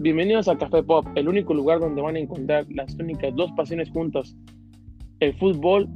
Bienvenidos 0.00 0.46
a 0.46 0.56
Café 0.56 0.84
Pop, 0.84 1.04
el 1.16 1.28
único 1.28 1.52
lugar 1.52 1.80
donde 1.80 2.00
van 2.00 2.14
a 2.14 2.20
encontrar 2.20 2.64
las 2.70 2.94
únicas 3.00 3.34
dos 3.34 3.50
pasiones 3.56 3.90
juntas, 3.90 4.36
el 5.18 5.34
fútbol, 5.34 5.88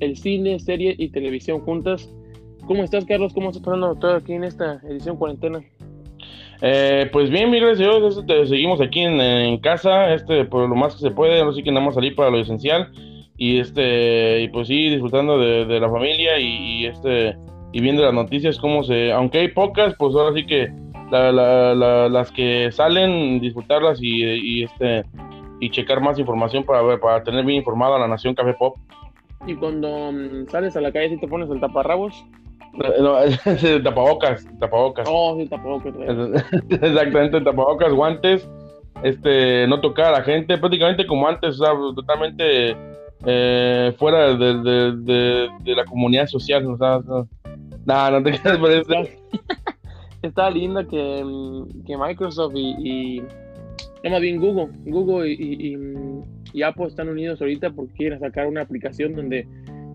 el 0.00 0.16
cine, 0.16 0.58
serie 0.58 0.94
y 0.96 1.10
televisión 1.10 1.60
juntas. 1.60 2.10
¿Cómo 2.66 2.82
estás, 2.82 3.04
Carlos? 3.04 3.34
¿Cómo 3.34 3.50
estás 3.50 3.62
pasando 3.62 3.94
todo 3.96 4.14
aquí 4.14 4.32
en 4.32 4.44
esta 4.44 4.80
edición 4.88 5.18
cuarentena? 5.18 5.60
Eh, 6.62 7.10
pues 7.12 7.28
bien, 7.28 7.50
mi 7.50 7.60
gracias 7.60 7.86
a 7.86 7.98
Dios, 7.98 8.16
este, 8.16 8.46
seguimos 8.46 8.80
aquí 8.80 9.00
en, 9.00 9.58
casa, 9.58 10.14
este, 10.14 10.46
por 10.46 10.66
lo 10.66 10.74
más 10.74 10.94
que 10.94 11.00
se 11.00 11.10
puede, 11.10 11.52
sé 11.52 11.62
que 11.62 11.70
nada 11.70 11.84
más 11.84 11.94
salir 11.94 12.14
para 12.14 12.30
lo 12.30 12.38
esencial 12.38 12.90
y 13.36 13.58
este, 13.58 14.40
y 14.40 14.48
pues 14.48 14.68
sí, 14.68 14.88
disfrutando 14.88 15.38
de, 15.38 15.78
la 15.78 15.90
familia 15.90 16.38
y, 16.38 16.86
este, 16.86 17.36
y 17.72 17.80
viendo 17.82 18.02
las 18.02 18.14
noticias, 18.14 18.58
cómo 18.58 18.82
se, 18.84 19.12
aunque 19.12 19.40
hay 19.40 19.48
pocas, 19.48 19.94
pues 19.98 20.14
ahora 20.14 20.34
sí 20.34 20.46
que 20.46 20.72
las 21.10 22.32
que 22.32 22.70
salen, 22.72 23.40
disfrutarlas 23.40 23.98
y, 24.02 24.64
este 24.64 25.04
y 25.62 25.70
checar 25.70 26.00
más 26.00 26.18
información 26.18 26.64
para 26.64 26.80
ver, 26.82 26.98
para 27.00 27.22
tener 27.22 27.44
bien 27.44 27.58
informada 27.58 27.96
a 27.96 27.98
la 27.98 28.08
nación 28.08 28.34
Café 28.34 28.54
Pop. 28.54 28.76
Y 29.46 29.54
cuando 29.54 30.10
mm, 30.12 30.48
sales 30.48 30.76
a 30.76 30.80
la 30.80 30.90
calle, 30.90 31.10
si 31.10 31.18
te 31.18 31.28
pones 31.28 31.50
el 31.50 31.60
taparrabos? 31.60 32.24
No, 32.72 33.18
el 33.44 33.82
tapabocas, 33.82 34.46
tapabocas. 34.58 35.06
Oh, 35.10 35.36
sí, 35.38 35.46
tapabocas. 35.46 35.94
Exactamente, 36.70 37.40
tapabocas, 37.40 37.92
guantes, 37.92 38.48
este, 39.02 39.66
no 39.66 39.80
tocar 39.80 40.06
a 40.06 40.18
la 40.18 40.22
gente, 40.22 40.56
prácticamente 40.58 41.06
como 41.06 41.28
antes, 41.28 41.60
o 41.60 41.64
sea, 41.64 41.74
totalmente 41.94 42.76
eh, 43.26 43.94
fuera 43.98 44.34
de, 44.34 44.54
de, 44.94 45.74
la 45.74 45.84
comunidad 45.84 46.26
social, 46.26 46.66
o 46.66 46.76
sea, 46.76 47.00
no, 47.84 48.10
no, 48.10 48.22
te 48.22 48.32
quedas 48.38 48.58
por 48.58 48.70
eso. 48.70 48.94
Está 50.22 50.50
lindo 50.50 50.86
que, 50.86 51.22
mm, 51.24 51.84
que 51.84 51.96
Microsoft 51.96 52.54
y, 52.54 53.16
y, 53.18 53.20
no 54.02 54.10
más 54.10 54.20
bien 54.20 54.40
Google, 54.40 54.68
Google 54.84 55.30
y, 55.30 55.76
y, 56.52 56.62
Apple 56.62 56.86
están 56.86 57.08
unidos 57.08 57.40
ahorita 57.40 57.70
porque 57.70 57.92
quieren 57.94 58.18
sacar 58.18 58.46
una 58.46 58.62
aplicación 58.62 59.14
donde 59.14 59.46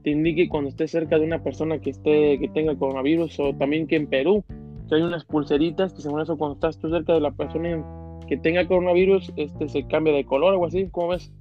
te 0.04 0.12
indique 0.12 0.48
cuando 0.48 0.70
estés 0.70 0.92
cerca 0.92 1.18
de 1.18 1.26
una 1.26 1.44
persona 1.44 1.80
que 1.80 1.90
esté 1.90 2.40
que 2.40 2.48
tenga 2.54 2.76
coronavirus 2.76 3.40
o 3.40 3.54
también 3.56 3.88
que 3.88 3.98
en 3.98 4.08
Perú 4.08 4.44
hay 4.92 5.02
unas 5.02 5.26
pulseritas 5.26 5.94
que 5.94 6.02
según 6.02 6.22
eso 6.22 6.38
cuando 6.38 6.56
estás 6.56 6.80
tú 6.80 6.90
cerca 6.90 7.14
de 7.14 7.20
la 7.20 7.32
persona 7.32 7.84
que 8.28 8.38
tenga 8.38 8.68
coronavirus 8.68 9.32
este 9.36 9.68
se 9.68 9.86
cambia 9.88 10.14
de 10.14 10.26
color 10.26 10.54
o 10.56 10.66
así, 10.66 10.88
¿cómo 10.92 11.10
ves? 11.10 11.32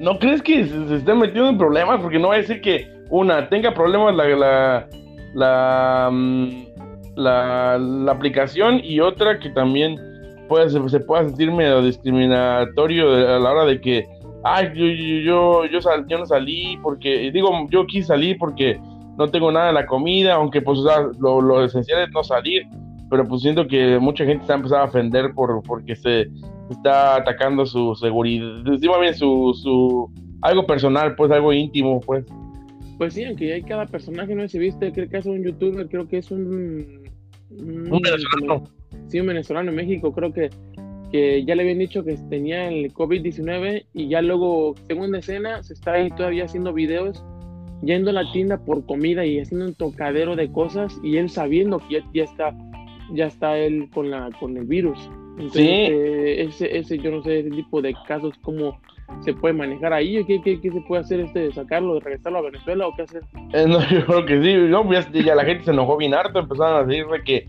¿No 0.00 0.18
crees 0.18 0.42
que 0.42 0.64
se, 0.66 0.96
esté 0.96 1.14
metiendo 1.14 1.50
en 1.50 1.58
problemas? 1.58 2.00
Porque 2.00 2.18
no 2.18 2.28
va 2.28 2.34
a 2.34 2.38
decir 2.38 2.60
que 2.60 2.86
una 3.10 3.48
tenga 3.48 3.74
problemas 3.74 4.14
la, 4.16 4.28
la, 4.28 4.88
la 5.34 6.10
mm, 6.10 6.73
la, 7.16 7.74
aplicación 8.08 8.80
y 8.82 9.00
otra 9.00 9.38
que 9.38 9.50
también 9.50 9.98
puede, 10.48 10.70
se, 10.70 11.00
pueda 11.00 11.24
sentir 11.24 11.50
medio 11.50 11.82
discriminatorio 11.82 13.10
a 13.12 13.38
la 13.38 13.52
hora 13.52 13.64
de 13.64 13.80
que, 13.80 14.06
ay, 14.44 14.68
yo, 14.74 14.86
yo, 14.86 15.66
yo, 15.66 15.80
yo, 16.06 16.18
no 16.18 16.26
salí 16.26 16.78
porque, 16.82 17.30
digo, 17.32 17.50
yo 17.70 17.86
quise 17.86 18.08
salir 18.08 18.36
porque 18.38 18.78
no 19.16 19.28
tengo 19.28 19.50
nada 19.50 19.68
en 19.68 19.74
la 19.74 19.86
comida, 19.86 20.34
aunque 20.34 20.60
pues 20.60 20.78
lo, 21.18 21.64
esencial 21.64 22.02
es 22.02 22.10
no 22.12 22.24
salir, 22.24 22.66
pero 23.10 23.26
pues 23.26 23.42
siento 23.42 23.66
que 23.66 23.98
mucha 23.98 24.24
gente 24.24 24.42
está 24.42 24.54
empezando 24.54 24.84
a 24.84 24.88
ofender 24.88 25.32
por, 25.34 25.62
porque 25.62 25.94
se 25.94 26.28
está 26.70 27.16
atacando 27.16 27.66
su 27.66 27.94
seguridad, 27.94 28.62
bien 28.64 29.14
su, 29.14 29.52
su, 29.62 30.10
algo 30.42 30.66
personal, 30.66 31.14
pues 31.14 31.30
algo 31.30 31.52
íntimo, 31.52 32.00
pues. 32.00 32.24
Pues 32.98 33.14
sí, 33.14 33.24
aunque 33.24 33.52
hay 33.52 33.62
cada 33.62 33.86
personaje, 33.86 34.34
no 34.34 34.48
se 34.48 34.58
viste, 34.58 34.92
creo 34.92 35.08
que 35.08 35.16
es 35.16 35.26
un 35.26 35.42
youtuber, 35.42 35.88
creo 35.88 36.06
que 36.06 36.18
es 36.18 36.30
un 36.30 37.03
un 37.50 38.00
venezolano. 38.02 38.64
Sí, 39.08 39.20
un 39.20 39.26
venezolano 39.26 39.70
en 39.70 39.76
México, 39.76 40.12
creo 40.12 40.32
que, 40.32 40.50
que 41.10 41.44
ya 41.44 41.54
le 41.54 41.62
habían 41.62 41.78
dicho 41.78 42.04
que 42.04 42.16
tenía 42.30 42.68
el 42.68 42.92
COVID-19 42.92 43.86
y 43.92 44.08
ya 44.08 44.22
luego, 44.22 44.74
segunda 44.86 45.18
escena, 45.18 45.62
se 45.62 45.74
está 45.74 45.92
ahí 45.92 46.10
todavía 46.10 46.44
haciendo 46.44 46.72
videos, 46.72 47.24
yendo 47.82 48.10
a 48.10 48.14
la 48.14 48.32
tienda 48.32 48.58
por 48.58 48.84
comida 48.86 49.26
y 49.26 49.38
haciendo 49.38 49.66
un 49.66 49.74
tocadero 49.74 50.36
de 50.36 50.50
cosas 50.50 50.98
y 51.02 51.16
él 51.16 51.28
sabiendo 51.28 51.78
que 51.78 51.94
ya, 51.94 52.10
ya 52.12 52.24
está 52.24 52.54
ya 53.12 53.26
está 53.26 53.58
él 53.58 53.88
con 53.92 54.10
la 54.10 54.30
con 54.40 54.56
el 54.56 54.64
virus. 54.64 54.98
Entonces, 55.38 55.62
sí. 55.62 55.68
Eh, 55.68 56.42
ese, 56.44 56.78
ese, 56.78 56.98
yo 56.98 57.10
no 57.10 57.22
sé, 57.22 57.40
ese 57.40 57.50
tipo 57.50 57.82
de 57.82 57.94
casos, 58.06 58.34
como 58.40 58.78
se 59.20 59.32
puede 59.32 59.54
manejar 59.54 59.92
ahí? 59.92 60.24
¿Qué, 60.24 60.40
qué, 60.42 60.60
qué 60.60 60.70
se 60.70 60.80
puede 60.82 61.02
hacer? 61.02 61.20
este 61.20 61.52
¿Sacarlo, 61.52 61.98
regresarlo 62.00 62.38
a 62.38 62.42
Venezuela 62.42 62.86
o 62.86 62.94
qué 62.94 63.02
hacer? 63.02 63.22
Eh, 63.52 63.66
no, 63.66 63.80
yo 63.90 64.04
creo 64.06 64.26
que 64.26 64.42
sí. 64.42 64.54
No, 64.68 64.84
pues 64.84 65.10
ya, 65.12 65.34
la 65.34 65.44
gente 65.44 65.64
se 65.64 65.70
enojó 65.70 65.96
bien 65.96 66.14
harto, 66.14 66.38
empezaron 66.38 66.76
a 66.76 66.84
decirle 66.84 67.22
que 67.24 67.46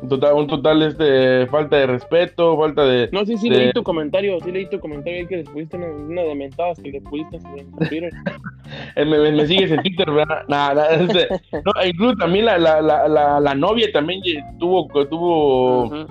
un 0.00 0.08
total, 0.08 0.34
un 0.34 0.46
total 0.46 0.82
este, 0.82 1.46
falta 1.48 1.76
de 1.76 1.86
respeto, 1.86 2.56
falta 2.56 2.84
de... 2.84 3.08
No, 3.12 3.24
sí, 3.24 3.36
sí, 3.36 3.50
leí 3.50 3.72
tu 3.72 3.82
comentario, 3.82 4.38
sí 4.40 4.52
leí 4.52 4.68
tu 4.68 4.78
comentario 4.78 5.26
que 5.26 5.38
les 5.38 5.48
pusiste 5.48 5.76
una, 5.76 6.22
de 6.22 6.34
mentadas 6.34 6.80
que 6.80 6.90
le 6.90 7.00
pusiste 7.00 7.38
en 7.56 7.70
Twitter. 7.72 8.12
Me, 8.96 9.32
me, 9.32 9.46
sigues 9.46 9.70
en 9.70 9.80
Twitter, 9.82 10.10
¿verdad? 10.10 10.42
Nada, 10.46 10.90
este, 10.94 11.26
no, 11.52 11.86
incluso 11.86 12.16
también 12.16 12.44
la, 12.44 12.58
la, 12.58 12.82
la, 12.82 13.40
la, 13.40 13.54
novia 13.54 13.90
también 13.92 14.20
tuvo... 14.58 14.86
tuvo 15.06 16.06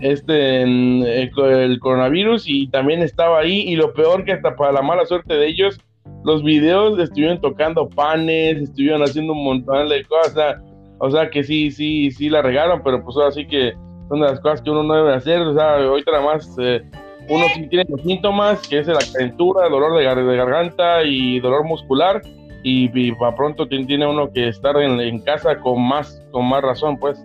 este 0.00 0.62
eh, 0.62 1.30
el 1.36 1.80
coronavirus 1.80 2.44
y 2.46 2.68
también 2.68 3.02
estaba 3.02 3.40
ahí. 3.40 3.60
Y 3.60 3.76
lo 3.76 3.92
peor 3.92 4.24
que 4.24 4.32
hasta 4.32 4.56
para 4.56 4.72
la 4.72 4.82
mala 4.82 5.06
suerte 5.06 5.34
de 5.34 5.46
ellos 5.46 5.80
los 6.24 6.42
videos 6.42 6.98
estuvieron 6.98 7.40
tocando 7.40 7.88
panes 7.88 8.56
estuvieron 8.56 9.02
haciendo 9.02 9.32
un 9.32 9.44
montón 9.44 9.88
de 9.88 10.04
cosas. 10.04 10.60
O 10.98 11.10
sea 11.10 11.30
que 11.30 11.42
sí 11.42 11.70
sí 11.70 12.10
sí 12.10 12.28
la 12.28 12.42
regaron 12.42 12.82
pero 12.82 13.02
pues 13.04 13.16
ahora 13.16 13.32
sí 13.32 13.46
que 13.46 13.72
son 14.08 14.20
de 14.20 14.26
las 14.28 14.40
cosas 14.40 14.62
que 14.62 14.70
uno 14.70 14.82
no 14.82 14.94
debe 14.94 15.14
hacer. 15.14 15.40
O 15.40 15.54
sea 15.54 15.76
ahorita 15.76 16.12
nada 16.12 16.24
más 16.24 16.56
eh, 16.60 16.82
uno 17.28 17.44
sí 17.54 17.66
tiene 17.68 17.84
los 17.88 18.02
síntomas 18.02 18.66
que 18.68 18.78
es 18.78 18.86
la 18.86 18.98
calentura 19.12 19.68
dolor 19.68 19.96
de, 19.98 20.36
garganta 20.36 21.02
y 21.04 21.40
dolor 21.40 21.64
muscular. 21.64 22.22
Y, 22.64 23.10
para 23.14 23.34
pronto 23.34 23.66
tiene 23.66 24.06
uno 24.06 24.32
que 24.32 24.46
estar 24.46 24.76
en, 24.76 25.00
en 25.00 25.20
casa 25.22 25.58
con 25.58 25.82
más 25.82 26.22
con 26.30 26.48
más 26.48 26.62
razón 26.62 26.96
pues 26.96 27.18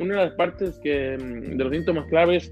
una 0.00 0.16
de 0.16 0.24
las 0.26 0.32
partes 0.34 0.78
que, 0.78 1.16
mm, 1.18 1.56
de 1.56 1.64
los 1.64 1.72
síntomas 1.72 2.06
claves 2.06 2.50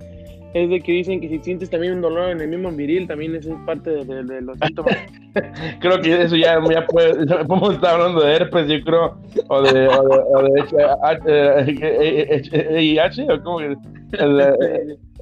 es 0.54 0.70
de 0.70 0.80
que 0.80 0.92
dicen 0.92 1.20
que 1.20 1.28
si 1.28 1.38
sientes 1.40 1.68
también 1.68 1.94
un 1.94 2.00
dolor 2.00 2.30
en 2.30 2.40
el 2.40 2.48
mismo 2.48 2.70
viril, 2.70 3.06
también 3.06 3.34
eso 3.34 3.52
es 3.52 3.58
parte 3.66 3.90
de, 3.90 4.40
los 4.40 4.58
síntomas. 4.58 4.96
creo 5.80 6.00
que 6.00 6.22
eso 6.22 6.34
ya, 6.36 6.58
ya 6.70 6.86
puede, 6.86 7.26
podemos 7.44 7.74
estar 7.74 7.94
hablando 7.94 8.22
de 8.22 8.36
herpes, 8.36 8.66
yo 8.68 8.82
creo, 8.82 9.18
o 9.48 9.62
de, 9.62 9.86
o 9.88 10.42
de, 10.42 10.62
VIH, 12.70 13.26
o 13.30 13.42
como 13.42 13.58
que, 13.58 13.76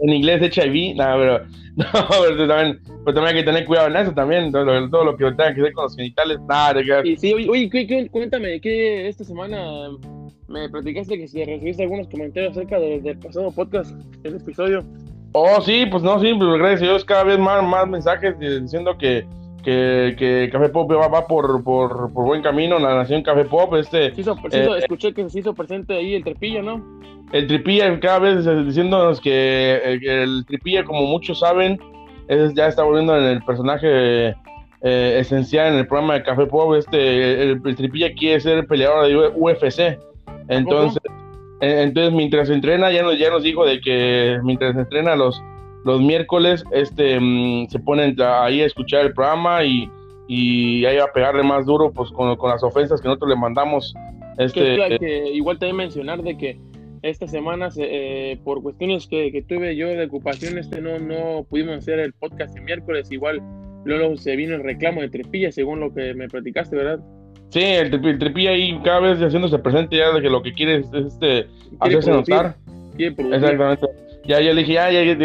en 0.03 0.09
inglés 0.09 0.57
HIV, 0.57 0.95
no, 0.97 1.05
pero, 1.19 1.39
no, 1.77 1.87
pero 2.21 2.47
también, 2.47 2.79
pues 3.03 3.15
también 3.15 3.27
hay 3.27 3.43
que 3.43 3.43
tener 3.43 3.65
cuidado 3.65 3.89
en 3.89 3.97
eso 3.97 4.13
también, 4.13 4.53
todo 4.53 4.65
lo, 4.65 4.89
todo 4.89 5.05
lo 5.05 5.17
que 5.17 5.25
tenga 5.33 5.53
que 5.53 5.63
ver 5.63 5.73
con 5.73 5.85
los 5.85 5.97
genitales, 5.97 6.39
nada, 6.49 6.75
de 6.75 7.17
sí, 7.17 7.33
oye, 7.33 8.09
cuéntame, 8.11 8.61
¿qué 8.61 9.09
esta 9.09 9.25
semana 9.25 9.89
me 10.49 10.69
platicaste 10.69 11.19
que 11.19 11.29
si 11.29 11.45
recibiste 11.45 11.83
algunos 11.83 12.09
comentarios 12.09 12.53
acerca 12.53 12.79
del, 12.79 13.19
pasado 13.19 13.51
podcast, 13.51 13.95
el 14.25 14.37
episodio. 14.37 14.85
Oh, 15.33 15.61
sí, 15.61 15.87
pues 15.91 16.03
no, 16.03 16.21
sí, 16.21 16.33
pues 16.35 16.59
gracias 16.59 16.83
a 16.83 16.85
Dios, 16.85 17.05
cada 17.05 17.25
vez 17.25 17.39
más, 17.39 17.65
más 17.65 17.89
mensajes 17.89 18.39
diciendo 18.39 18.97
que, 18.99 19.27
que, 19.65 20.15
que 20.19 20.49
Café 20.53 20.69
Pop 20.69 20.91
va, 20.93 21.09
va 21.09 21.27
por, 21.27 21.65
por, 21.65 22.13
por, 22.13 22.25
buen 22.25 22.43
camino, 22.43 22.79
la 22.79 22.95
nación 22.95 23.23
Café 23.23 23.45
Pop. 23.45 23.75
Este, 23.75 24.07
eh, 24.07 24.79
escuché 24.79 25.13
que 25.13 25.29
se 25.29 25.41
hizo 25.41 25.55
presente 25.55 25.97
ahí 25.97 26.15
el 26.15 26.23
Tripilla, 26.23 26.63
¿no? 26.63 26.85
El 27.33 27.47
Tripilla, 27.49 27.99
cada 27.99 28.21
vez 28.21 28.67
diciéndonos 28.67 29.21
que 29.21 29.81
el, 29.83 30.45
Tripilla, 30.47 30.85
como 30.85 31.03
muchos 31.03 31.41
saben, 31.41 31.81
es, 32.29 32.55
ya 32.55 32.69
está 32.69 32.85
volviendo 32.85 33.17
en 33.17 33.25
el 33.25 33.43
personaje 33.43 34.29
eh, 34.83 35.17
esencial 35.19 35.73
en 35.73 35.81
el 35.81 35.87
programa 35.89 36.15
de 36.15 36.23
Café 36.23 36.47
Pop. 36.47 36.75
Este, 36.75 37.43
el, 37.43 37.61
el 37.65 37.77
Tripilla 37.77 38.13
quiere 38.15 38.39
ser 38.39 38.67
peleador 38.67 39.07
de 39.07 39.17
UFC. 39.35 39.99
Entonces, 40.49 41.03
entonces 41.61 42.13
mientras 42.13 42.51
entrena, 42.51 42.91
ya 42.93 43.03
nos, 43.03 43.19
ya 43.19 43.31
nos 43.31 43.43
dijo 43.43 43.65
de 43.65 43.81
que 43.81 44.39
mientras 44.43 44.77
entrena 44.77 45.17
los, 45.17 45.41
los 45.85 46.01
miércoles, 46.01 46.65
este 46.73 47.19
mm, 47.21 47.69
se 47.69 47.79
ponen 47.81 48.17
ahí 48.21 48.61
a 48.61 48.67
escuchar 48.67 49.07
el 49.07 49.13
programa 49.15 49.65
y, 49.65 49.89
y 50.29 50.85
ahí 50.85 50.99
a 50.99 51.07
pegarle 51.13 51.43
más 51.43 51.67
duro 51.67 51.93
pues 51.93 52.11
con, 52.11 52.37
las 52.49 52.63
ofensas 52.63 53.01
que 53.01 53.09
nosotros 53.09 53.31
le 53.31 53.37
mandamos. 53.37 53.95
Este, 54.39 54.77
que, 54.99 55.31
igual 55.33 55.59
también 55.59 55.77
mencionar 55.77 56.23
de 56.23 56.37
que 56.37 56.59
esta 57.03 57.29
semana 57.29 57.69
eh, 57.77 58.39
por 58.43 58.63
cuestiones 58.63 59.07
que, 59.07 59.45
tuve 59.47 59.77
yo 59.77 59.89
de 59.89 60.07
ocupación 60.07 60.59
este 60.59 60.81
no 60.81 60.99
no 60.99 61.45
pudimos 61.45 61.77
hacer 61.77 62.01
el 62.01 62.13
podcast 62.15 62.57
el 62.57 62.65
miércoles. 62.65 63.11
Igual 63.13 63.43
luego 63.85 64.17
se 64.17 64.35
vino 64.37 64.55
el 64.55 64.65
reclamo 64.65 65.03
de 65.03 65.11
Trepilla 65.11 65.53
según 65.53 65.81
lo 65.81 65.93
que 65.93 66.15
me 66.15 66.29
platicaste 66.29 66.75
verdad 66.75 67.01
Sí, 67.55 67.63
el, 67.63 68.19
tripilla 68.19 68.51
ahí 68.51 68.77
cada 68.83 68.99
vez 68.99 69.21
haciéndose 69.21 69.61
presente 69.61 69.97
ya 69.97 70.11
de 70.11 70.21
que 70.21 70.29
lo 70.29 70.43
que 70.43 70.53
quiere 70.53 70.79
es, 70.79 70.93
este, 70.93 71.47
hacerse 71.79 72.11
notar. 72.11 72.57
Exactamente. 72.99 73.87
Ya, 74.25 74.41
ya 74.41 74.53
le 74.53 74.63
dije, 74.63 74.73
ya, 74.73 74.91
ya, 74.91 75.17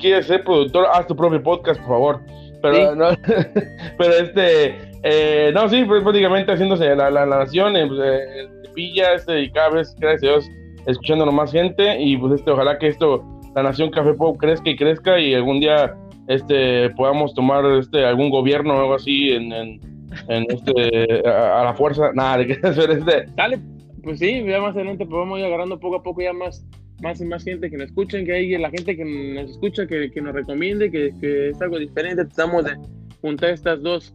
quieres 0.00 0.26
ser 0.26 0.42
productor, 0.42 0.86
haz 0.92 1.06
tu 1.06 1.14
propio 1.14 1.40
podcast, 1.40 1.78
por 1.82 1.88
favor. 1.90 2.20
Pero, 2.60 2.96
no, 2.96 3.10
pero 3.98 4.14
este, 4.14 4.74
eh, 5.04 5.52
no, 5.54 5.68
sí, 5.68 5.84
pues 5.84 6.02
prácticamente 6.02 6.50
haciéndose 6.50 6.96
la, 6.96 7.08
la, 7.08 7.24
nación, 7.24 7.76
eh, 7.76 7.86
pues, 7.86 8.00
eh, 8.00 8.40
el 8.40 8.62
tripilla, 8.62 9.14
este, 9.14 9.42
y 9.42 9.50
cada 9.52 9.68
vez, 9.68 9.94
gracias 10.00 10.24
a 10.24 10.26
Dios, 10.26 10.50
escuchando 10.86 11.24
más 11.30 11.52
gente, 11.52 12.02
y 12.02 12.16
pues 12.16 12.40
este, 12.40 12.50
ojalá 12.50 12.80
que 12.80 12.88
esto 12.88 13.24
la 13.54 13.62
nación 13.62 13.90
Café 13.90 14.12
Pop 14.14 14.38
crezca 14.38 14.70
y 14.70 14.76
crezca 14.76 15.20
y 15.20 15.34
algún 15.34 15.60
día 15.60 15.94
este 16.26 16.90
podamos 16.90 17.32
tomar 17.32 17.64
este 17.78 18.04
algún 18.04 18.28
gobierno 18.28 18.74
o 18.74 18.80
algo 18.80 18.94
así 18.94 19.30
en, 19.30 19.52
en, 19.52 19.95
este 20.28 21.28
a, 21.28 21.64
la 21.64 21.74
fuerza 21.74 22.12
nada 22.14 22.38
de 22.38 22.46
que 22.46 22.52
este 22.62 23.26
dale 23.34 23.58
pues 24.02 24.18
sí 24.18 24.44
ya 24.44 24.60
más 24.60 24.74
adelante 24.74 25.06
pues 25.06 25.38
ir 25.38 25.44
agarrando 25.44 25.78
poco 25.78 25.96
a 25.96 26.02
poco 26.02 26.22
ya 26.22 26.32
más 26.32 26.64
más 27.02 27.20
y 27.20 27.24
más 27.26 27.44
gente 27.44 27.70
que 27.70 27.76
nos 27.76 27.86
escuchen 27.86 28.24
que 28.24 28.32
hay 28.32 28.58
la 28.58 28.70
gente 28.70 28.96
que 28.96 29.04
nos 29.04 29.50
escucha 29.50 29.86
que, 29.86 30.10
que 30.10 30.20
nos 30.20 30.34
recomiende 30.34 30.90
que, 30.90 31.12
que, 31.20 31.50
es 31.50 31.60
algo 31.60 31.78
diferente 31.78 32.24
tratamos 32.24 32.64
de 32.64 32.76
juntar 33.20 33.50
estas 33.50 33.82
dos 33.82 34.14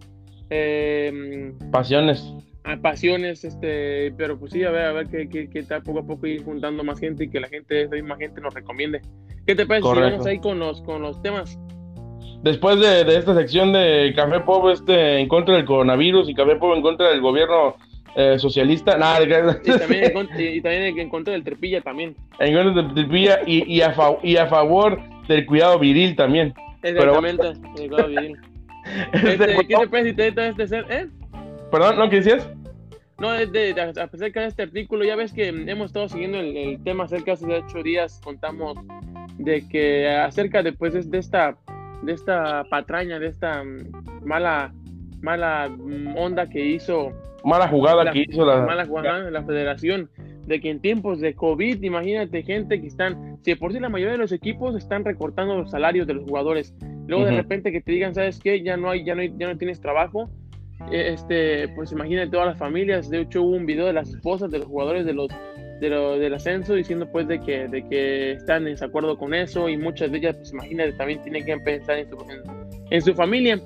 eh, 0.49 1.53
pasiones 1.71 2.33
pasiones, 2.81 3.43
este, 3.43 4.11
pero 4.17 4.37
pues 4.37 4.53
sí, 4.53 4.63
a 4.63 4.71
ver, 4.71 4.85
a 4.85 4.91
ver 4.93 5.07
qué, 5.07 5.49
qué, 5.49 5.63
tal 5.63 5.81
poco 5.83 5.99
a 5.99 6.05
poco 6.05 6.27
ir 6.27 6.43
juntando 6.43 6.83
más 6.83 6.99
gente 6.99 7.25
y 7.25 7.29
que 7.29 7.39
la 7.39 7.47
gente, 7.47 7.83
esa 7.83 7.95
misma 7.95 8.17
gente 8.17 8.41
nos 8.41 8.53
recomiende. 8.53 9.01
¿Qué 9.45 9.55
te 9.55 9.65
parece 9.65 9.87
si 9.87 9.99
vamos 9.99 10.25
ahí 10.25 10.39
con 10.39 10.59
los, 10.59 10.81
con 10.81 11.01
los 11.01 11.21
temas? 11.21 11.59
Después 12.43 12.79
de, 12.79 13.01
esta 13.15 13.35
sección 13.35 13.71
de 13.71 14.13
Café 14.15 14.39
Pop 14.39 14.67
este, 14.69 15.19
en 15.19 15.27
contra 15.27 15.55
del 15.55 15.65
coronavirus 15.65 16.27
y 16.27 16.33
Café 16.33 16.55
Pop 16.55 16.75
en 16.75 16.81
contra 16.81 17.09
del 17.09 17.21
gobierno 17.21 17.75
eh, 18.15 18.39
socialista, 18.39 18.97
nada, 18.97 19.23
y, 19.23 19.29
también 19.79 20.05
en 20.05 20.13
contra, 20.13 20.41
y, 20.41 20.61
también 20.61 20.99
en 20.99 21.09
contra 21.09 21.33
del 21.33 21.43
Trepilla 21.43 21.81
también. 21.81 22.15
En 22.39 22.53
contra 22.55 22.81
del 22.81 22.93
Trepilla 22.95 23.39
y, 23.45 23.71
y, 23.71 23.81
a, 23.81 23.93
y 24.23 24.37
a 24.37 24.47
favor 24.47 24.99
del 25.27 25.45
cuidado 25.45 25.77
viril 25.77 26.15
también. 26.15 26.53
Exactamente, 26.81 27.47
el 27.77 27.89
cuidado 27.89 28.07
viril. 28.07 28.37
Este, 29.13 29.37
¿Qué 29.67 29.75
te 29.77 29.87
parece 29.89 30.09
si 30.09 30.15
te 30.15 30.47
este 30.49 30.67
ser, 30.67 30.85
eh? 30.89 31.07
Perdón, 31.71 31.99
¿no? 31.99 32.09
¿Qué 32.09 32.15
decías? 32.15 32.49
No, 33.19 33.31
de, 33.31 33.45
de, 33.45 33.79
acerca 33.79 34.41
de 34.41 34.47
este 34.47 34.63
artículo, 34.63 35.05
ya 35.05 35.15
ves 35.15 35.31
que 35.31 35.49
hemos 35.49 35.85
estado 35.85 36.09
siguiendo 36.09 36.39
el, 36.39 36.83
tema 36.83 37.03
acerca 37.03 37.35
de 37.35 37.57
ocho 37.57 37.83
días, 37.83 38.19
contamos 38.23 38.79
de 39.37 39.67
que 39.69 40.09
acerca 40.09 40.63
de, 40.63 40.73
pues, 40.73 41.11
de 41.11 41.17
esta 41.19 41.55
de 42.01 42.13
esta 42.13 42.63
patraña, 42.69 43.19
de 43.19 43.27
esta 43.27 43.63
mm, 43.63 44.25
mala 44.25 44.73
mala 45.21 45.69
mm, 45.69 46.17
onda 46.17 46.49
que 46.49 46.65
hizo 46.65 47.11
mala 47.43 47.67
jugada 47.67 48.11
que 48.11 48.25
hizo 48.27 48.45
la 48.45 48.61
mala 48.61 48.85
jugada 48.85 49.23
de 49.23 49.31
la 49.31 49.43
federación 49.43 50.09
de 50.45 50.59
que 50.59 50.69
en 50.69 50.79
tiempos 50.79 51.19
de 51.19 51.35
COVID, 51.35 51.81
imagínate 51.83 52.43
gente 52.43 52.81
que 52.81 52.87
están, 52.87 53.37
si 53.43 53.55
por 53.55 53.73
sí 53.73 53.79
la 53.79 53.89
mayoría 53.89 54.13
de 54.13 54.17
los 54.17 54.31
equipos 54.31 54.75
están 54.75 55.05
recortando 55.05 55.55
los 55.55 55.71
salarios 55.71 56.07
de 56.07 56.15
los 56.15 56.23
jugadores, 56.23 56.73
luego 57.07 57.25
de 57.25 57.31
repente 57.31 57.71
que 57.71 57.79
te 57.81 57.91
digan, 57.91 58.15
¿sabes 58.15 58.39
qué? 58.39 58.61
Ya 58.63 58.75
no 58.75 58.89
hay, 58.89 59.05
ya 59.05 59.15
no 59.15 59.23
ya 59.23 59.47
no 59.47 59.57
tienes 59.57 59.79
trabajo, 59.79 60.29
este, 60.91 61.67
pues 61.69 61.91
imagínate 61.91 62.31
todas 62.31 62.47
las 62.47 62.57
familias. 62.57 63.09
De 63.09 63.21
hecho, 63.21 63.43
hubo 63.43 63.55
un 63.55 63.65
video 63.65 63.85
de 63.85 63.93
las 63.93 64.09
esposas 64.09 64.49
de 64.49 64.59
los 64.59 64.67
jugadores 64.67 65.05
de 65.05 65.13
los, 65.13 65.27
de 65.81 65.89
lo, 65.89 66.19
del 66.19 66.35
ascenso 66.35 66.75
diciendo 66.75 67.11
pues 67.11 67.27
de 67.27 67.41
que, 67.41 67.67
de 67.67 67.85
que 67.87 68.33
están 68.33 68.67
en 68.67 68.73
desacuerdo 68.73 69.17
con 69.17 69.33
eso 69.33 69.67
y 69.67 69.77
muchas 69.77 70.11
de 70.11 70.19
ellas, 70.19 70.35
pues 70.35 70.53
imagínate, 70.53 70.93
también 70.93 71.21
tienen 71.23 71.43
que 71.43 71.57
pensar 71.57 71.97
en 71.97 72.07
su, 72.07 72.17
en, 72.91 73.01
su 73.01 73.13
familia. 73.15 73.59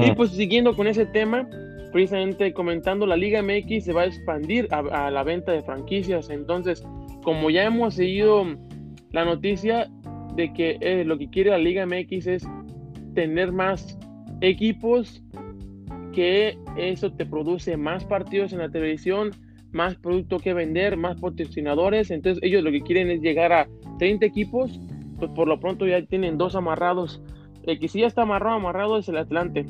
Y 0.00 0.12
pues 0.12 0.30
siguiendo 0.30 0.74
con 0.74 0.86
ese 0.86 1.04
tema, 1.06 1.48
precisamente 1.92 2.54
comentando, 2.54 3.06
la 3.06 3.16
Liga 3.16 3.42
MX 3.42 3.84
se 3.84 3.92
va 3.92 4.02
a 4.02 4.06
expandir 4.06 4.66
a, 4.70 5.10
la 5.10 5.22
venta 5.22 5.52
de 5.52 5.62
franquicias. 5.62 6.30
Entonces, 6.30 6.82
como 7.22 7.50
ya 7.50 7.64
hemos 7.64 7.94
seguido 7.94 8.46
la 9.12 9.26
noticia 9.26 9.90
de 10.34 10.52
que 10.54 10.78
eh, 10.80 11.04
lo 11.04 11.18
que 11.18 11.28
quiere 11.28 11.50
la 11.50 11.58
Liga 11.58 11.84
MX 11.84 12.26
es 12.28 12.48
tener 13.14 13.52
más 13.52 13.98
equipos 14.40 15.22
que 16.14 16.56
eso 16.78 17.12
te 17.12 17.26
produce 17.26 17.76
más 17.76 18.04
partidos 18.06 18.54
en 18.54 18.60
la 18.60 18.70
televisión, 18.70 19.32
más 19.72 19.96
producto 19.96 20.38
que 20.38 20.54
vender, 20.54 20.96
más 20.96 21.20
patrocinadores. 21.20 22.10
Entonces 22.10 22.42
ellos 22.42 22.62
lo 22.62 22.70
que 22.70 22.82
quieren 22.82 23.10
es 23.10 23.20
llegar 23.20 23.52
a 23.52 23.68
30 23.98 24.26
equipos, 24.26 24.80
pues 25.18 25.30
por 25.32 25.48
lo 25.48 25.60
pronto 25.60 25.86
ya 25.86 26.04
tienen 26.06 26.38
dos 26.38 26.54
amarrados. 26.54 27.22
El 27.64 27.78
que 27.78 27.88
sí 27.88 28.00
ya 28.00 28.06
está 28.06 28.22
amarrado, 28.22 28.56
amarrado 28.56 28.98
es 28.98 29.08
el 29.08 29.18
Atlante. 29.18 29.66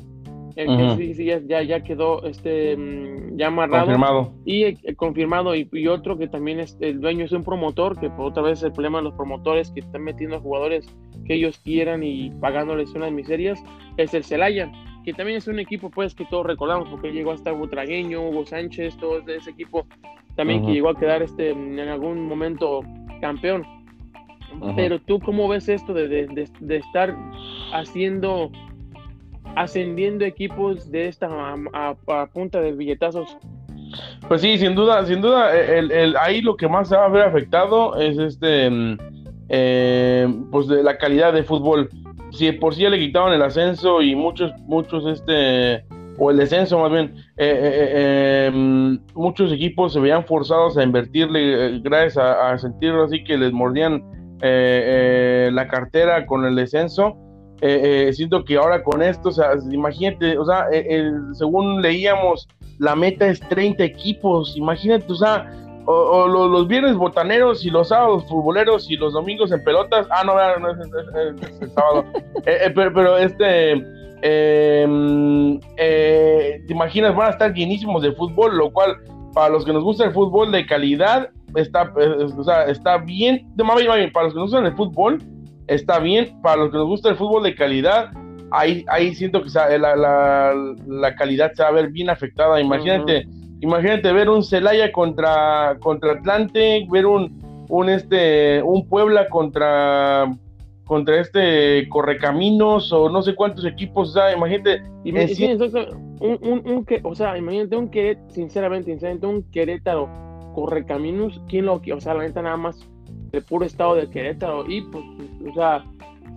El 0.55 0.67
que 0.77 0.95
sí, 0.97 1.13
sí 1.13 1.25
ya, 1.25 1.61
ya, 1.63 1.83
quedó 1.83 2.23
este, 2.25 2.75
mm, 2.75 3.37
ya 3.37 3.47
amarrado. 3.47 3.85
Confirmado. 3.85 4.33
Y 4.45 4.63
eh, 4.63 4.77
confirmado. 4.95 5.55
Y, 5.55 5.87
otro 5.87 6.17
que 6.17 6.27
también 6.27 6.59
es 6.59 6.77
el 6.81 6.99
dueño 6.99 7.25
es 7.25 7.31
un 7.31 7.43
promotor, 7.43 7.97
que 7.99 8.09
por 8.09 8.25
otra 8.27 8.43
vez 8.43 8.61
el 8.63 8.73
problema 8.73 8.97
de 8.97 9.05
los 9.05 9.13
promotores 9.13 9.71
que 9.71 9.79
están 9.79 10.03
metiendo 10.03 10.37
a 10.37 10.39
jugadores 10.39 10.85
que 11.25 11.35
ellos 11.35 11.59
quieran 11.59 12.03
y 12.03 12.31
pagándoles 12.41 12.93
unas 12.93 13.11
miserias, 13.11 13.63
es 13.97 14.13
el 14.13 14.23
Celaya 14.23 14.71
que 15.09 15.15
también 15.15 15.39
es 15.39 15.47
un 15.47 15.57
equipo 15.57 15.89
pues 15.89 16.13
que 16.13 16.23
todos 16.25 16.45
recordamos 16.45 16.87
porque 16.87 17.11
llegó 17.11 17.31
hasta 17.31 17.51
Butragueño, 17.51 18.29
Hugo 18.29 18.45
Sánchez, 18.45 18.95
todo 18.97 19.17
ese 19.27 19.49
equipo 19.49 19.87
también 20.35 20.63
que 20.63 20.71
llegó 20.71 20.89
a 20.89 20.95
quedar 20.95 21.23
este 21.23 21.49
en 21.49 21.79
algún 21.79 22.27
momento 22.27 22.81
campeón. 23.19 23.65
Pero 24.75 24.99
tú 25.01 25.19
cómo 25.19 25.47
ves 25.47 25.67
esto 25.67 25.95
de, 25.95 26.07
de, 26.07 26.75
estar 26.75 27.15
haciendo, 27.73 28.51
ascendiendo 29.55 30.25
equipos 30.25 30.91
de 30.91 31.07
esta 31.07 31.27
a, 31.73 32.27
punta 32.27 32.61
de 32.61 32.73
billetazos? 32.73 33.35
Pues 34.27 34.41
sí, 34.41 34.59
sin 34.59 34.75
duda, 34.75 35.03
sin 35.07 35.21
duda, 35.21 35.59
el, 35.59 35.91
el, 35.91 36.15
ahí 36.17 36.41
lo 36.41 36.55
que 36.55 36.67
más 36.67 36.89
se 36.89 36.95
va 36.95 37.05
a 37.05 37.09
ver 37.09 37.23
afectado 37.23 37.95
es 37.95 38.17
este, 38.19 38.69
mm, 38.69 38.97
eh, 39.49 40.27
pues 40.51 40.67
de 40.67 40.83
la 40.83 40.97
calidad 40.99 41.33
de 41.33 41.43
fútbol 41.43 41.89
si 42.31 42.51
por 42.53 42.75
sí 42.75 42.81
ya 42.81 42.89
le 42.89 42.99
quitaban 42.99 43.33
el 43.33 43.41
ascenso 43.41 44.01
y 44.01 44.15
muchos, 44.15 44.51
muchos, 44.61 45.05
este, 45.05 45.83
o 46.19 46.31
el 46.31 46.37
descenso 46.37 46.79
más 46.79 46.91
bien, 46.91 47.13
eh, 47.37 47.47
eh, 47.47 47.89
eh, 47.93 48.45
em, 48.47 48.99
muchos 49.15 49.51
equipos 49.51 49.93
se 49.93 49.99
veían 49.99 50.25
forzados 50.25 50.77
a 50.77 50.83
invertirle 50.83 51.79
gracias 51.79 52.17
a, 52.17 52.57
sentirlo 52.57 53.05
así 53.05 53.23
que 53.23 53.37
les 53.37 53.51
mordían 53.53 54.03
la 54.41 55.67
cartera 55.67 56.25
con 56.25 56.45
el 56.45 56.55
descenso. 56.55 57.17
siento 58.11 58.43
que 58.43 58.57
ahora 58.57 58.83
con 58.83 59.01
esto, 59.01 59.29
o 59.29 59.31
sea, 59.31 59.51
imagínate, 59.71 60.37
o 60.37 60.45
sea, 60.45 60.67
según 61.33 61.81
leíamos, 61.81 62.47
la 62.79 62.95
meta 62.95 63.27
es 63.27 63.39
30 63.41 63.83
equipos, 63.83 64.55
imagínate, 64.55 65.11
o 65.11 65.15
sea, 65.15 65.51
o, 65.91 66.27
los, 66.27 66.67
viernes 66.67 66.95
botaneros 66.95 67.65
y 67.65 67.71
los 67.71 67.89
sábados 67.89 68.23
futboleros 68.27 68.89
y 68.91 68.95
los 68.95 69.13
domingos 69.13 69.51
en 69.51 69.63
pelotas. 69.63 70.07
Ah, 70.11 70.23
no, 70.23 70.35
no, 70.59 70.71
es, 70.71 71.61
el 71.61 71.71
sábado. 71.71 72.05
Eh, 72.45 72.57
eh, 72.65 72.71
pero, 72.73 73.17
este. 73.17 73.71
Em, 74.21 75.59
eh, 75.77 76.61
te 76.67 76.73
imaginas, 76.73 77.15
van 77.15 77.27
a 77.27 77.31
estar 77.31 77.53
llenísimos 77.53 78.01
de 78.01 78.11
fútbol, 78.13 78.57
lo 78.57 78.71
cual 78.71 78.97
para 79.33 79.49
los 79.49 79.65
que 79.65 79.73
nos 79.73 79.83
gusta 79.83 80.05
el 80.05 80.13
fútbol 80.13 80.51
de 80.51 80.65
calidad 80.65 81.29
está, 81.55 81.93
o 82.37 82.43
sea, 82.43 82.65
está 82.65 82.97
bien. 82.97 83.47
De, 83.55 83.63
para 84.13 84.25
los 84.25 84.33
que 84.33 84.39
nos 84.39 84.51
gusta 84.51 84.59
el 84.59 84.75
fútbol 84.75 85.19
está 85.67 85.99
bien. 85.99 86.39
Para 86.41 86.57
los 86.57 86.71
que 86.71 86.77
nos 86.77 86.87
gusta 86.87 87.09
el 87.09 87.15
fútbol 87.15 87.43
de 87.43 87.55
calidad, 87.55 88.11
ahí, 88.51 88.85
ahí 88.89 89.15
siento 89.15 89.41
que 89.41 89.49
la, 89.53 89.95
la, 89.95 90.53
la 90.87 91.15
calidad 91.15 91.51
se 91.53 91.63
va 91.63 91.69
a 91.69 91.73
ver 91.73 91.89
bien 91.89 92.09
afectada. 92.09 92.61
Imagínate. 92.61 93.25
Imagínate 93.61 94.11
ver 94.13 94.29
un 94.29 94.43
Celaya 94.43 94.91
contra, 94.91 95.77
contra 95.81 96.13
Atlante, 96.13 96.87
ver 96.89 97.05
un, 97.05 97.65
un, 97.67 97.89
este, 97.89 98.63
un 98.63 98.87
Puebla 98.87 99.27
contra, 99.27 100.31
contra 100.85 101.19
este 101.19 101.87
Correcaminos 101.89 102.91
o 102.93 103.09
no 103.09 103.21
sé 103.21 103.35
cuántos 103.35 103.65
equipos, 103.65 104.09
o 104.09 104.13
sea, 104.13 104.33
imagínate. 104.33 104.81
un, 106.19 106.37
un, 106.41 106.61
un, 106.65 106.85
o 107.03 107.15
sea, 107.15 107.37
imagínate 107.37 107.75
un 107.75 107.89
Querétaro, 107.89 108.29
sinceramente, 108.31 108.91
sinceramente, 108.91 109.27
un 109.27 109.43
Querétaro 109.51 110.09
Correcaminos, 110.55 111.41
¿quién 111.47 111.65
lo 111.65 111.81
O 111.93 112.01
sea, 112.01 112.13
la 112.13 112.23
neta 112.23 112.41
nada 112.41 112.57
más 112.57 112.87
el 113.31 113.43
puro 113.43 113.65
estado 113.65 113.95
de 113.95 114.09
Querétaro 114.09 114.69
y 114.69 114.81
pues, 114.81 115.03
o 115.49 115.53
sea, 115.53 115.85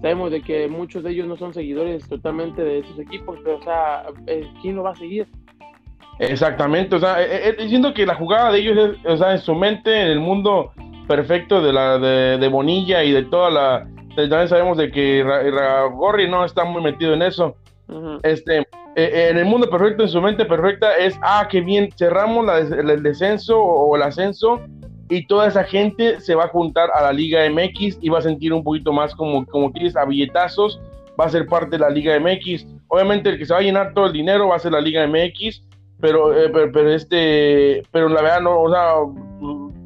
sabemos 0.00 0.30
de 0.30 0.42
que 0.42 0.68
muchos 0.68 1.02
de 1.02 1.10
ellos 1.10 1.26
no 1.26 1.36
son 1.36 1.54
seguidores 1.54 2.06
totalmente 2.08 2.62
de 2.62 2.80
esos 2.80 2.98
equipos, 2.98 3.38
pero 3.42 3.58
o 3.58 3.62
sea, 3.62 4.04
eh, 4.26 4.46
¿quién 4.60 4.76
lo 4.76 4.82
va 4.82 4.90
a 4.90 4.96
seguir? 4.96 5.26
Exactamente, 6.18 6.96
o 6.96 7.00
sea, 7.00 7.18
diciendo 7.58 7.88
eh, 7.88 7.90
eh, 7.90 7.94
que 7.94 8.06
la 8.06 8.14
jugada 8.14 8.52
de 8.52 8.58
ellos 8.58 8.76
es, 8.76 9.06
o 9.06 9.16
sea, 9.16 9.32
en 9.32 9.40
su 9.40 9.54
mente, 9.54 10.02
en 10.02 10.08
el 10.08 10.20
mundo 10.20 10.72
perfecto 11.08 11.60
de 11.60 11.72
la 11.72 11.98
de, 11.98 12.48
Bonilla 12.48 13.02
y 13.02 13.12
de 13.12 13.24
toda 13.24 13.50
la, 13.50 13.88
también 14.14 14.48
sabemos 14.48 14.76
de 14.78 14.90
que 14.90 15.24
Gorri 15.94 16.28
no 16.28 16.44
está 16.44 16.64
muy 16.64 16.82
metido 16.82 17.14
en 17.14 17.22
eso. 17.22 17.56
Este, 18.22 18.58
eh, 18.94 19.28
en 19.30 19.38
el 19.38 19.44
mundo 19.44 19.68
perfecto, 19.68 20.02
en 20.02 20.08
su 20.08 20.20
mente 20.20 20.44
perfecta 20.44 20.96
es, 20.96 21.18
ah, 21.22 21.46
qué 21.50 21.60
bien, 21.60 21.90
cerramos 21.96 22.46
el, 22.70 23.02
descenso 23.02 23.58
o, 23.58 23.96
el 23.96 24.02
ascenso 24.02 24.60
y 25.08 25.26
toda 25.26 25.48
esa 25.48 25.64
gente 25.64 26.20
se 26.20 26.34
va 26.34 26.44
a 26.44 26.48
juntar 26.48 26.90
a 26.94 27.02
la 27.02 27.12
Liga 27.12 27.40
MX 27.50 27.98
y 28.00 28.08
va 28.08 28.18
a 28.18 28.22
sentir 28.22 28.52
un 28.52 28.62
poquito 28.62 28.92
más 28.92 29.14
como, 29.14 29.44
como 29.46 29.72
quieres, 29.72 29.96
a 29.96 30.04
billetazos, 30.04 30.80
va 31.20 31.26
a 31.26 31.30
ser 31.30 31.46
parte 31.46 31.70
de 31.70 31.78
la 31.78 31.90
Liga 31.90 32.18
MX. 32.18 32.66
Obviamente 32.88 33.30
el 33.30 33.38
que 33.38 33.46
se 33.46 33.52
va 33.52 33.60
a 33.60 33.62
llenar 33.62 33.92
todo 33.94 34.06
el 34.06 34.12
dinero 34.12 34.48
va 34.48 34.56
a 34.56 34.58
ser 34.58 34.72
la 34.72 34.80
Liga 34.80 35.06
MX 35.06 35.62
pero, 36.02 36.36
eh, 36.36 36.50
pero, 36.50 36.92
este, 36.92 37.82
pero 37.92 38.08
la 38.08 38.20
verdad 38.20 38.40
no, 38.40 38.60
o 38.60 38.70
sea, 38.70 38.94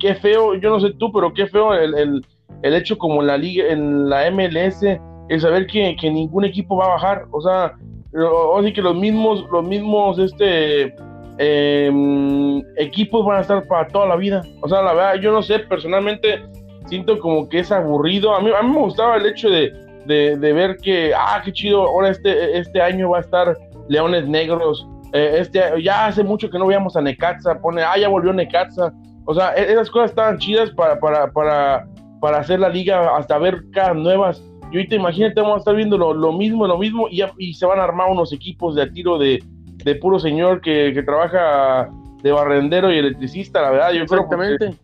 qué 0.01 0.15
feo, 0.15 0.55
yo 0.55 0.71
no 0.71 0.81
sé 0.81 0.95
tú, 0.99 1.13
pero 1.13 1.33
qué 1.35 1.47
feo 1.47 1.75
el, 1.75 1.95
el, 1.95 2.27
el 2.63 2.75
hecho 2.75 2.97
como 2.97 3.21
en 3.21 3.27
la 3.27 3.37
liga, 3.37 3.67
en 3.69 4.09
la 4.09 4.31
MLS, 4.31 4.83
el 5.29 5.41
saber 5.41 5.67
que, 5.67 5.95
que 6.01 6.11
ningún 6.11 6.47
equipo 6.47 6.75
va 6.77 6.87
a 6.87 6.95
bajar, 6.95 7.27
o 7.31 7.43
sea, 7.43 7.75
o, 8.15 8.63
que 8.75 8.81
los 8.81 8.97
mismos, 8.97 9.45
los 9.53 9.63
mismos, 9.63 10.19
este, 10.19 10.95
em, 11.37 12.63
equipos 12.79 13.27
van 13.27 13.37
a 13.37 13.41
estar 13.43 13.67
para 13.69 13.87
toda 13.89 14.07
la 14.07 14.17
vida, 14.17 14.41
o 14.63 14.69
sea, 14.71 14.81
la 14.81 14.95
verdad, 14.95 15.21
yo 15.21 15.33
no 15.33 15.43
sé, 15.43 15.59
personalmente, 15.59 16.43
siento 16.87 17.19
como 17.19 17.47
que 17.49 17.59
es 17.59 17.71
aburrido. 17.71 18.35
A 18.35 18.41
mí, 18.41 18.51
a 18.59 18.63
mí 18.63 18.71
me 18.71 18.81
gustaba 18.81 19.17
el 19.17 19.27
hecho 19.27 19.51
de, 19.51 19.71
de, 20.07 20.53
ver 20.53 20.79
que, 20.79 21.13
ah, 21.15 21.43
qué 21.45 21.53
chido, 21.53 21.83
ahora 21.83 22.09
este, 22.09 22.59
este 22.59 22.81
año 22.81 23.11
va 23.11 23.19
a 23.19 23.21
estar 23.21 23.55
Leones 23.89 24.27
Negros. 24.27 24.87
Eh, 25.17 25.41
este, 25.41 25.61
ya 25.83 26.07
hace 26.07 26.23
mucho 26.23 26.51
que 26.51 26.59
no 26.59 26.67
veíamos 26.67 26.95
a 26.95 27.01
Necaxa, 27.01 27.59
pone, 27.61 27.83
ah, 27.83 27.97
ya 27.99 28.09
volvió 28.09 28.35
Necaxa. 28.35 28.93
O 29.25 29.35
sea, 29.35 29.55
e, 29.57 29.73
esas 29.73 29.91
cosas 29.91 30.11
estaban 30.11 30.37
chidas 30.37 30.71
para, 30.73 31.01
para, 31.01 31.33
para, 31.33 31.89
para 32.21 32.39
hacer 32.39 32.61
la 32.61 32.69
liga, 32.69 33.17
hasta 33.17 33.39
ver 33.39 33.65
caras 33.71 33.97
nuevas. 33.97 34.43
Y 34.71 34.77
ahorita 34.77 34.97
imagínate, 34.97 35.41
vamos 35.41 35.57
a 35.57 35.59
estar 35.61 35.75
viendo 35.75 35.97
lo, 35.97 36.33
mismo, 36.33 36.67
lo 36.67 36.77
mismo, 36.77 37.09
y, 37.11 37.23
y, 37.39 37.55
se 37.55 37.65
van 37.65 37.79
a 37.79 37.85
armar 37.85 38.11
unos 38.11 38.33
equipos 38.33 38.75
de 38.75 38.83
a 38.83 38.91
tiro 38.91 39.17
de, 39.17 39.43
de 39.85 39.95
puro 39.95 40.19
señor 40.19 40.61
que, 40.61 40.93
que, 40.93 41.03
trabaja 41.03 41.89
de 42.23 42.33
barrendero 42.33 42.93
y 42.93 42.99
electricista, 42.99 43.63
la 43.63 43.71
verdad. 43.71 43.93
Yo 43.93 44.03
Exactamente. 44.03 44.75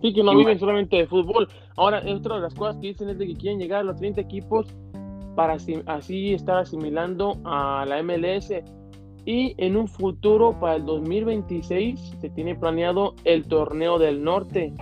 sí, 0.00 0.12
que 0.12 0.22
no 0.22 0.36
viven 0.36 0.60
solamente 0.60 0.96
de 0.96 1.06
fútbol. 1.06 1.48
Ahora, 1.76 2.02
otra 2.06 2.36
de 2.36 2.42
las 2.42 2.54
cosas 2.54 2.76
que 2.76 2.88
dicen 2.88 3.08
es 3.08 3.18
de 3.18 3.26
que 3.26 3.34
quieren 3.34 3.58
llegar 3.58 3.80
a 3.80 3.84
los 3.84 3.96
30 3.96 4.20
equipos 4.20 4.66
para 5.34 5.56
así 5.86 6.34
estar 6.34 6.58
asimilando 6.58 7.40
a 7.44 7.84
la 7.88 8.00
MLS. 8.02 8.52
Y 9.24 9.54
en 9.58 9.76
un 9.76 9.86
futuro, 9.86 10.58
para 10.58 10.76
el 10.76 10.84
2026, 10.84 12.16
se 12.20 12.30
tiene 12.30 12.54
planeado 12.54 13.14
el 13.24 13.44
torneo 13.44 13.98
del 13.98 14.22
norte, 14.24 14.72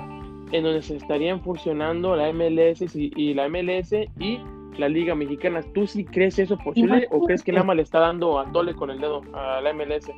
en 0.52 0.64
donde 0.64 0.82
se 0.82 0.96
estarían 0.96 1.40
funcionando 1.42 2.16
la 2.16 2.32
MLS 2.32 2.94
y, 2.94 3.34
la 3.34 3.48
MLS 3.48 3.92
y 4.18 4.40
la 4.78 4.88
Liga 4.88 5.14
Mexicana. 5.14 5.60
¿Tú 5.74 5.86
sí 5.86 6.04
crees 6.04 6.38
eso 6.38 6.56
posible 6.56 7.06
o 7.10 7.24
crees 7.26 7.42
que 7.42 7.52
nada 7.52 7.74
le 7.74 7.82
está 7.82 8.00
dando 8.00 8.38
a 8.38 8.50
tole 8.50 8.74
con 8.74 8.90
el 8.90 9.00
dedo 9.00 9.20
a 9.34 9.60
la 9.60 9.72
MLS? 9.74 10.10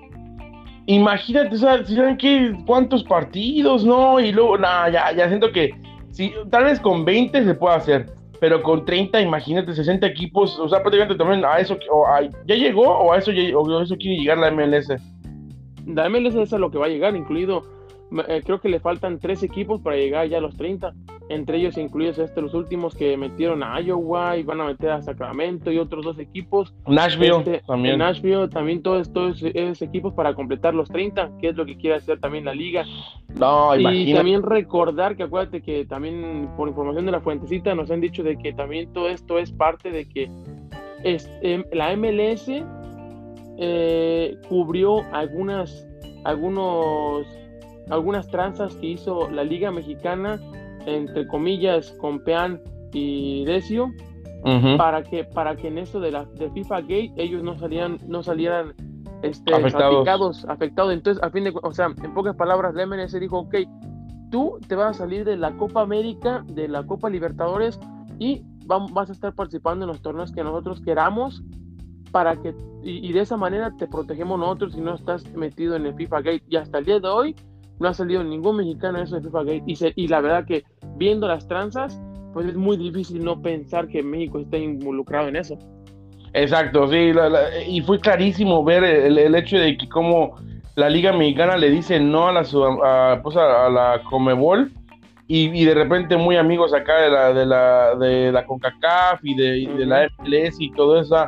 Imagínate, 0.86 1.54
o 1.54 1.58
sea, 1.58 1.84
¿saben 1.84 2.16
qué? 2.16 2.54
¿Cuántos 2.66 3.04
partidos? 3.04 3.84
No, 3.84 4.18
y 4.20 4.32
luego, 4.32 4.58
nada, 4.58 4.90
ya, 4.90 5.12
ya 5.12 5.28
siento 5.28 5.50
que 5.52 5.74
si, 6.10 6.32
tal 6.50 6.64
vez 6.64 6.80
con 6.80 7.04
20 7.04 7.44
se 7.44 7.54
puede 7.54 7.76
hacer, 7.76 8.14
pero 8.42 8.60
con 8.60 8.84
30, 8.84 9.20
imagínate, 9.20 9.72
60 9.72 10.04
equipos, 10.04 10.58
o 10.58 10.68
sea, 10.68 10.80
prácticamente 10.80 11.14
también 11.14 11.44
a 11.44 11.58
eso, 11.58 11.78
o 11.92 12.04
¿ya 12.44 12.56
llegó 12.56 12.82
o 12.82 13.12
a 13.12 13.18
eso, 13.18 13.30
o 13.30 13.78
a 13.78 13.84
quiere 13.84 14.18
llegar 14.18 14.38
la 14.38 14.50
MLS? 14.50 14.88
La 15.86 16.08
MLS 16.08 16.34
es 16.34 16.52
a 16.52 16.58
lo 16.58 16.68
que 16.68 16.76
va 16.76 16.86
a 16.86 16.88
llegar, 16.88 17.14
incluido 17.14 17.62
eh, 18.26 18.42
creo 18.44 18.60
que 18.60 18.68
le 18.68 18.80
faltan 18.80 19.20
tres 19.20 19.44
equipos 19.44 19.80
para 19.80 19.94
llegar 19.94 20.26
ya 20.26 20.38
a 20.38 20.40
los 20.40 20.56
30, 20.56 20.92
entre 21.34 21.58
ellos 21.58 21.76
incluidos 21.76 22.18
este, 22.18 22.40
los 22.40 22.54
últimos 22.54 22.94
que 22.94 23.16
metieron 23.16 23.62
a 23.62 23.80
Iowa 23.80 24.36
y 24.36 24.42
van 24.42 24.60
a 24.60 24.64
meter 24.64 24.90
a 24.90 25.02
Sacramento 25.02 25.70
y 25.70 25.78
otros 25.78 26.04
dos 26.04 26.18
equipos. 26.18 26.74
Nashville 26.86 27.38
este, 27.38 27.62
también. 27.66 27.98
Nashville 27.98 28.48
también 28.48 28.82
todos, 28.82 29.12
todos 29.12 29.42
esos 29.42 29.82
equipos 29.82 30.12
para 30.14 30.34
completar 30.34 30.74
los 30.74 30.88
30, 30.88 31.38
que 31.40 31.48
es 31.48 31.56
lo 31.56 31.64
que 31.64 31.76
quiere 31.76 31.96
hacer 31.96 32.20
también 32.20 32.44
la 32.44 32.54
liga. 32.54 32.84
No, 33.34 33.76
y 33.76 34.12
también 34.14 34.42
recordar 34.42 35.16
que 35.16 35.24
acuérdate 35.24 35.62
que 35.62 35.84
también 35.86 36.50
por 36.56 36.68
información 36.68 37.06
de 37.06 37.12
la 37.12 37.20
fuentecita 37.20 37.74
nos 37.74 37.90
han 37.90 38.00
dicho 38.00 38.22
de 38.22 38.36
que 38.36 38.52
también 38.52 38.92
todo 38.92 39.08
esto 39.08 39.38
es 39.38 39.50
parte 39.52 39.90
de 39.90 40.08
que 40.08 40.30
es, 41.04 41.28
em, 41.42 41.64
la 41.72 41.96
MLS 41.96 42.48
eh, 43.58 44.36
cubrió 44.48 45.02
algunas 45.12 45.86
algunos 46.24 47.26
algunas 47.90 48.28
tranzas 48.28 48.76
que 48.76 48.86
hizo 48.86 49.30
la 49.30 49.44
Liga 49.44 49.70
Mexicana, 49.70 50.40
entre 50.86 51.26
comillas, 51.26 51.90
con 51.92 52.22
Pean 52.24 52.60
y 52.92 53.44
Decio, 53.44 53.90
para 54.76 55.02
que 55.02 55.24
para 55.24 55.56
que 55.56 55.68
en 55.68 55.78
esto 55.78 56.00
de 56.00 56.10
la 56.10 56.24
de 56.24 56.50
FIFA 56.50 56.80
Gate 56.80 57.12
ellos 57.16 57.42
no 57.42 57.56
salían 57.58 57.98
no 58.08 58.22
salieran 58.22 58.74
este, 59.22 59.54
afectados. 59.54 60.44
afectados. 60.48 60.92
Entonces, 60.92 61.22
a 61.22 61.30
fin 61.30 61.44
de 61.44 61.52
o 61.62 61.72
sea, 61.72 61.86
en 62.02 62.14
pocas 62.14 62.34
palabras, 62.36 62.74
la 62.74 62.86
MLS 62.86 63.18
dijo, 63.18 63.38
ok, 63.38 63.54
tú 64.30 64.58
te 64.66 64.74
vas 64.74 64.96
a 64.96 64.98
salir 65.04 65.24
de 65.24 65.36
la 65.36 65.52
Copa 65.52 65.82
América, 65.82 66.44
de 66.48 66.66
la 66.66 66.84
Copa 66.84 67.08
Libertadores 67.08 67.78
y 68.18 68.42
vas 68.66 69.10
a 69.10 69.12
estar 69.12 69.34
participando 69.34 69.84
en 69.84 69.88
los 69.88 70.02
torneos 70.02 70.32
que 70.32 70.42
nosotros 70.42 70.80
queramos 70.80 71.42
para 72.10 72.36
que 72.36 72.54
y, 72.82 73.08
y, 73.08 73.12
de 73.12 73.20
esa 73.20 73.36
manera 73.36 73.74
te 73.76 73.86
protegemos 73.86 74.38
nosotros 74.38 74.74
si 74.74 74.80
no 74.80 74.94
estás 74.94 75.30
metido 75.34 75.76
en 75.76 75.86
el 75.86 75.94
FIFA 75.94 76.16
Gate 76.18 76.44
y 76.48 76.56
hasta 76.56 76.78
el 76.78 76.84
día 76.84 77.00
de 77.00 77.08
hoy 77.08 77.36
no 77.78 77.88
ha 77.88 77.94
salido 77.94 78.22
ningún 78.22 78.56
mexicano 78.56 78.98
en 78.98 79.04
eso 79.04 79.16
de 79.16 79.22
FIFA 79.22 79.44
Gate. 79.44 79.62
Y, 79.66 80.04
y 80.04 80.08
la 80.08 80.20
verdad 80.20 80.46
que 80.46 80.64
viendo 80.96 81.26
las 81.28 81.46
tranzas, 81.46 82.00
pues 82.32 82.46
es 82.46 82.54
muy 82.54 82.76
difícil 82.76 83.24
no 83.24 83.40
pensar 83.40 83.88
que 83.88 84.02
México 84.02 84.38
esté 84.38 84.58
involucrado 84.58 85.28
en 85.28 85.36
eso. 85.36 85.58
Exacto, 86.34 86.88
sí, 86.88 87.12
y 87.68 87.82
fue 87.82 88.00
clarísimo 88.00 88.64
ver 88.64 88.84
el, 88.84 89.34
hecho 89.34 89.58
de 89.58 89.76
que 89.76 89.86
como 89.86 90.36
la 90.76 90.88
Liga 90.88 91.12
Mexicana 91.12 91.58
le 91.58 91.68
dice 91.68 92.00
no 92.00 92.28
a 92.28 92.32
la, 92.32 92.40
a, 92.40 93.22
pues 93.22 93.36
a, 93.36 93.68
la 93.68 94.00
Comebol 94.08 94.72
y, 95.26 95.64
de 95.64 95.74
repente 95.74 96.16
muy 96.16 96.36
amigos 96.36 96.72
acá 96.72 97.02
de 97.02 97.10
la 97.10 97.32
de 97.34 97.46
la, 97.46 97.94
de 97.96 98.32
la 98.32 98.46
CONCACAF 98.46 99.20
y 99.22 99.34
de, 99.34 99.86
la 99.86 100.08
MLS 100.18 100.56
y 100.58 100.70
todo 100.72 101.00
eso, 101.00 101.26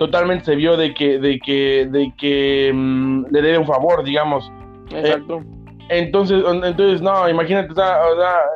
totalmente 0.00 0.46
se 0.46 0.56
vio 0.56 0.76
de 0.76 0.94
que 0.94 1.18
de 1.20 1.38
que 1.38 1.88
de 1.90 2.12
que 2.18 2.72
mm, 2.74 3.26
le 3.30 3.42
debe 3.42 3.58
un 3.58 3.66
favor, 3.66 4.02
digamos. 4.02 4.50
Exacto. 4.90 5.42
Entonces, 5.88 6.42
entonces 6.46 7.02
no, 7.02 7.28
imagínate, 7.28 7.72
o 7.72 7.74
sea, 7.74 7.98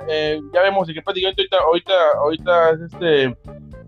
eh, 0.09 0.41
ya 0.53 0.63
vemos 0.63 0.89
que 0.89 1.03
prácticamente 1.03 1.47
ahorita, 1.61 1.95
ahorita, 2.23 2.71
es 2.71 2.81
este 2.81 3.37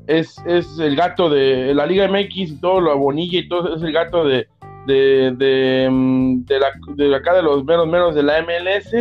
es, 0.07 0.37
es 0.47 0.79
el 0.79 0.97
gato 0.97 1.31
de 1.31 1.73
la 1.75 1.87
Liga 1.87 2.09
MX 2.09 2.37
y 2.37 2.61
todo 2.61 2.81
lo 2.81 2.99
Bonilla 2.99 3.39
y 3.39 3.49
todo 3.49 3.77
es 3.77 3.83
el 3.83 3.93
gato 3.93 4.25
de 4.25 4.47
de, 4.87 5.35
de, 5.37 5.89
mm, 5.91 6.45
de, 6.47 6.59
la, 6.59 6.73
de 6.97 7.15
acá 7.15 7.35
de 7.35 7.43
los 7.43 7.65
menos 7.65 7.87
menos 7.87 8.15
de 8.15 8.23
la 8.23 8.43
MLS 8.43 8.93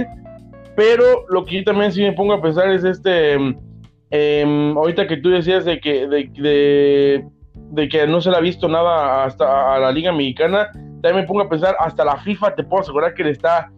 pero 0.75 1.25
lo 1.29 1.46
que 1.46 1.58
yo 1.58 1.63
también 1.63 1.91
sí 1.91 2.01
me 2.01 2.13
pongo 2.13 2.34
a 2.34 2.41
pensar 2.41 2.69
es 2.69 2.84
este 2.84 3.38
eh, 4.12 4.74
ahorita 4.75 5.08
que 5.08 5.17
tú 5.17 5.29
decías 5.29 5.65
de 5.65 5.79
que 5.79 6.08
de, 6.08 7.25
de, 7.53 7.89
que 7.89 8.08
no 8.08 8.22
se 8.22 8.29
le 8.29 8.38
ha 8.38 8.41
visto 8.41 8.67
nada 8.67 9.24
hasta 9.24 9.75
a 9.75 9.79
la 9.79 9.91
Liga 9.91 10.12
Mexicana 10.12 10.69
también 11.01 11.15
me 11.15 11.24
pongo 11.24 11.41
a 11.41 11.50
pensar 11.50 11.75
hasta 11.79 12.05
la 12.05 12.17
FIFA 12.17 12.55
te 12.55 12.63
puedo 12.63 12.81
asegurar 12.81 13.13
que 13.13 13.24
le 13.24 13.31
está 13.31 13.72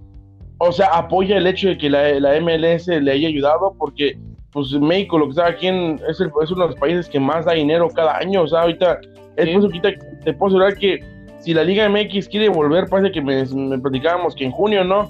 o 0.63 0.72
sea, 0.72 0.89
apoya 0.94 1.38
el 1.38 1.48
hecho 1.48 1.70
de 1.70 1.77
que 1.77 1.89
la, 1.89 2.20
la 2.20 2.39
MLS 2.39 2.86
le 2.88 3.12
haya 3.12 3.27
ayudado 3.27 3.74
porque 3.80 4.15
pues 4.51 4.72
México, 4.74 5.18
lo 5.18 5.25
que 5.25 5.32
está 5.32 5.48
aquí 5.48 5.65
en, 5.65 6.00
es, 6.08 6.20
el, 6.20 6.32
es, 6.44 6.51
uno 6.51 6.63
de 6.63 6.68
los 6.70 6.80
países 6.80 7.10
que 7.10 7.20
más 7.20 7.46
da 7.46 7.53
dinero 7.53 7.89
cada 7.89 8.18
año, 8.18 8.44
o 8.44 8.48
sea, 8.48 8.62
ahorita, 8.62 9.00
es 9.38 9.50
por 9.50 9.65
eso 9.65 9.70
te 10.24 10.34
puedo 10.34 10.50
asegurar 10.50 10.77
que 10.77 11.00
si 11.39 11.56
la 11.56 11.63
Liga 11.63 11.89
MX 11.89 12.27
quiere 12.27 12.48
volver, 12.48 12.88
parece 12.89 13.12
que 13.12 13.22
me, 13.24 13.44
me 13.46 13.80
platicábamos 13.80 14.36
que 14.36 14.46
en 14.46 14.51
junio, 14.51 14.84
¿no? 14.84 15.10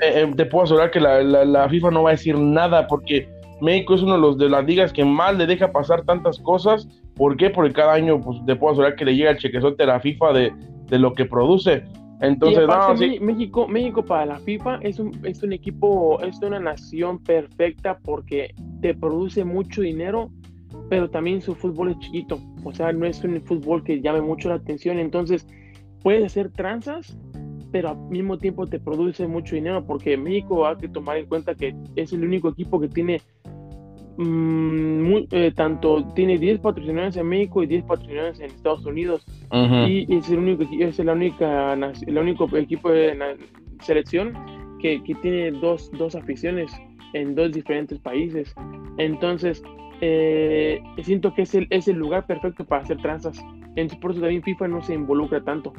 Eh, 0.00 0.22
eh, 0.22 0.32
te 0.36 0.44
puedo 0.46 0.64
asegurar 0.64 0.90
que 0.90 0.98
la, 0.98 1.22
la, 1.22 1.68
FIFA 1.68 1.92
no 1.92 2.02
va 2.02 2.10
a 2.10 2.12
decir 2.14 2.36
nada 2.36 2.88
porque 2.88 3.28
México 3.60 3.94
es 3.94 4.02
uno 4.02 4.14
de 4.14 4.20
los 4.20 4.38
de 4.38 4.48
las 4.48 4.64
ligas 4.64 4.92
que 4.92 5.04
más 5.04 5.36
le 5.36 5.46
deja 5.46 5.70
pasar 5.70 6.02
tantas 6.02 6.40
cosas. 6.40 6.88
¿Por 7.14 7.36
qué? 7.36 7.50
Porque 7.50 7.72
cada 7.72 7.92
año, 7.92 8.20
pues 8.20 8.44
te 8.44 8.56
puedo 8.56 8.72
asegurar 8.72 8.96
que 8.96 9.04
le 9.04 9.14
llega 9.14 9.30
el 9.30 9.38
chequezote 9.38 9.84
a 9.84 9.86
la 9.86 10.00
FIFA 10.00 10.32
de, 10.32 10.52
de 10.88 10.98
lo 10.98 11.14
que 11.14 11.26
produce. 11.26 11.84
Entonces, 12.20 13.20
México, 13.20 13.68
México 13.68 14.04
para 14.04 14.26
la 14.26 14.38
FIFA 14.38 14.78
es 14.82 14.98
un, 14.98 15.18
es 15.24 15.42
un 15.42 15.52
equipo, 15.52 16.20
es 16.22 16.40
una 16.40 16.58
nación 16.58 17.18
perfecta 17.18 17.98
porque 18.02 18.54
te 18.80 18.94
produce 18.94 19.44
mucho 19.44 19.82
dinero, 19.82 20.30
pero 20.88 21.10
también 21.10 21.42
su 21.42 21.54
fútbol 21.54 21.90
es 21.90 21.98
chiquito. 21.98 22.40
O 22.64 22.72
sea, 22.72 22.92
no 22.92 23.06
es 23.06 23.22
un 23.22 23.40
fútbol 23.42 23.84
que 23.84 24.00
llame 24.00 24.22
mucho 24.22 24.48
la 24.48 24.56
atención. 24.56 24.98
Entonces, 24.98 25.46
puedes 26.02 26.24
hacer 26.24 26.50
tranzas, 26.50 27.18
pero 27.70 27.90
al 27.90 27.98
mismo 28.08 28.38
tiempo 28.38 28.66
te 28.66 28.78
produce 28.78 29.26
mucho 29.26 29.54
dinero 29.54 29.84
porque 29.84 30.16
México 30.16 30.66
hay 30.66 30.76
que 30.76 30.88
tomar 30.88 31.18
en 31.18 31.26
cuenta 31.26 31.54
que 31.54 31.74
es 31.96 32.12
el 32.12 32.24
único 32.24 32.48
equipo 32.48 32.80
que 32.80 32.88
tiene 32.88 33.20
Mm, 34.18 35.26
eh, 35.30 35.52
tanto 35.54 36.02
tiene 36.14 36.38
10 36.38 36.60
patrocinadores 36.60 37.16
en 37.16 37.28
México 37.28 37.62
y 37.62 37.66
10 37.66 37.84
patrocinadores 37.84 38.40
en 38.40 38.46
Estados 38.46 38.86
Unidos. 38.86 39.26
Y 39.86 40.14
es 40.14 40.30
el 40.30 40.38
único 40.38 40.64
es 40.78 40.98
la 40.98 41.12
única 41.12 41.74
el 41.74 42.18
único 42.18 42.48
equipo 42.56 42.90
de 42.90 43.14
la 43.14 43.34
selección 43.80 44.32
que, 44.80 45.02
que 45.04 45.14
tiene 45.16 45.50
dos, 45.52 45.90
dos, 45.92 46.14
aficiones 46.14 46.70
en 47.12 47.34
dos 47.34 47.52
diferentes 47.52 47.98
países. 47.98 48.54
Entonces 48.96 49.62
eh, 50.00 50.82
siento 51.02 51.34
que 51.34 51.42
es 51.42 51.54
el, 51.54 51.66
es 51.70 51.88
el 51.88 51.96
lugar 51.96 52.26
perfecto 52.26 52.64
para 52.64 52.82
hacer 52.82 52.96
tranzas. 52.98 53.38
Entonces 53.76 53.98
por 53.98 54.12
eso 54.12 54.20
también 54.20 54.42
FIFA 54.42 54.68
no 54.68 54.82
se 54.82 54.94
involucra 54.94 55.42
tanto. 55.42 55.74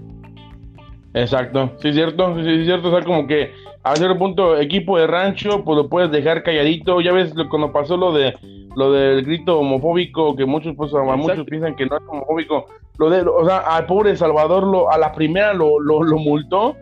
Exacto, 1.14 1.74
sí 1.80 1.88
es 1.88 1.96
cierto, 1.96 2.36
sí 2.44 2.50
es 2.50 2.66
cierto, 2.66 2.90
o 2.90 2.92
sea, 2.92 3.02
como 3.02 3.26
que 3.26 3.52
a 3.92 3.96
cierto 3.96 4.18
punto 4.18 4.58
equipo 4.58 4.98
de 4.98 5.08
rancho, 5.08 5.64
pues 5.64 5.78
lo 5.78 5.90
puedes 5.90 6.12
dejar 6.12 6.44
calladito, 6.44 7.02
ya 7.02 7.12
ves 7.12 7.34
cuando 7.50 7.72
pasó 7.72 7.98
lo 7.98 8.12
de 8.12 8.34
lo 8.76 8.92
del 8.92 9.24
grito 9.24 9.60
homofóbico, 9.60 10.36
que 10.36 10.46
muchos 10.46 10.76
pues 10.76 10.94
a 10.94 11.02
muchos 11.16 11.46
piensan 11.46 11.76
que 11.76 11.86
no 11.88 11.98
es 11.98 12.04
homofóbico, 12.08 12.68
lo 13.00 13.10
de, 13.10 13.22
o 13.22 13.46
sea, 13.46 13.58
al 13.58 13.86
pobre 13.86 14.16
Salvador 14.16 14.64
lo, 14.64 14.92
a 14.92 14.98
la 14.98 15.12
primera 15.12 15.54
lo, 15.54 15.80
lo, 15.80 16.18
multó 16.18 16.76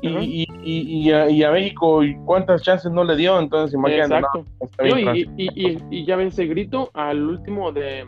y, 0.00 0.46
y, 0.64 1.10
y, 1.10 1.42
a, 1.42 1.50
México 1.50 2.00
cuántas 2.24 2.62
chances 2.62 2.90
no 2.90 3.04
le 3.04 3.16
dio, 3.16 3.38
entonces 3.38 3.74
imagínate. 3.74 4.16
Exacto. 4.16 4.44
y, 5.36 6.04
ya 6.04 6.16
ves 6.16 6.32
ese 6.32 6.46
grito 6.46 6.90
al 6.94 7.22
último 7.22 7.70
de, 7.70 8.06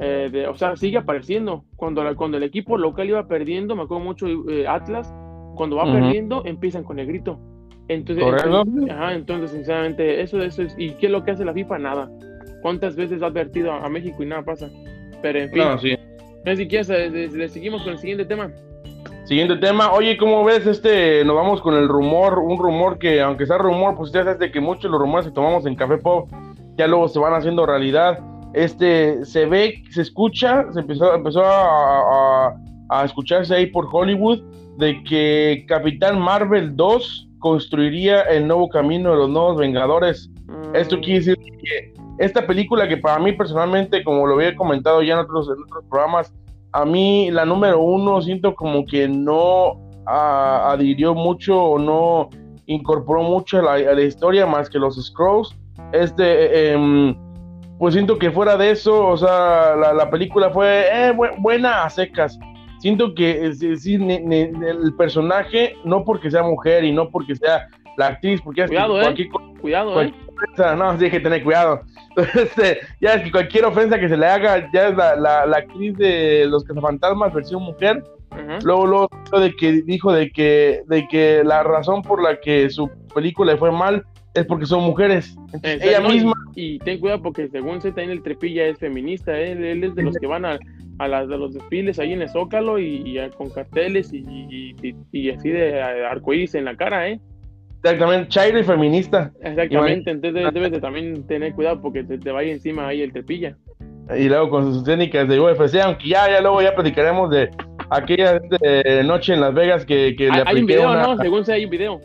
eh, 0.00 0.46
o 0.48 0.54
sea, 0.54 0.76
sigue 0.76 0.98
apareciendo. 0.98 1.64
Cuando, 1.76 2.02
cuando 2.16 2.36
el 2.36 2.42
equipo 2.42 2.76
local 2.76 3.08
iba 3.08 3.26
perdiendo, 3.28 3.76
me 3.76 3.82
acuerdo 3.82 4.04
mucho 4.04 4.26
eh, 4.26 4.66
Atlas, 4.66 5.14
cuando 5.54 5.76
va 5.76 5.84
perdiendo, 5.84 6.42
empiezan 6.44 6.82
con 6.82 6.98
el 6.98 7.06
grito. 7.06 7.38
Entonces, 7.88 8.24
ajá, 8.90 9.14
entonces, 9.14 9.50
sinceramente, 9.50 10.20
eso, 10.22 10.40
eso 10.42 10.62
es. 10.62 10.74
¿Y 10.78 10.90
qué 10.94 11.06
es 11.06 11.12
lo 11.12 11.24
que 11.24 11.32
hace 11.32 11.44
la 11.44 11.52
FIFA? 11.52 11.78
Nada. 11.78 12.10
¿Cuántas 12.62 12.94
veces 12.94 13.22
ha 13.22 13.26
advertido 13.26 13.72
a, 13.72 13.88
México 13.88 14.22
y 14.22 14.26
nada 14.26 14.42
pasa? 14.42 14.70
Pero 15.20 15.40
en 15.40 15.50
fin. 15.50 15.58
No, 15.58 15.78
sí. 15.78 15.96
si 16.56 16.68
quieres, 16.68 16.88
le, 16.88 17.48
seguimos 17.48 17.82
con 17.82 17.92
el 17.92 17.98
siguiente 17.98 18.24
tema. 18.24 18.50
Siguiente 19.24 19.56
tema, 19.56 19.92
oye, 19.92 20.16
¿cómo 20.16 20.44
ves 20.44 20.66
este? 20.66 21.24
Nos 21.24 21.36
vamos 21.36 21.60
con 21.60 21.74
el 21.74 21.88
rumor, 21.88 22.38
un 22.38 22.58
rumor 22.58 22.98
que, 22.98 23.20
aunque 23.20 23.46
sea 23.46 23.58
rumor, 23.58 23.96
pues 23.96 24.12
ya 24.12 24.24
sabes 24.24 24.38
de 24.38 24.50
que 24.50 24.60
muchos 24.60 24.84
de 24.84 24.90
los 24.90 25.00
rumores 25.00 25.26
que 25.26 25.32
tomamos 25.32 25.64
en 25.66 25.76
Café 25.76 25.98
Pop 25.98 26.28
ya 26.76 26.86
luego 26.86 27.08
se 27.08 27.18
van 27.18 27.34
haciendo 27.34 27.64
realidad. 27.64 28.18
Este, 28.52 29.24
se 29.24 29.46
ve, 29.46 29.82
se 29.90 30.02
escucha, 30.02 30.66
se 30.72 30.80
empezó, 30.80 31.14
empezó 31.14 31.42
a, 31.44 32.54
a 32.90 33.04
escucharse 33.04 33.54
ahí 33.54 33.66
por 33.66 33.88
Hollywood 33.90 34.40
de 34.78 35.02
que 35.04 35.64
Capitán 35.68 36.20
Marvel 36.20 36.76
2 36.76 37.28
construiría 37.42 38.22
el 38.22 38.46
nuevo 38.46 38.70
camino 38.70 39.10
de 39.10 39.16
los 39.16 39.28
nuevos 39.28 39.58
Vengadores. 39.58 40.30
Mm. 40.46 40.76
Esto 40.76 40.98
quiere 41.00 41.18
decir 41.18 41.36
que 41.36 41.92
esta 42.18 42.46
película 42.46 42.88
que 42.88 42.96
para 42.96 43.18
mí 43.18 43.32
personalmente, 43.32 44.02
como 44.02 44.26
lo 44.26 44.36
había 44.36 44.56
comentado 44.56 45.02
ya 45.02 45.14
en 45.14 45.20
otros, 45.20 45.48
en 45.48 45.62
otros 45.62 45.84
programas, 45.90 46.32
a 46.72 46.84
mí 46.86 47.30
la 47.30 47.44
número 47.44 47.80
uno 47.80 48.22
siento 48.22 48.54
como 48.54 48.86
que 48.86 49.08
no 49.08 49.78
adhirió 50.06 51.14
mucho 51.14 51.62
o 51.62 51.78
no 51.78 52.30
incorporó 52.66 53.22
mucho 53.22 53.58
a 53.58 53.78
la, 53.78 54.02
historia 54.02 54.46
más 54.46 54.70
que 54.70 54.78
los 54.78 54.96
Scrolls. 55.04 55.54
Este, 55.92 56.72
em, 56.72 57.14
pues 57.78 57.94
siento 57.94 58.18
que 58.18 58.30
fuera 58.30 58.56
de 58.56 58.70
eso, 58.70 59.08
o 59.08 59.16
sea, 59.16 59.74
la, 59.76 60.08
película 60.10 60.50
fue 60.50 60.84
eh, 60.90 61.12
buena 61.38 61.84
a 61.84 61.90
secas 61.90 62.38
siento 62.82 63.14
que 63.14 63.46
el 63.46 64.94
personaje, 64.98 65.76
no 65.84 66.04
porque 66.04 66.30
sea 66.30 66.42
mujer 66.42 66.82
y 66.82 66.90
no 66.90 67.08
porque 67.10 67.36
sea 67.36 67.68
la 67.96 68.08
actriz, 68.08 68.40
porque 68.42 68.66
cuidado, 68.66 69.00
es 69.00 69.14
que 69.14 69.28
cualquier, 69.28 69.60
cuidado, 69.60 70.02
eh. 70.02 70.12
no, 70.76 70.98
sí 70.98 71.04
hay 71.04 71.10
que 71.10 71.20
tener 71.20 71.42
cuidado. 71.42 71.82
Este, 72.34 72.80
ya 73.00 73.14
es 73.14 73.22
que 73.22 73.30
cualquier 73.30 73.64
ofensa 73.64 73.98
que 73.98 74.06
se 74.06 74.18
le 74.18 74.26
haga, 74.26 74.70
ya 74.70 74.88
es 74.88 74.96
la, 74.96 75.16
la, 75.16 75.56
actriz 75.56 75.96
de 75.96 76.44
Los 76.46 76.62
Cazafantasmas, 76.64 77.32
versión 77.32 77.62
mujer. 77.62 78.04
Luego, 78.64 78.86
luego 78.86 79.08
de 79.40 79.54
que 79.54 79.82
dijo 79.82 80.12
de 80.12 80.30
que, 80.30 80.82
de 80.88 81.06
que 81.08 81.42
la 81.42 81.62
razón 81.62 82.02
por 82.02 82.22
la 82.22 82.38
que 82.38 82.68
su 82.68 82.90
película 83.14 83.56
fue 83.56 83.72
mal 83.72 84.04
es 84.34 84.44
porque 84.44 84.66
son 84.66 84.82
mujeres. 84.82 85.34
ella 85.62 86.00
misma. 86.00 86.34
Y, 86.54 86.78
ten 86.80 87.00
cuidado 87.00 87.22
porque 87.22 87.48
según 87.48 87.80
se 87.80 87.88
está 87.88 88.02
en 88.02 88.10
el 88.10 88.22
trepilla 88.22 88.66
es 88.66 88.78
feminista, 88.78 89.38
¿eh? 89.38 89.52
él 89.52 89.84
es 89.84 89.94
de 89.94 90.02
los 90.02 90.16
que 90.16 90.26
van 90.26 90.44
a 90.44 90.58
a 90.98 91.08
las 91.08 91.28
de 91.28 91.38
los 91.38 91.54
desfiles 91.54 91.98
ahí 91.98 92.12
en 92.12 92.22
el 92.22 92.28
Zócalo 92.28 92.78
y, 92.78 93.18
con 93.36 93.50
carteles 93.50 94.12
y, 94.12 94.74
y, 95.12 95.30
así 95.30 95.50
de 95.50 95.80
arcoíris 95.82 96.54
en 96.54 96.64
la 96.64 96.76
cara, 96.76 97.08
¿eh? 97.08 97.20
Exactamente, 97.82 98.28
chairo 98.28 98.60
y 98.60 98.64
feminista. 98.64 99.32
Exactamente, 99.42 100.10
entonces 100.10 100.54
debes 100.54 100.70
de 100.70 100.80
también 100.80 101.26
tener 101.26 101.52
cuidado 101.52 101.80
porque 101.82 102.04
te, 102.04 102.16
te 102.18 102.30
vaya 102.30 102.52
encima 102.52 102.86
ahí 102.86 103.02
el 103.02 103.12
trepilla. 103.12 103.56
Y 104.16 104.28
luego 104.28 104.50
con 104.50 104.72
sus 104.72 104.84
técnicas 104.84 105.28
de 105.28 105.40
UFC, 105.40 105.76
aunque 105.82 106.08
ya, 106.08 106.30
ya 106.30 106.40
luego 106.40 106.60
ya 106.62 106.74
platicaremos 106.74 107.30
de 107.30 107.50
aquella 107.90 108.36
este, 108.36 109.04
noche 109.04 109.34
en 109.34 109.40
Las 109.40 109.54
Vegas 109.54 109.84
que, 109.84 110.14
que 110.16 110.28
le 110.28 110.42
Hay 110.44 110.60
un 110.60 110.66
video, 110.66 110.94
¿no? 110.94 111.16
Según 111.18 111.44
sea, 111.44 111.56
hay 111.56 111.64
un 111.64 111.70
video. 111.70 112.00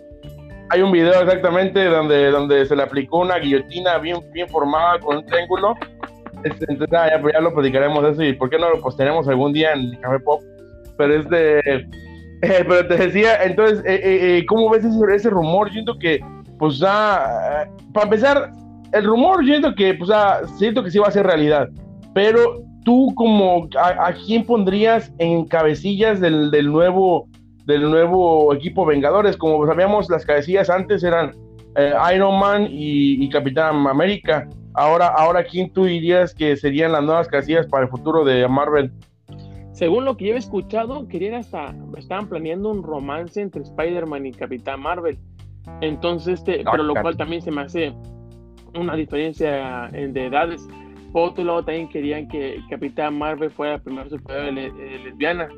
Hay 0.70 0.82
un 0.82 0.92
video 0.92 1.22
exactamente 1.22 1.86
donde, 1.86 2.30
donde 2.30 2.66
se 2.66 2.76
le 2.76 2.84
aplicó 2.84 3.20
una 3.20 3.38
guillotina 3.38 3.98
bien, 4.00 4.18
bien 4.34 4.50
formada 4.50 5.00
con 5.00 5.18
un 5.18 5.26
triángulo 5.26 5.76
este, 6.44 6.66
entonces, 6.70 6.90
ya, 6.92 7.22
pues 7.22 7.34
ya 7.34 7.42
lo 7.42 7.54
platicaremos 7.54 8.04
eso 8.06 8.24
y 8.24 8.34
por 8.34 8.50
qué 8.50 8.58
no 8.58 8.70
lo 8.70 8.82
posteremos 8.82 9.28
algún 9.28 9.54
día 9.54 9.74
en 9.74 9.96
Café 10.00 10.20
Pop. 10.20 10.42
Pero 10.98 11.16
este, 11.16 11.60
eh, 12.42 12.66
pero 12.68 12.88
te 12.88 12.98
decía, 12.98 13.44
entonces, 13.44 13.84
eh, 13.86 14.00
eh, 14.04 14.46
¿cómo 14.48 14.70
ves 14.70 14.86
ese, 14.86 15.16
ese, 15.16 15.30
rumor? 15.30 15.72
Siento 15.72 15.98
que, 15.98 16.20
pues, 16.60 16.80
para 16.80 17.70
empezar, 18.04 18.52
el 18.94 19.06
rumor, 19.06 19.44
siento 19.46 19.74
que, 19.76 19.94
pues, 19.94 20.10
siento 20.58 20.84
que 20.84 20.92
sí 20.92 21.00
va 21.00 21.08
a 21.08 21.12
ser 21.12 21.26
realidad. 21.26 21.70
Pero 22.14 22.64
tú, 22.84 23.14
como, 23.16 23.68
¿a, 23.80 24.14
quién 24.14 24.46
pondrías 24.46 25.14
en 25.20 25.46
cabecillas 25.46 26.20
del, 26.20 26.52
del, 26.52 26.72
nuevo, 26.72 27.28
del 27.66 27.90
nuevo 27.90 28.54
equipo 28.54 28.86
Vengadores? 28.86 29.38
Como 29.38 29.66
sabíamos, 29.68 30.10
las 30.10 30.26
cabecillas 30.26 30.70
antes 30.70 31.04
eran 31.04 31.32
Iron 32.12 32.40
Man 32.40 32.64
y, 32.72 33.24
y 33.24 33.30
Capitán 33.30 33.86
América 33.86 34.48
Ahora, 34.78 35.08
ahora, 35.08 35.44
¿quién 35.44 35.74
tú 35.74 35.86
dirías 35.86 36.36
que 36.36 36.56
serían 36.56 36.92
las 36.92 37.04
nuevas 37.04 37.28
casillas 37.28 37.66
para 37.66 37.86
el 37.86 37.90
futuro 37.90 38.24
de 38.24 38.48
Marvel? 38.48 38.92
Según 39.72 40.06
lo 40.06 40.16
que 40.16 40.28
yo 40.28 40.36
he 40.36 40.38
escuchado, 40.38 41.08
querían 41.08 41.34
hasta, 41.34 41.74
estaban 41.98 42.30
planeando 42.30 42.70
un 42.70 42.84
romance 42.84 43.42
entre 43.42 43.64
Spider-Man 43.64 44.28
y 44.28 44.34
Capitán 44.34 44.82
Marvel. 44.82 45.18
Entonces, 45.82 46.42
este, 46.42 46.64
pero 46.72 46.84
lo 46.84 46.94
cual 46.94 47.18
también 47.18 47.42
se 47.42 47.50
me 47.50 47.62
hace 47.62 47.92
una 48.76 48.96
diferencia 48.96 49.90
de 49.92 50.26
edades. 50.26 50.68
Por 51.12 51.30
otro 51.30 51.44
lado, 51.44 51.66
también 51.66 51.90
querían 51.90 52.28
que 52.28 52.60
Capitán 52.70 53.18
Marvel 53.18 53.50
fuera 53.50 53.74
la 53.74 53.80
primera 53.80 54.08
superhéroe 54.08 54.52
lesbiana, 55.04 55.50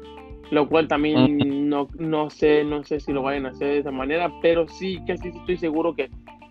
lo 0.49 0.69
cual 0.69 0.87
también 0.87 1.35
mm. 1.35 1.67
no, 1.67 1.89
no 1.97 2.29
sé, 2.29 2.63
no 2.63 2.85
sé 2.85 3.01
si 3.01 3.11
lo 3.11 3.23
vayan 3.23 3.47
a 3.47 3.49
hacer 3.49 3.67
de 3.67 3.79
esa 3.79 3.91
manera, 3.91 4.31
pero 4.41 4.65
sí, 4.69 4.97
casi 5.05 5.27
estoy 5.27 5.57
seguro 5.57 5.93
que 5.93 6.09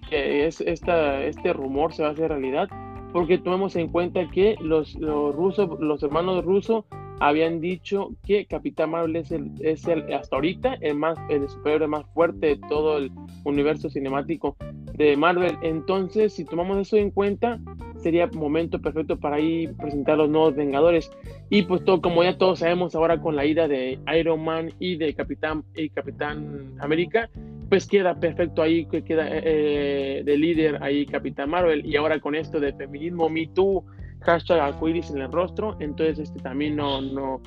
que 0.08 0.46
es 0.46 0.60
esta, 0.60 1.22
este 1.24 1.52
rumor 1.52 1.92
se 1.92 2.02
va 2.02 2.08
a 2.08 2.12
hacer 2.12 2.28
realidad, 2.28 2.68
porque 3.12 3.38
tomemos 3.38 3.76
en 3.76 3.88
cuenta 3.88 4.28
que 4.30 4.56
los, 4.60 4.94
los 4.96 5.34
rusos, 5.34 5.80
los 5.80 6.02
hermanos 6.02 6.44
rusos 6.44 6.84
habían 7.20 7.60
dicho 7.60 8.10
que 8.24 8.46
Capitán 8.46 8.90
Marvel 8.90 9.16
es 9.16 9.32
el, 9.32 9.50
es 9.60 9.86
el 9.86 10.12
hasta 10.12 10.36
ahorita 10.36 10.74
el 10.80 10.96
más 10.96 11.18
el 11.28 11.48
superhéroe 11.48 11.88
más 11.88 12.06
fuerte 12.14 12.46
de 12.46 12.60
todo 12.68 12.98
el 12.98 13.10
universo 13.44 13.90
cinemático 13.90 14.56
de 14.94 15.16
Marvel. 15.16 15.56
Entonces, 15.62 16.34
si 16.34 16.44
tomamos 16.44 16.78
eso 16.78 16.96
en 16.96 17.10
cuenta, 17.10 17.58
sería 17.96 18.26
momento 18.28 18.80
perfecto 18.80 19.18
para 19.18 19.40
ir 19.40 19.74
presentar 19.76 20.18
los 20.18 20.28
nuevos 20.28 20.54
Vengadores. 20.54 21.10
Y 21.50 21.62
pues 21.62 21.84
todo, 21.84 22.00
como 22.00 22.22
ya 22.22 22.36
todos 22.36 22.60
sabemos 22.60 22.94
ahora 22.94 23.20
con 23.20 23.36
la 23.36 23.46
ida 23.46 23.68
de 23.68 23.98
Iron 24.18 24.44
Man 24.44 24.70
y 24.78 24.96
de 24.96 25.14
Capitán 25.14 25.64
y 25.74 25.88
Capitán 25.90 26.74
América, 26.80 27.30
pues 27.68 27.86
queda 27.86 28.14
perfecto 28.14 28.62
ahí, 28.62 28.86
que 28.86 29.04
queda 29.04 29.28
eh, 29.28 29.42
eh, 29.44 30.22
de 30.24 30.36
líder 30.38 30.82
ahí 30.82 31.04
Capitán 31.06 31.50
Marvel. 31.50 31.84
Y 31.84 31.96
ahora 31.96 32.18
con 32.18 32.34
esto 32.34 32.60
de 32.60 32.72
feminismo, 32.72 33.28
Me 33.28 33.46
Too, 33.48 33.84
hashtag 34.22 34.60
arcoiris 34.60 35.10
en 35.10 35.22
el 35.22 35.32
rostro, 35.32 35.76
entonces 35.80 36.18
este 36.18 36.40
también 36.40 36.76
no, 36.76 37.00
no 37.00 37.40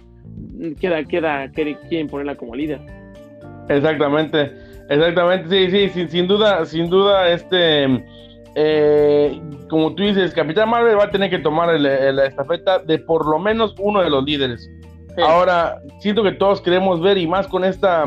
queda, 0.80 1.04
queda, 1.04 1.50
quieren 1.52 2.08
ponerla 2.08 2.36
como 2.36 2.56
líder. 2.56 2.80
Exactamente, 3.70 4.52
exactamente, 4.90 5.70
sí, 5.72 5.90
sí, 5.90 6.08
sin, 6.08 6.28
duda, 6.28 6.66
sin 6.66 6.90
duda, 6.90 7.30
este, 7.30 8.04
eh, 8.56 9.42
como 9.70 9.94
tú 9.96 10.04
dices, 10.04 10.34
Capitán 10.34 10.70
Marvel 10.70 11.00
va 11.00 11.06
a 11.06 11.12
tener 11.12 11.30
que 11.30 11.40
tomar 11.40 11.80
la 11.80 12.26
estafeta 12.26 12.80
de 12.80 13.00
por 13.00 13.28
lo 13.28 13.40
menos 13.40 13.74
uno 13.80 14.02
de 14.02 14.10
los 14.10 14.24
líderes. 14.24 14.70
Ahora, 15.18 15.82
siento 16.00 16.24
que 16.24 16.32
todos 16.32 16.62
queremos 16.62 17.02
ver, 17.02 17.18
y 17.18 17.28
más 17.28 17.48
con 17.48 17.64
esta 17.66 18.06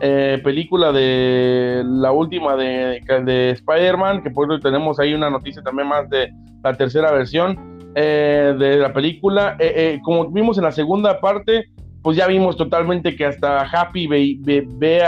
eh, 0.00 0.40
película 0.44 0.92
de 0.92 1.82
la 1.84 2.12
última 2.12 2.56
de, 2.56 3.00
de 3.24 3.50
Spider-Man, 3.50 4.22
que 4.22 4.30
por 4.30 4.50
eso 4.50 4.60
tenemos 4.60 5.00
ahí 5.00 5.14
una 5.14 5.30
noticia 5.30 5.62
también 5.62 5.88
más 5.88 6.08
de 6.08 6.32
la 6.62 6.74
tercera 6.74 7.10
versión 7.12 7.78
eh, 7.94 8.54
de 8.58 8.76
la 8.76 8.92
película. 8.92 9.56
Eh, 9.58 9.98
como 10.04 10.30
vimos 10.30 10.56
en 10.58 10.64
la 10.64 10.72
segunda 10.72 11.20
parte, 11.20 11.68
pues 12.02 12.16
ya 12.16 12.26
vimos 12.26 12.56
totalmente 12.56 13.16
que 13.16 13.26
hasta 13.26 13.62
Happy 13.62 14.06
ve, 14.06 15.02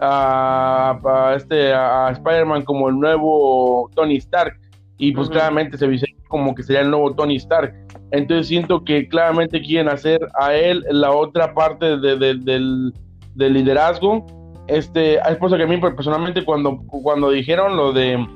a, 0.00 1.34
este, 1.36 1.74
a 1.74 2.10
Spider-Man 2.12 2.62
como 2.62 2.88
el 2.88 2.98
nuevo 2.98 3.90
Tony 3.94 4.16
Stark. 4.16 4.58
Y 4.98 5.12
pues 5.12 5.28
claramente 5.28 5.76
se 5.76 5.86
dice 5.86 6.06
como 6.28 6.54
que 6.54 6.62
sería 6.62 6.80
el 6.80 6.90
nuevo 6.90 7.14
Tony 7.14 7.36
Stark. 7.36 7.74
Entonces 8.12 8.48
siento 8.48 8.82
que 8.82 9.08
claramente 9.08 9.60
quieren 9.60 9.88
hacer 9.88 10.26
a 10.38 10.54
él 10.54 10.84
la 10.90 11.10
otra 11.10 11.52
parte 11.52 11.98
del 11.98 12.92
de 13.36 13.50
liderazgo. 13.50 14.26
Este, 14.66 15.14
es 15.16 15.36
por 15.36 15.56
que 15.56 15.62
a 15.62 15.66
mí 15.66 15.76
personalmente 15.78 16.44
cuando, 16.44 16.78
cuando 16.88 17.30
dijeron 17.30 17.76
lo 17.76 17.92
de 17.92 18.26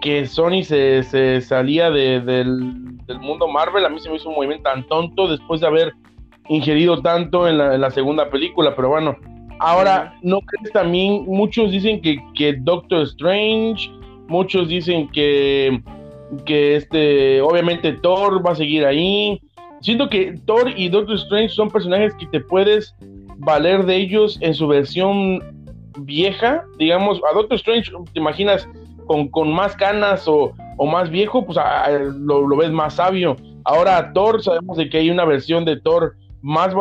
que 0.00 0.26
Sony 0.26 0.64
se, 0.64 1.02
se 1.04 1.40
salía 1.40 1.90
de, 1.90 2.20
del, 2.20 2.98
del, 3.06 3.20
mundo 3.20 3.46
Marvel, 3.46 3.84
a 3.84 3.88
mí 3.88 4.00
se 4.00 4.10
me 4.10 4.16
hizo 4.16 4.28
un 4.28 4.34
movimiento 4.34 4.68
tan 4.68 4.86
tonto 4.88 5.28
después 5.28 5.60
de 5.60 5.68
haber 5.68 5.94
ingerido 6.48 7.00
tanto 7.00 7.48
en 7.48 7.56
la, 7.56 7.90
segunda 7.90 8.28
película, 8.28 8.74
pero 8.74 8.90
bueno, 8.90 9.16
ahora, 9.60 10.14
¿no 10.22 10.40
crees 10.40 10.72
también? 10.72 11.24
Muchos 11.26 11.70
dicen 11.70 12.02
que, 12.02 12.18
que 12.34 12.54
Doctor 12.60 13.02
Strange, 13.02 13.90
muchos 14.28 14.68
dicen 14.68 15.08
que, 15.08 15.80
que 16.44 16.76
este, 16.76 17.40
obviamente 17.40 17.92
Thor 17.92 18.44
va 18.46 18.52
a 18.52 18.56
seguir 18.56 18.84
ahí. 18.84 19.40
Siento 19.80 20.08
que 20.08 20.38
Thor 20.44 20.70
y 20.76 20.88
Doctor 20.88 21.16
Strange 21.16 21.50
son 21.50 21.70
personajes 21.70 22.14
que 22.16 22.26
te 22.26 22.40
puedes 22.40 22.94
valer 23.38 23.84
de 23.84 23.96
ellos 23.96 24.38
en 24.40 24.54
su 24.54 24.66
versión 24.66 25.40
vieja, 25.98 26.64
digamos, 26.78 27.20
a 27.30 27.34
Doctor 27.34 27.56
Strange, 27.56 27.90
te 28.12 28.20
imaginas 28.20 28.68
con, 29.06 29.28
con 29.28 29.52
más 29.52 29.76
canas 29.76 30.26
o, 30.26 30.52
o, 30.76 30.86
más 30.86 31.10
viejo, 31.10 31.44
pues 31.44 31.58
lo, 32.18 32.56
ves 32.56 32.70
más 32.70 32.94
sabio. 32.94 33.36
Ahora 33.64 33.96
a 33.96 34.12
Thor, 34.12 34.42
sabemos 34.42 34.76
de 34.76 34.88
que 34.88 34.98
hay 34.98 35.10
una 35.10 35.24
versión 35.24 35.64
de 35.64 35.80
Thor 35.80 36.16
más 36.42 36.74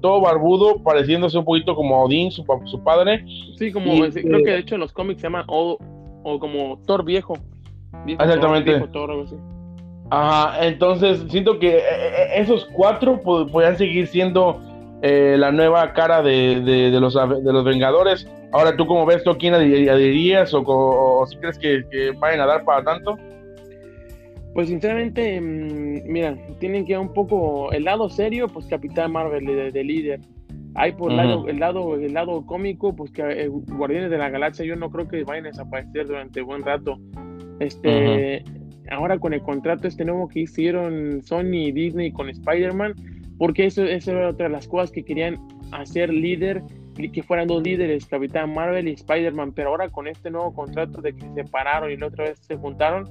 todo 0.00 0.20
barbudo, 0.20 0.82
pareciéndose 0.82 1.36
un 1.36 1.44
poquito 1.44 1.74
como 1.74 2.02
Odín, 2.02 2.30
su, 2.30 2.44
su 2.64 2.82
padre. 2.82 3.24
Sí, 3.58 3.70
como 3.70 3.92
creo 3.98 4.42
que 4.42 4.50
de 4.50 4.58
hecho 4.58 4.76
en 4.76 4.80
los 4.80 4.92
cómics 4.92 5.20
se 5.20 5.26
llama 5.26 5.44
o, 5.48 5.78
o 6.22 6.38
como 6.38 6.80
Thor 6.86 7.04
viejo. 7.04 7.34
Exactamente. 8.06 8.82
Ajá, 10.10 10.66
entonces 10.66 11.24
siento 11.28 11.58
que 11.58 11.76
eh, 11.76 11.80
eh, 11.80 12.28
esos 12.36 12.66
cuatro 12.72 13.20
podrían 13.20 13.76
seguir 13.76 14.06
siendo 14.06 14.60
eh, 15.06 15.36
la 15.36 15.52
nueva 15.52 15.92
cara 15.92 16.22
de, 16.22 16.62
de, 16.62 16.98
los, 16.98 17.12
de 17.12 17.52
los 17.52 17.62
Vengadores. 17.62 18.26
Ahora, 18.52 18.74
¿tú 18.74 18.86
cómo 18.86 19.04
ves 19.04 19.22
tú 19.22 19.36
quién 19.36 19.52
adherirías 19.52 20.54
o, 20.54 20.64
o, 20.66 21.26
si 21.26 21.36
crees 21.36 21.58
que, 21.58 21.84
que, 21.90 22.12
vayan 22.12 22.40
a 22.40 22.46
dar 22.46 22.64
para 22.64 22.82
tanto? 22.82 23.18
Pues 24.54 24.68
sinceramente, 24.68 25.38
mm, 25.38 26.10
mira, 26.10 26.38
tienen 26.58 26.86
que 26.86 26.92
ir 26.92 26.98
un 26.98 27.12
poco 27.12 27.70
el 27.72 27.84
lado 27.84 28.08
serio, 28.08 28.48
pues 28.48 28.64
Capitán 28.64 29.12
Marvel 29.12 29.44
de, 29.74 29.84
líder. 29.84 30.20
Hay 30.74 30.92
por 30.92 31.12
lado, 31.12 31.48
el 31.48 31.60
lado 31.60 31.96
el 31.96 32.14
lado 32.14 32.46
cómico, 32.46 32.96
pues 32.96 33.10
que 33.10 33.22
eh, 33.24 33.48
Guardianes 33.48 34.10
de 34.10 34.16
la 34.16 34.30
Galaxia 34.30 34.64
yo 34.64 34.74
no 34.74 34.90
creo 34.90 35.06
que 35.06 35.22
vayan 35.24 35.44
a 35.44 35.48
desaparecer 35.48 36.06
durante 36.06 36.40
buen 36.40 36.62
rato. 36.62 36.98
Este, 37.60 38.42
ahora 38.90 39.18
con 39.18 39.34
el 39.34 39.42
contrato 39.42 39.86
este 39.86 40.06
nuevo 40.06 40.28
que 40.28 40.40
hicieron 40.40 41.20
Sony 41.22 41.66
y 41.66 41.72
Disney 41.72 42.10
con 42.10 42.30
Spider-Man, 42.30 42.94
porque 43.38 43.66
eso, 43.66 43.84
eso 43.84 44.12
era 44.12 44.30
otra 44.30 44.46
de 44.46 44.52
las 44.52 44.68
cosas 44.68 44.90
que 44.90 45.04
querían 45.04 45.38
hacer 45.72 46.12
líder, 46.12 46.62
que 47.12 47.22
fueran 47.22 47.48
dos 47.48 47.62
líderes, 47.62 48.06
Capitán 48.06 48.54
Marvel 48.54 48.88
y 48.88 48.92
Spider-Man, 48.92 49.52
pero 49.52 49.70
ahora 49.70 49.88
con 49.88 50.06
este 50.06 50.30
nuevo 50.30 50.54
contrato 50.54 51.00
de 51.00 51.14
que 51.14 51.22
se 51.22 51.34
separaron 51.34 51.90
y 51.90 51.96
la 51.96 52.06
otra 52.06 52.24
vez 52.24 52.38
se 52.38 52.56
juntaron, 52.56 53.08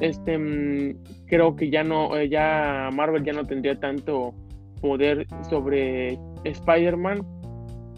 este 0.00 0.38
mm, 0.38 1.26
creo 1.26 1.56
que 1.56 1.70
ya 1.70 1.82
no, 1.82 2.16
eh, 2.16 2.28
ya 2.28 2.90
Marvel 2.92 3.24
ya 3.24 3.32
no 3.32 3.46
tendría 3.46 3.78
tanto 3.78 4.34
poder 4.80 5.26
sobre 5.48 6.18
Spider-Man, 6.44 7.26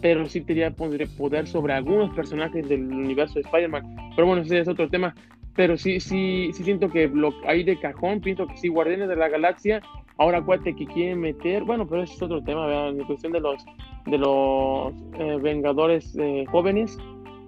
pero 0.01 0.25
sí 0.27 0.41
tendría 0.41 0.71
poder 0.71 1.47
sobre 1.47 1.73
algunos 1.73 2.15
personajes 2.15 2.67
del 2.69 2.91
universo 2.93 3.35
de 3.35 3.41
Spider-Man. 3.41 3.83
Pero 4.15 4.27
bueno, 4.27 4.43
ese 4.43 4.59
es 4.59 4.67
otro 4.67 4.87
tema. 4.89 5.13
Pero 5.55 5.75
sí, 5.75 5.99
sí, 5.99 6.51
sí 6.53 6.63
siento 6.63 6.89
que 6.89 7.07
lo 7.07 7.33
hay 7.47 7.63
de 7.63 7.79
cajón, 7.79 8.21
pienso 8.21 8.45
que 8.45 8.55
sí, 8.57 8.67
Guardianes 8.67 9.09
de 9.09 9.15
la 9.15 9.27
Galaxia 9.27 9.81
Ahora 10.17 10.39
acuérdate 10.39 10.75
que 10.75 10.85
quieren 10.85 11.19
meter, 11.21 11.63
bueno, 11.63 11.87
pero 11.87 12.03
ese 12.03 12.13
es 12.15 12.21
otro 12.21 12.43
tema, 12.43 12.65
¿verdad? 12.65 12.89
En 12.89 13.03
cuestión 13.05 13.31
de 13.33 13.39
los 13.39 13.63
de 14.05 14.17
los 14.17 14.93
eh, 15.19 15.37
Vengadores 15.41 16.17
eh, 16.19 16.45
jóvenes, 16.49 16.97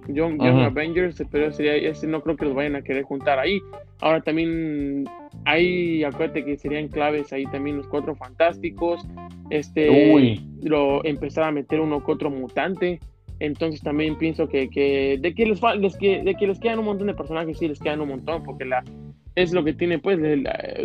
Young, 0.07 0.41
Avengers, 0.41 1.23
pero 1.31 1.51
sería, 1.51 1.75
ese 1.75 2.07
no 2.07 2.21
creo 2.21 2.35
que 2.35 2.45
los 2.45 2.55
vayan 2.55 2.75
a 2.75 2.81
querer 2.81 3.03
juntar 3.03 3.39
ahí. 3.39 3.59
Ahora 4.01 4.21
también 4.21 5.05
hay, 5.45 6.03
acuérdate 6.03 6.45
que 6.45 6.57
serían 6.57 6.87
claves 6.87 7.31
ahí 7.33 7.45
también 7.47 7.77
los 7.77 7.87
cuatro 7.87 8.15
fantásticos, 8.15 9.05
este, 9.49 10.39
lo 10.63 11.03
empezar 11.05 11.45
a 11.45 11.51
meter 11.51 11.79
uno 11.79 12.03
que 12.03 12.11
otro 12.11 12.29
mutante. 12.29 12.99
Entonces 13.39 13.81
también 13.81 14.17
pienso 14.17 14.49
que, 14.49 14.69
que 14.69 15.17
de 15.19 15.33
que 15.33 15.45
les, 15.45 15.61
les 15.79 15.95
que, 15.95 16.23
de 16.23 16.35
que 16.35 16.47
les 16.47 16.59
quedan 16.59 16.79
un 16.79 16.85
montón 16.85 17.07
de 17.07 17.13
personajes, 17.13 17.57
sí 17.57 17.67
les 17.67 17.79
quedan 17.79 18.01
un 18.01 18.09
montón, 18.09 18.43
porque 18.43 18.65
la 18.65 18.83
es 19.41 19.53
lo 19.53 19.63
que 19.63 19.73
tiene, 19.73 19.99
pues, 19.99 20.19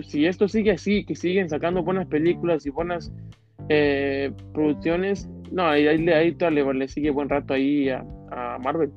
si 0.07 0.27
esto 0.27 0.47
sigue 0.49 0.73
así, 0.73 1.05
que 1.05 1.17
siguen 1.17 1.49
sacando 1.49 1.83
buenas 1.83 2.07
películas 2.07 2.65
y 2.67 2.71
buenas 2.71 3.13
eh, 3.69 4.31
producciones, 4.53 5.29
no, 5.51 5.67
ahí, 5.67 5.89
ahí, 5.89 6.09
ahí 6.09 6.37
le, 6.51 6.75
le, 6.75 6.89
sigue 6.89 7.11
buen 7.11 7.29
rato 7.29 7.55
ahí 7.55 7.89
a, 7.89 8.05
Marvel. 8.63 8.91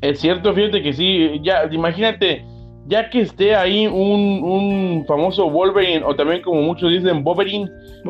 Es 0.00 0.20
cierto, 0.20 0.54
fíjate 0.54 0.82
que 0.82 0.92
sí, 0.92 1.40
ya, 1.42 1.68
imagínate, 1.70 2.44
ya 2.86 3.10
que 3.10 3.22
esté 3.22 3.56
ahí 3.56 3.86
un, 3.86 4.42
un 4.44 5.04
famoso 5.06 5.50
Wolverine, 5.50 6.02
o 6.04 6.14
también 6.14 6.42
como 6.42 6.62
muchos 6.62 6.90
dicen 6.92 7.24
Wolverine, 7.24 7.68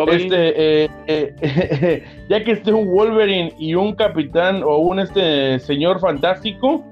este, 0.09 0.85
eh, 0.85 0.90
eh, 1.07 2.04
ya 2.28 2.44
que 2.44 2.52
esté 2.52 2.72
un 2.72 2.88
Wolverine 2.88 3.52
y 3.59 3.74
un 3.74 3.94
capitán 3.94 4.62
o 4.62 4.78
un 4.78 5.00
este 5.00 5.59
señor 5.61 5.98
fantástico, 6.00 6.85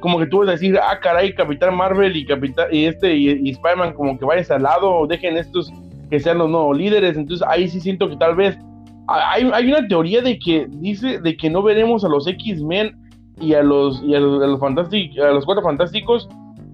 como 0.00 0.18
que 0.18 0.26
tú 0.26 0.38
vas 0.38 0.48
a 0.48 0.52
decir, 0.52 0.78
ah, 0.78 0.98
caray, 1.00 1.34
Capitán 1.34 1.76
Marvel 1.76 2.16
y 2.16 2.24
Capitán 2.24 2.68
y 2.70 2.86
este 2.86 3.14
y, 3.14 3.50
Spider-Man 3.50 3.94
como 3.94 4.18
que 4.18 4.24
vayas 4.24 4.50
al 4.50 4.62
lado, 4.62 5.06
dejen 5.06 5.36
estos 5.36 5.72
que 6.10 6.20
sean 6.20 6.38
los 6.38 6.50
nuevos 6.50 6.76
líderes. 6.76 7.16
Entonces 7.16 7.46
ahí 7.48 7.68
sí 7.68 7.80
siento 7.80 8.08
que 8.08 8.16
tal 8.16 8.34
vez 8.34 8.56
hay, 9.08 9.50
hay 9.52 9.70
una 9.70 9.86
teoría 9.88 10.22
de 10.22 10.38
que 10.38 10.66
dice 10.68 11.18
de 11.18 11.36
que 11.36 11.50
no 11.50 11.62
veremos 11.62 12.04
a 12.04 12.08
los 12.08 12.26
X-Men 12.26 12.96
y 13.40 13.54
a 13.54 13.62
los 13.62 14.02
y 14.02 14.14
a 14.14 14.20
los, 14.20 14.42
a 14.42 14.46
los, 14.46 14.62
a 14.62 15.32
los 15.32 15.44
cuatro 15.44 15.62
fantásticos 15.62 16.28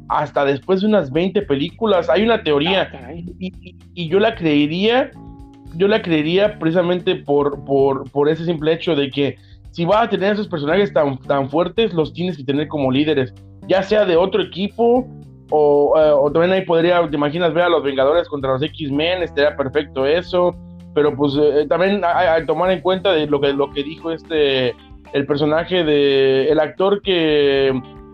hasta 0.08 0.44
después 0.44 0.80
de 0.80 0.86
unas 0.86 1.10
20 1.12 1.42
películas. 1.42 2.10
Hay 2.10 2.22
una 2.22 2.42
teoría 2.42 2.90
ah, 2.92 3.12
y, 3.14 3.52
y, 3.94 4.08
yo 4.08 4.20
la 4.20 4.34
creería, 4.34 5.10
yo 5.76 5.88
la 5.88 6.02
creería 6.02 6.58
precisamente 6.58 7.16
por, 7.16 7.64
por, 7.64 8.10
por 8.10 8.28
ese 8.28 8.44
simple 8.44 8.72
hecho 8.72 8.94
de 8.94 9.10
que 9.10 9.36
si 9.74 9.84
vas 9.84 10.04
a 10.04 10.08
tener 10.08 10.34
esos 10.34 10.46
personajes 10.46 10.92
tan, 10.92 11.18
tan 11.18 11.50
fuertes, 11.50 11.92
los 11.92 12.12
tienes 12.12 12.36
que 12.36 12.44
tener 12.44 12.68
como 12.68 12.92
líderes, 12.92 13.34
ya 13.66 13.82
sea 13.82 14.04
de 14.04 14.16
otro 14.16 14.40
equipo 14.40 15.04
o, 15.50 15.94
eh, 15.98 16.30
también 16.32 16.52
ahí 16.52 16.64
podría, 16.64 17.08
te 17.10 17.16
imaginas 17.16 17.52
ver 17.52 17.64
a 17.64 17.68
los 17.68 17.82
Vengadores 17.82 18.28
contra 18.28 18.52
los 18.52 18.62
X-Men, 18.62 19.24
estaría 19.24 19.56
perfecto 19.56 20.06
eso, 20.06 20.54
pero 20.94 21.16
pues 21.16 21.34
eh, 21.34 21.62
eh, 21.62 21.66
también 21.66 22.00
que 22.02 22.44
tomar 22.46 22.70
en 22.70 22.82
cuenta 22.82 23.12
de 23.12 23.26
lo 23.26 23.40
que, 23.40 23.52
lo 23.52 23.68
que 23.72 23.82
dijo 23.82 24.12
este, 24.12 24.76
el 25.12 25.26
personaje 25.26 25.82
de, 25.82 26.52
el 26.52 26.60
actor 26.60 27.02
que, 27.02 27.72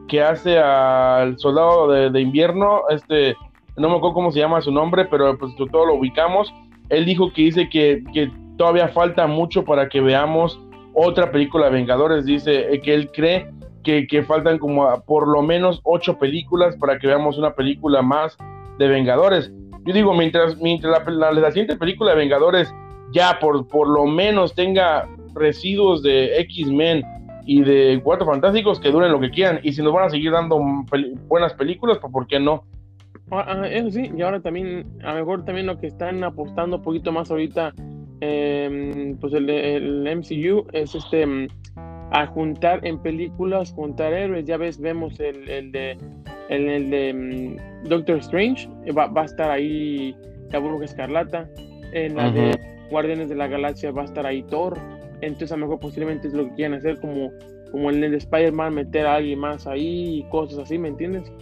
que 0.08 0.22
hace 0.22 0.58
al 0.58 1.38
soldado 1.38 1.88
de, 2.10 2.20
invierno, 2.22 2.84
este, 2.88 3.36
no 3.76 3.90
me 3.90 3.96
acuerdo 3.96 4.14
cómo 4.14 4.32
se 4.32 4.38
llama 4.38 4.62
su 4.62 4.72
nombre, 4.72 5.04
pero 5.04 5.36
pues 5.36 5.54
todo 5.56 5.84
lo 5.84 5.96
ubicamos, 5.96 6.50
él 6.88 7.04
dijo 7.04 7.30
que 7.34 7.42
dice 7.42 7.68
que, 7.68 8.02
que 8.14 8.32
todavía 8.56 8.88
falta 8.88 9.26
mucho 9.26 9.62
para 9.62 9.90
que 9.90 10.00
veamos 10.00 10.58
otra 10.94 11.30
película 11.30 11.68
Vengadores. 11.68 12.24
Dice 12.24 12.80
que 12.82 12.94
él 12.94 13.10
cree 13.12 13.50
que, 13.82 14.24
faltan 14.26 14.58
como 14.58 15.02
por 15.06 15.28
lo 15.28 15.42
menos 15.42 15.80
ocho 15.84 16.18
películas 16.18 16.76
para 16.76 16.98
que 16.98 17.06
veamos 17.06 17.38
una 17.38 17.54
película 17.54 18.02
más 18.02 18.36
de 18.78 18.88
Vengadores. 18.88 19.52
Yo 19.84 19.94
digo, 19.94 20.14
mientras, 20.14 20.56
mientras 20.58 21.06
la, 21.06 21.32
la, 21.32 21.50
siguiente 21.50 21.76
película 21.76 22.10
de 22.10 22.18
Vengadores 22.18 22.72
ya 23.12 23.38
por, 23.40 23.66
por 23.66 23.88
lo 23.88 24.06
menos 24.06 24.54
tenga 24.54 25.08
residuos 25.34 26.02
de 26.02 26.38
X-Men 26.40 27.02
y 27.46 27.62
de 27.62 28.00
Cuatro 28.04 28.26
Fantásticos 28.26 28.78
que 28.78 28.90
duren 28.90 29.10
lo 29.10 29.20
que 29.20 29.30
quieran. 29.30 29.60
Y 29.62 29.72
si 29.72 29.82
nos 29.82 29.92
van 29.92 30.06
a 30.06 30.10
seguir 30.10 30.32
dando 30.32 30.60
buenas 31.26 31.54
películas, 31.54 31.98
pues 31.98 32.12
¿por 32.12 32.26
qué 32.26 32.38
no? 32.38 32.64
Ah, 33.32 33.44
ah, 33.46 33.68
eso 33.68 33.90
sí, 33.92 34.10
y 34.16 34.22
ahora 34.22 34.40
también, 34.40 34.86
a 35.04 35.14
lo 35.14 35.20
mejor 35.20 35.44
también 35.44 35.66
lo 35.66 35.78
que 35.78 35.86
están 35.86 36.22
apostando 36.24 36.78
un 36.78 36.82
poquito 36.82 37.12
más 37.12 37.30
ahorita 37.30 37.72
Em, 38.20 39.16
pues 39.16 39.32
el, 39.32 39.48
el, 39.48 40.16
MCU 40.16 40.66
es 40.72 40.94
este 40.94 41.24
mm, 41.24 41.48
a 42.10 42.26
juntar 42.26 42.86
en 42.86 42.98
películas, 42.98 43.72
juntar 43.72 44.12
héroes. 44.12 44.44
Ya 44.44 44.56
ves, 44.56 44.78
vemos 44.78 45.18
el, 45.20 45.48
el 45.48 45.72
de 45.72 45.96
el, 46.50 46.90
de 46.90 47.14
mm, 47.14 47.88
Doctor 47.88 48.18
Strange, 48.18 48.68
eh, 48.84 48.92
va, 48.92 49.06
va, 49.06 49.22
a 49.22 49.24
estar 49.24 49.50
ahí 49.50 50.14
la 50.50 50.58
Bruja 50.58 50.84
Escarlata. 50.84 51.48
En 51.92 52.16
la 52.16 52.30
de 52.30 52.58
Guardianes 52.90 53.28
de 53.28 53.34
la 53.34 53.48
Galaxia 53.48 53.90
va 53.90 54.02
a 54.02 54.04
estar 54.04 54.26
ahí 54.26 54.42
Thor. 54.44 54.78
Entonces 55.22 55.52
a 55.52 55.56
lo 55.56 55.66
mejor 55.66 55.80
posiblemente 55.80 56.28
es 56.28 56.34
lo 56.34 56.44
que 56.48 56.54
quieren 56.54 56.74
hacer 56.74 57.00
como, 57.00 57.30
como 57.72 57.90
el 57.90 58.00
de 58.00 58.16
Spider-Man, 58.16 58.74
meter 58.74 59.06
a 59.06 59.16
alguien 59.16 59.38
más 59.38 59.66
ahí 59.66 60.18
y 60.18 60.22
cosas 60.30 60.58
así, 60.60 60.78
¿me 60.78 60.88
entiendes? 60.88 61.32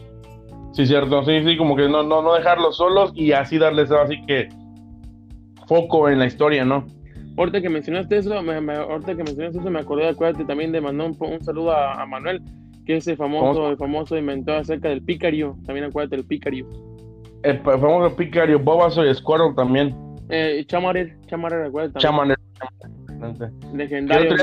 Sí, 0.72 0.86
cierto, 0.86 1.24
sí, 1.24 1.42
sí, 1.44 1.56
como 1.56 1.76
que 1.76 1.88
no, 1.88 2.02
no, 2.02 2.22
no 2.22 2.34
dejarlos 2.34 2.76
solos 2.76 3.12
y 3.14 3.32
así 3.32 3.58
darles 3.58 3.90
así 3.90 4.20
que 4.26 4.48
foco 5.68 6.09
en 6.09 6.18
la 6.18 6.26
historia, 6.26 6.64
¿no? 6.64 6.87
Ahorita 7.37 7.61
que 7.61 7.68
mencionaste 7.68 8.16
eso, 8.16 8.42
me, 8.42 8.74
ahorita 8.74 9.14
que 9.14 9.22
mencionaste 9.22 9.61
eso, 9.61 9.70
me 9.70 9.78
acordé, 9.78 10.09
acuérdate 10.09 10.44
también 10.44 10.72
de 10.72 10.81
mandar 10.81 11.12
un, 11.20 11.40
saludo 11.44 11.72
a, 11.72 12.04
Manuel, 12.07 12.42
que 12.85 12.96
es 12.96 13.07
el 13.07 13.16
famoso, 13.16 13.70
el 13.70 13.76
famoso 13.76 14.16
inventor 14.18 14.57
acerca 14.57 14.88
del 14.88 15.02
picario. 15.02 15.57
También 15.64 15.87
acuérdate 15.87 16.16
del 16.16 16.26
picario. 16.26 16.66
El, 17.44 17.61
famoso 17.61 18.16
picario, 18.16 18.59
Bobazo 18.59 19.07
y 19.07 19.14
Squirrel 19.14 19.54
también. 19.54 19.94
Eh, 20.31 20.64
Chamarer, 20.66 21.16
Chamarer, 21.26 21.66
acuérdate. 21.66 22.00
Chamarer. 22.00 22.37
Legendario. 23.72 24.35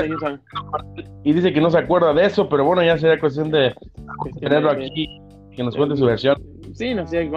Y 1.24 1.32
dice 1.32 1.52
que 1.52 1.60
no 1.60 1.70
se 1.70 1.78
acuerda 1.78 2.14
de 2.14 2.24
eso, 2.24 2.48
pero 2.48 2.64
bueno, 2.64 2.82
ya 2.82 2.96
sería 2.96 3.18
cuestión 3.18 3.50
de 3.50 3.74
tenerlo 4.40 4.70
aquí, 4.70 5.06
que 5.54 5.62
nos 5.62 5.76
cuente 5.76 5.96
su 5.96 6.06
versión. 6.06 6.36
Sí, 6.76 6.92
no 6.92 7.06
sé, 7.06 7.30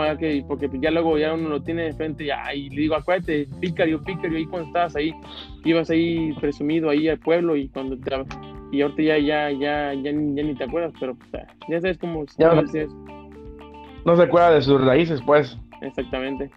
porque 0.49 0.69
ya 0.81 0.91
luego 0.91 1.17
ya 1.17 1.33
uno 1.33 1.47
lo 1.47 1.61
tiene 1.61 1.83
de 1.83 1.93
frente 1.93 2.25
ya, 2.25 2.53
y 2.53 2.69
le 2.71 2.81
digo, 2.81 2.95
acuérdate, 2.95 3.47
pícario, 3.61 4.03
pícario, 4.03 4.37
ahí 4.37 4.45
cuando 4.45 4.67
estabas 4.67 4.97
ahí, 4.97 5.13
ibas 5.63 5.89
ahí 5.89 6.33
presumido 6.41 6.89
ahí 6.89 7.07
al 7.07 7.19
pueblo 7.19 7.55
y 7.55 7.69
cuando 7.69 7.97
te, 7.97 8.11
y 8.73 8.81
ahorita 8.81 9.01
ya, 9.01 9.17
ya, 9.17 9.51
ya, 9.53 9.93
ya, 9.93 10.11
ni 10.11 10.55
te 10.55 10.65
acuerdas, 10.65 10.91
pero 10.99 11.15
ya 11.69 11.79
sabes 11.79 11.97
cómo, 11.97 12.25
ya 12.37 12.53
no, 12.53 12.63
no 14.03 14.15
se 14.17 14.23
acuerda 14.23 14.51
de 14.51 14.61
sus 14.61 14.83
raíces, 14.83 15.21
pues. 15.25 15.57
Exactamente. 15.81 16.51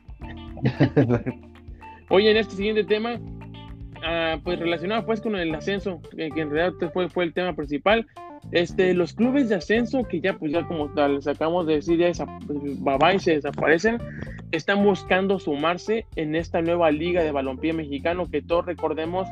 Oye, 2.09 2.33
en 2.33 2.37
este 2.37 2.57
siguiente 2.57 2.83
tema, 2.83 3.21
ah, 4.03 4.39
pues 4.43 4.59
relacionado 4.59 5.07
pues 5.07 5.21
con 5.21 5.37
el 5.37 5.55
ascenso, 5.55 6.01
que, 6.17 6.27
en 6.27 6.51
realidad 6.51 6.73
fue, 6.93 7.09
fue 7.09 7.23
el 7.23 7.33
tema 7.33 7.53
principal, 7.55 8.09
Este, 8.51 8.93
los 8.93 9.15
clubes 9.15 9.49
de 9.49 9.55
ascenso, 9.55 10.03
que 10.05 10.21
ya, 10.21 10.35
pues 10.35 10.53
ya 10.53 10.67
como 10.67 10.93
tal, 10.93 11.23
sacamos 11.23 11.67
de 11.67 11.77
decir, 11.77 11.99
ya 11.99 12.09
y 12.09 13.19
se 13.19 13.33
desaparecen, 13.33 13.99
están 14.51 14.85
buscando 14.85 15.39
sumarse 15.39 16.07
en 16.17 16.35
esta 16.35 16.61
nueva 16.61 16.91
liga 16.91 17.23
de 17.23 17.33
balompié 17.33 17.73
mexicano, 17.73 18.29
que 18.31 18.43
todos 18.43 18.67
recordemos 18.67 19.29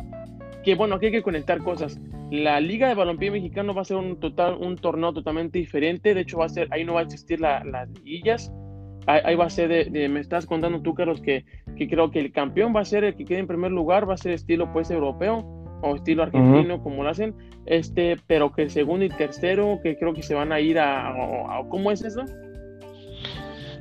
que, 0.65 0.75
bueno, 0.75 0.95
aquí 0.95 1.07
hay 1.07 1.13
que 1.13 1.23
conectar 1.23 1.59
cosas. 1.59 2.01
La 2.31 2.61
liga 2.61 2.89
de 2.89 2.95
balompié 2.95 3.31
mexicano 3.31 3.75
va 3.75 3.83
a 3.83 3.85
ser 3.85 3.97
un, 3.97 4.21
total, 4.21 4.55
un 4.55 4.77
torneo 4.77 5.13
totalmente 5.13 5.59
diferente, 5.59 6.15
de 6.15 6.21
hecho 6.21 6.39
va 6.39 6.47
a 6.47 6.51
ser, 6.51 6.69
ahí 6.71 6.85
no 6.85 6.95
va 6.95 7.01
a 7.01 7.05
existir 7.05 7.41
las 7.41 7.91
liguillas, 7.91 8.53
ahí, 9.07 9.35
va 9.35 9.47
a 9.47 9.51
ser, 9.51 9.91
de, 9.91 10.09
me 10.09 10.21
estás 10.21 10.47
contando 10.47 10.81
tú, 10.81 10.95
Carlos, 10.95 11.21
que, 11.21 11.45
que 11.77 11.89
creo 11.89 12.11
que 12.11 12.21
el 12.21 12.33
campeón 12.33 12.75
va 12.75 12.81
a 12.81 12.85
ser 12.85 13.05
el 13.05 13.17
que 13.17 13.25
quede 13.25 13.41
en 13.41 13.47
primer 13.47 13.73
lugar, 13.73 14.09
va 14.09 14.15
a 14.15 14.19
ser 14.19 14.33
estilo 14.33 14.73
pues 14.73 14.91
europeo, 14.91 15.60
o 15.83 15.97
estilo 15.97 16.23
argentino, 16.23 16.83
como 16.83 17.03
lo 17.03 17.11
hacen, 17.11 17.35
este, 17.67 18.17
pero 18.27 18.53
que 18.53 18.63
el 18.63 18.71
segundo 18.71 19.05
y 19.05 19.09
tercero, 19.09 19.81
que 19.83 19.97
creo 19.97 20.15
que 20.15 20.23
se 20.23 20.35
van 20.35 20.53
a 20.53 20.61
ir 20.61 20.79
a, 20.79 21.15
¿cómo 21.69 21.91
es 21.91 22.03
eso? 22.03 22.25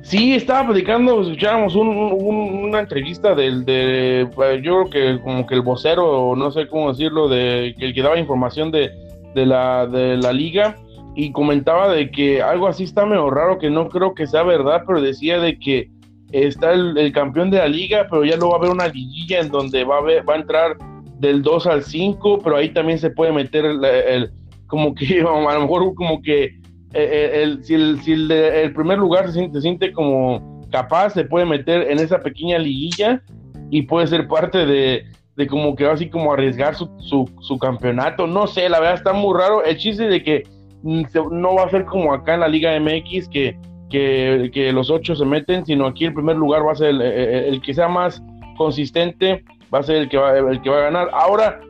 Sí, 0.02 0.34
estaba 0.34 0.68
platicando, 0.68 1.20
escuchábamos 1.20 1.76
una 1.76 2.80
entrevista 2.80 3.34
del, 3.34 3.64
de, 3.64 4.28
yo 4.62 4.88
creo 4.88 4.90
que 4.90 5.22
como 5.22 5.46
que 5.46 5.54
el 5.54 5.62
vocero, 5.62 6.34
no 6.36 6.50
sé 6.50 6.66
cómo 6.68 6.88
decirlo, 6.88 7.28
de 7.28 7.74
que 7.78 7.86
el 7.86 7.94
que 7.94 8.02
daba 8.02 8.18
información 8.18 8.70
de, 8.70 8.90
de, 9.34 9.46
la, 9.46 9.86
de 9.86 10.16
la 10.16 10.32
liga, 10.32 10.76
y 11.14 11.32
comentaba 11.32 11.88
de 11.92 12.10
que 12.10 12.42
algo 12.42 12.68
así 12.68 12.84
está 12.84 13.04
medio 13.04 13.30
raro, 13.30 13.58
que 13.58 13.70
no 13.70 13.88
creo 13.88 14.14
que 14.14 14.26
sea 14.26 14.42
verdad, 14.42 14.84
pero 14.86 15.00
decía 15.00 15.38
de 15.38 15.58
que 15.58 15.90
está 16.32 16.72
el, 16.72 17.12
campeón 17.12 17.50
de 17.50 17.58
la 17.58 17.68
liga, 17.68 18.06
pero 18.08 18.24
ya 18.24 18.36
luego 18.36 18.50
va 18.50 18.56
a 18.56 18.58
haber 18.60 18.70
una 18.70 18.88
liguilla 18.88 19.40
en 19.40 19.50
donde 19.50 19.84
va 19.84 19.98
a, 19.98 20.22
va 20.22 20.34
a 20.34 20.36
entrar 20.36 20.76
del 21.20 21.42
2 21.42 21.66
al 21.66 21.82
5, 21.82 22.40
pero 22.42 22.56
ahí 22.56 22.70
también 22.70 22.98
se 22.98 23.10
puede 23.10 23.30
meter 23.32 23.66
el, 23.66 24.30
como 24.66 24.94
que 24.94 25.20
a 25.20 25.54
lo 25.54 25.60
mejor 25.60 25.94
como 25.94 26.22
que 26.22 26.44
eh, 26.44 26.54
eh, 26.94 27.42
el, 27.42 27.64
si, 27.64 27.74
el, 27.74 28.00
si 28.00 28.12
el, 28.12 28.72
primer 28.72 28.98
lugar 28.98 29.26
se 29.26 29.34
siente, 29.34 29.58
se 29.58 29.62
siente, 29.62 29.92
como 29.92 30.60
capaz, 30.70 31.10
se 31.10 31.24
puede 31.24 31.44
meter 31.44 31.90
en 31.90 31.98
esa 31.98 32.20
pequeña 32.20 32.58
liguilla 32.58 33.22
y 33.70 33.82
puede 33.82 34.06
ser 34.06 34.26
parte 34.26 34.64
de, 34.64 35.04
de 35.36 35.46
como 35.46 35.76
que 35.76 35.86
así 35.86 36.08
como 36.08 36.32
arriesgar 36.32 36.74
su, 36.74 36.88
su, 36.98 37.58
campeonato. 37.58 38.26
No 38.26 38.46
sé, 38.46 38.68
la 38.68 38.80
verdad 38.80 38.94
está 38.94 39.12
muy 39.12 39.38
raro. 39.38 39.62
El 39.62 39.76
chiste 39.76 40.08
de 40.08 40.22
que 40.22 40.44
mm, 40.82 41.02
no 41.32 41.54
va 41.56 41.64
a 41.64 41.70
ser 41.70 41.84
como 41.84 42.14
acá 42.14 42.34
en 42.34 42.40
la 42.40 42.48
Liga 42.48 42.78
MX 42.80 43.28
que, 43.28 43.56
que, 43.90 44.50
que 44.52 44.72
los 44.72 44.90
ocho 44.90 45.14
se 45.14 45.24
meten, 45.26 45.66
sino 45.66 45.86
aquí 45.86 46.06
el 46.06 46.14
primer 46.14 46.36
lugar 46.36 46.66
va 46.66 46.72
a 46.72 46.76
ser 46.76 46.88
el, 46.88 47.02
el 47.02 47.60
que 47.60 47.74
sea 47.74 47.88
más 47.88 48.22
consistente 48.56 49.44
va 49.72 49.80
a 49.80 49.82
ser 49.82 49.96
el 49.96 50.08
que 50.08 50.16
va, 50.16 50.36
el 50.36 50.60
que 50.62 50.70
va 50.70 50.78
a 50.78 50.82
ganar. 50.82 51.10
Ahora, 51.12 51.60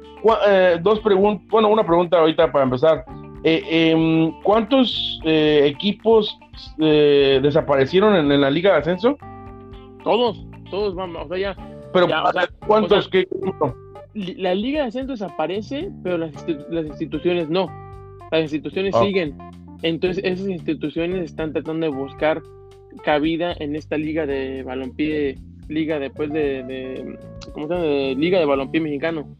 eh, 0.46 0.78
dos 0.82 1.00
preguntas, 1.00 1.46
bueno, 1.48 1.68
una 1.68 1.84
pregunta 1.84 2.18
ahorita 2.18 2.50
para 2.52 2.64
empezar. 2.64 3.04
Eh, 3.42 3.62
em, 3.70 4.32
¿Cuántos 4.42 5.20
eh, 5.24 5.62
equipos 5.64 6.38
desaparecieron 6.76 8.14
en, 8.14 8.40
la 8.40 8.50
Liga 8.50 8.72
de 8.72 8.78
Ascenso? 8.78 9.16
Todos, 10.04 10.44
todos 10.70 10.94
vamos, 10.94 11.24
o 11.24 11.28
sea, 11.28 11.38
ya. 11.38 11.56
Pero, 11.92 12.06
¿cuántos? 12.66 13.10
La 14.14 14.54
Liga 14.54 14.82
de 14.82 14.88
Ascenso 14.88 15.12
desaparece, 15.12 15.90
pero 16.02 16.18
las, 16.18 16.34
instituciones 16.88 17.48
no. 17.48 17.66
Las 18.30 18.42
instituciones 18.42 18.94
ah. 18.94 19.02
siguen. 19.02 19.36
Entonces, 19.82 20.22
esas 20.24 20.46
instituciones 20.46 21.24
están 21.24 21.52
tratando 21.52 21.86
de 21.86 21.92
buscar 21.92 22.42
cabida 23.04 23.54
en 23.58 23.76
esta 23.76 23.96
liga 23.96 24.26
de 24.26 24.62
balompié 24.62 25.38
liga 25.70 25.98
después 25.98 26.30
de, 26.33 26.62
de 26.64 27.18
¿cómo 27.52 27.68
se 27.68 27.74
llama? 27.74 27.87
De 27.87 28.14
liga 28.16 28.38
de 28.38 28.44
balompié 28.44 28.80
mexicano. 28.80 29.37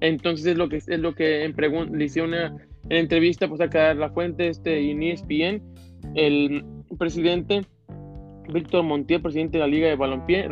Entonces 0.00 0.46
es 0.46 0.56
lo 0.56 0.68
que 0.68 0.76
es 0.76 0.98
lo 1.00 1.14
que 1.14 1.44
en 1.44 1.54
le 1.98 2.04
hice 2.04 2.22
una 2.22 2.56
entrevista 2.88 3.48
pues 3.48 3.60
a 3.60 3.94
la 3.94 4.10
fuente 4.10 4.48
este 4.48 4.90
en 4.90 5.02
ESPN 5.02 5.62
el 6.14 6.64
presidente 6.98 7.62
Víctor 8.52 8.82
Montiel, 8.82 9.20
presidente 9.20 9.58
de 9.58 9.64
la 9.64 9.68
Liga 9.68 9.88
de 9.88 9.96
Balompié, 9.96 10.48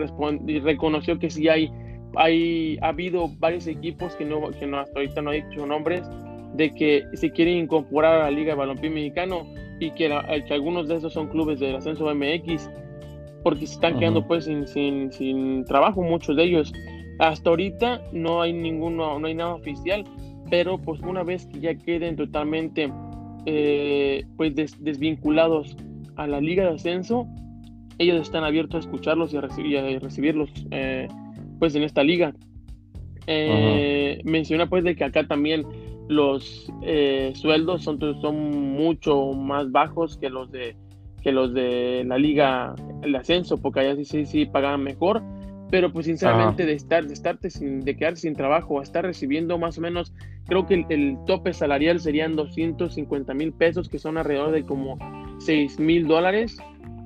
y 0.47 0.59
reconoció 0.61 1.19
que 1.19 1.31
sí 1.31 1.49
hay, 1.49 1.71
hay 2.15 2.79
ha 2.83 2.89
habido 2.89 3.29
varios 3.39 3.67
equipos 3.67 4.15
que 4.17 4.25
no, 4.25 4.51
que 4.51 4.67
no 4.67 4.81
hasta 4.81 4.99
ahorita 4.99 5.23
no 5.23 5.31
ha 5.31 5.35
dicho 5.35 5.67
nombres 5.67 6.03
de 6.55 6.75
que 6.75 7.05
se 7.15 7.31
quieren 7.31 7.57
incorporar 7.57 8.21
a 8.21 8.25
la 8.25 8.31
Liga 8.31 8.53
de 8.53 8.59
Balompié 8.59 8.91
Mexicano 8.91 9.47
y 9.81 9.91
que, 9.93 10.09
que 10.47 10.55
algunos 10.55 10.89
de 10.89 10.97
esos 10.97 11.13
son 11.13 11.29
clubes 11.29 11.59
del 11.59 11.77
ascenso 11.77 12.15
MX 12.15 12.71
porque 13.47 13.65
se 13.65 13.75
están 13.75 14.01
quedando 14.01 14.27
pues 14.27 14.47
sin, 14.47 14.67
sin, 14.67 15.13
sin, 15.13 15.65
trabajo 15.67 16.03
muchos 16.03 16.35
de 16.35 16.43
ellos. 16.43 16.73
Hasta 17.21 17.51
ahorita 17.51 18.03
no 18.11 18.43
hay 18.43 18.53
ninguno, 18.53 19.21
no 19.21 19.27
hay 19.29 19.35
nada 19.37 19.55
oficial, 19.55 20.03
pero 20.51 20.79
pues 20.79 21.01
una 21.03 21.23
vez 21.23 21.47
que 21.47 21.61
ya 21.61 21.77
queden 21.77 22.17
totalmente 22.17 22.93
eh, 23.45 24.25
pues 24.37 24.53
desvinculados 24.81 25.77
a 26.17 26.27
la 26.27 26.41
liga 26.41 26.65
de 26.65 26.75
ascenso, 26.75 27.29
ellos 27.99 28.21
están 28.21 28.43
abiertos 28.43 28.85
a 28.85 28.89
escucharlos 28.89 29.33
y 29.33 29.37
a, 29.37 29.43
recibirlos 30.01 30.51
eh, 30.73 31.07
pues 31.61 31.77
en 31.77 31.85
esta 31.85 32.03
liga. 32.03 32.35
Eh, 33.29 34.23
menciona 34.25 34.69
pues 34.69 34.83
de 34.83 34.97
que 34.97 35.05
acá 35.05 35.25
también 35.29 35.65
los 36.09 36.67
sueldos 37.35 37.85
son, 37.85 38.01
son 38.21 38.73
mucho 38.73 39.35
más 39.35 39.71
bajos 39.71 40.17
que 40.19 40.31
los 40.31 40.51
de 40.51 40.75
que 41.27 41.33
los 41.33 41.53
de 41.53 42.05
la 42.07 42.19
liga, 42.19 42.77
el 43.03 43.17
ascenso, 43.17 43.61
porque 43.61 43.81
allá 43.81 43.97
sí, 43.97 44.05
sí, 44.05 44.27
sí 44.27 44.47
pagaban 44.47 44.85
mejor, 44.85 45.25
pero 45.73 45.93
pues 45.93 46.07
sinceramente 46.07 46.65
de 46.65 46.75
estar, 46.75 47.05
de 47.05 47.13
estarte 47.13 47.51
sin, 47.51 47.81
de 47.81 47.97
quedarse 47.97 48.23
sin 48.23 48.37
trabajo, 48.37 48.79
a 48.79 48.85
estar 48.85 49.05
recibiendo 49.05 49.59
más 49.59 49.77
o 49.77 49.81
menos, 49.81 50.15
creo 50.47 50.67
que 50.67 50.87
el, 50.89 51.19
tope 51.27 51.53
salarial 51.53 51.99
serían 51.99 52.37
250 52.37 53.35
mil 53.35 53.53
pesos, 53.53 53.89
que 53.89 53.99
son 53.99 54.19
alrededor 54.19 54.53
de 54.53 54.63
como 54.63 54.99
6 55.41 55.81
mil 55.81 56.07
dólares, 56.07 56.59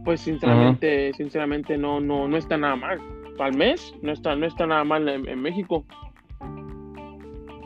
pues 0.05 0.21
sinceramente, 0.21 1.15
sinceramente 1.15 1.79
no, 1.79 1.99
no, 1.99 2.29
no 2.29 2.37
está 2.37 2.59
nada 2.59 2.77
mal. 2.77 2.99
Al 3.39 3.57
mes 3.57 3.95
no 4.03 4.13
está, 4.13 4.37
no 4.37 4.45
está 4.45 4.67
nada 4.67 4.85
mal 4.85 5.09
en, 5.09 5.41
México. 5.41 5.87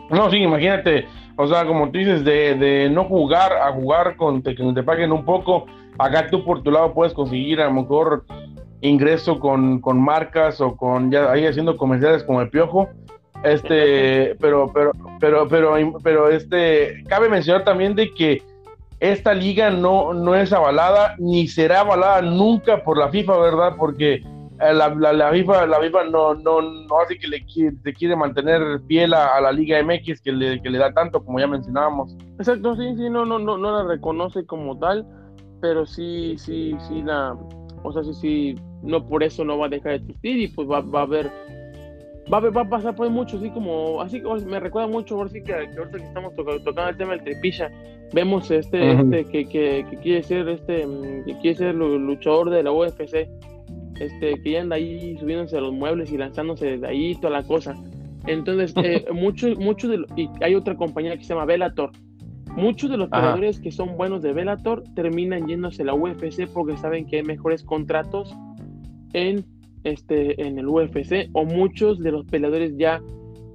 No, 0.09 0.31
sí, 0.31 0.37
imagínate, 0.37 1.07
o 1.35 1.49
sea, 1.49 1.67
como 1.67 1.91
tú 1.91 1.99
dices, 1.99 2.25
de, 2.25 2.55
de 2.55 2.91
no 2.91 3.07
jugar 3.07 3.53
a 3.55 3.73
jugar 3.73 4.15
con 4.15 4.41
que 4.41 4.55
te 4.55 4.83
paguen 4.85 5.11
un 5.11 5.25
poco, 5.25 5.67
Acá 5.99 6.29
tú 6.29 6.45
por 6.45 6.63
tu 6.63 6.71
lado 6.71 6.93
puedes 6.93 7.15
conseguir 7.15 7.61
a 7.61 7.67
lo 7.67 7.73
mejor 7.73 8.25
ingreso 8.81 9.39
con, 9.39 9.81
marcas 10.01 10.61
o 10.61 10.77
con 10.77 11.11
ya 11.11 11.31
ahí 11.31 11.47
haciendo 11.47 11.77
comerciales 11.77 12.25
como 12.25 12.41
el 12.41 12.51
piojo. 12.51 12.89
Este, 13.43 14.35
pero, 14.41 14.71
pero, 14.73 14.93
pero, 15.21 15.49
pero, 15.49 15.75
pero 16.03 16.31
este, 16.31 17.05
cabe 17.09 17.29
mencionar 17.29 17.65
también 17.65 17.95
de 17.95 18.13
que 18.15 18.43
esta 19.01 19.35
liga 19.35 19.71
no, 19.71 20.15
no 20.15 20.35
es 20.35 20.53
avalada 20.53 21.15
ni 21.19 21.47
será 21.47 21.81
avalada 21.81 22.23
nunca 22.23 22.83
por 22.83 22.97
la 22.97 23.11
FIFA, 23.11 23.39
¿verdad? 23.39 23.75
Porque 23.77 24.15
eh, 24.15 24.73
la, 24.73 24.89
la, 24.95 25.31
FIFA, 25.31 25.67
la 25.67 25.81
FIFA 25.81 26.05
no, 26.05 26.35
no, 26.35 26.63
no 26.63 27.01
hace 27.01 27.19
que 27.19 27.29
le 27.29 27.45
quiere, 27.45 27.77
quiere 27.95 28.17
mantener 28.17 28.81
fiel 28.87 29.13
a, 29.13 29.41
la 29.41 29.53
Liga 29.53 29.83
MX 29.83 30.23
que 30.23 30.33
le, 30.33 30.63
que 30.63 30.71
le 30.71 30.79
da 30.79 30.93
tanto, 30.93 31.23
como 31.23 31.39
ya 31.39 31.47
mencionábamos. 31.47 32.17
Exacto, 32.39 32.77
sí, 32.77 32.95
sí, 32.97 33.11
no, 33.11 33.27
no, 33.27 33.39
no, 33.39 33.59
no 33.59 33.83
la 33.83 33.89
reconoce 33.89 34.47
como 34.47 34.79
tal 34.79 35.07
pero 35.65 35.87
sí, 35.87 36.35
sí, 36.37 36.77
sí, 36.87 37.01
la, 37.03 37.35
o 37.85 37.91
sea, 37.91 38.05
sí, 38.05 38.13
sí, 38.13 38.55
no 38.83 39.07
por 39.07 39.23
eso 39.23 39.47
no 39.47 39.57
va 39.57 39.65
a 39.65 39.71
dejar 39.71 39.93
de 39.93 39.97
existir 39.97 40.37
y 40.37 40.49
pues 40.49 40.69
va, 40.69 40.83
va 40.83 41.01
a 41.01 41.03
haber, 41.05 41.31
va 42.31 42.37
a, 42.37 42.51
va 42.51 42.61
a 42.61 42.69
pasar 42.69 42.95
pues 42.95 43.11
mucho, 43.11 43.39
así 43.39 43.49
como, 43.49 44.03
así 44.03 44.21
me 44.45 44.61
recuerda 44.61 44.89
mucho, 44.89 45.15
ahora 45.15 45.31
sí 45.31 45.43
que, 45.43 45.55
ahorita 45.55 45.91
que 45.91 46.05
estamos 46.05 46.35
tocando, 46.37 46.87
el 46.87 46.97
tema 46.99 47.13
del 47.13 47.25
tripilla, 47.25 47.73
vemos 48.13 48.51
este, 48.51 48.93
este, 48.93 49.25
que, 49.25 49.49
que, 49.49 49.87
que, 49.89 49.97
quiere 50.03 50.23
ser, 50.23 50.47
este, 50.51 50.87
que 51.25 51.39
quiere 51.41 51.57
ser 51.57 51.75
luchador 51.77 52.51
de 52.51 52.63
la 52.63 52.71
UFC, 52.71 53.27
este, 53.99 54.35
que 54.43 54.51
ya 54.51 54.61
anda 54.61 54.77
ahí 54.77 55.17
subiéndose 55.17 55.57
a 55.57 55.63
los 55.63 55.73
muebles 55.73 56.13
y 56.13 56.19
lanzándose 56.19 56.73
desde 56.73 56.87
ahí 56.89 57.15
toda 57.15 57.41
la 57.41 57.43
cosa. 57.43 57.75
Entonces, 58.27 58.75
eh, 58.85 59.07
muchos, 59.15 59.59
muchos 59.59 59.91
de 59.91 60.05
y 60.15 60.29
hay 60.43 60.57
otra 60.57 60.77
compañía 60.77 61.17
que 61.17 61.25
se 61.25 61.31
llama 61.31 61.47
Bellator, 61.47 61.91
Muchos 62.57 62.91
de 62.91 62.97
los 62.97 63.09
peleadores 63.09 63.59
que 63.59 63.73
son 63.73 63.97
buenos 63.97 64.23
de 64.23 64.33
Bellator 64.33 64.85
terminan 64.95 65.49
yéndose 65.49 65.83
a 65.83 65.87
la 65.87 65.95
UFC 65.95 66.47
porque 66.53 66.77
saben 66.77 67.07
que 67.07 67.17
hay 67.17 67.23
mejores 67.25 67.65
contratos 67.65 68.33
en, 69.13 69.45
este, 69.83 70.41
en 70.41 70.59
el 70.59 70.69
UFC 70.69 71.31
o 71.33 71.45
muchos 71.45 71.99
de 71.99 72.13
los 72.13 72.25
peleadores 72.27 72.77
ya, 72.77 73.03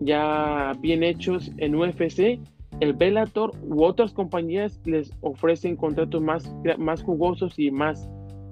ya 0.01 0.73
bien 0.81 1.03
hechos 1.03 1.51
en 1.57 1.75
UFC, 1.75 2.39
el 2.81 2.93
Bellator 2.93 3.51
u 3.63 3.83
otras 3.83 4.11
compañías 4.11 4.79
les 4.85 5.11
ofrecen 5.21 5.77
contratos 5.77 6.21
más, 6.21 6.53
más 6.77 7.01
jugosos 7.01 7.57
y 7.57 7.71
más 7.71 8.09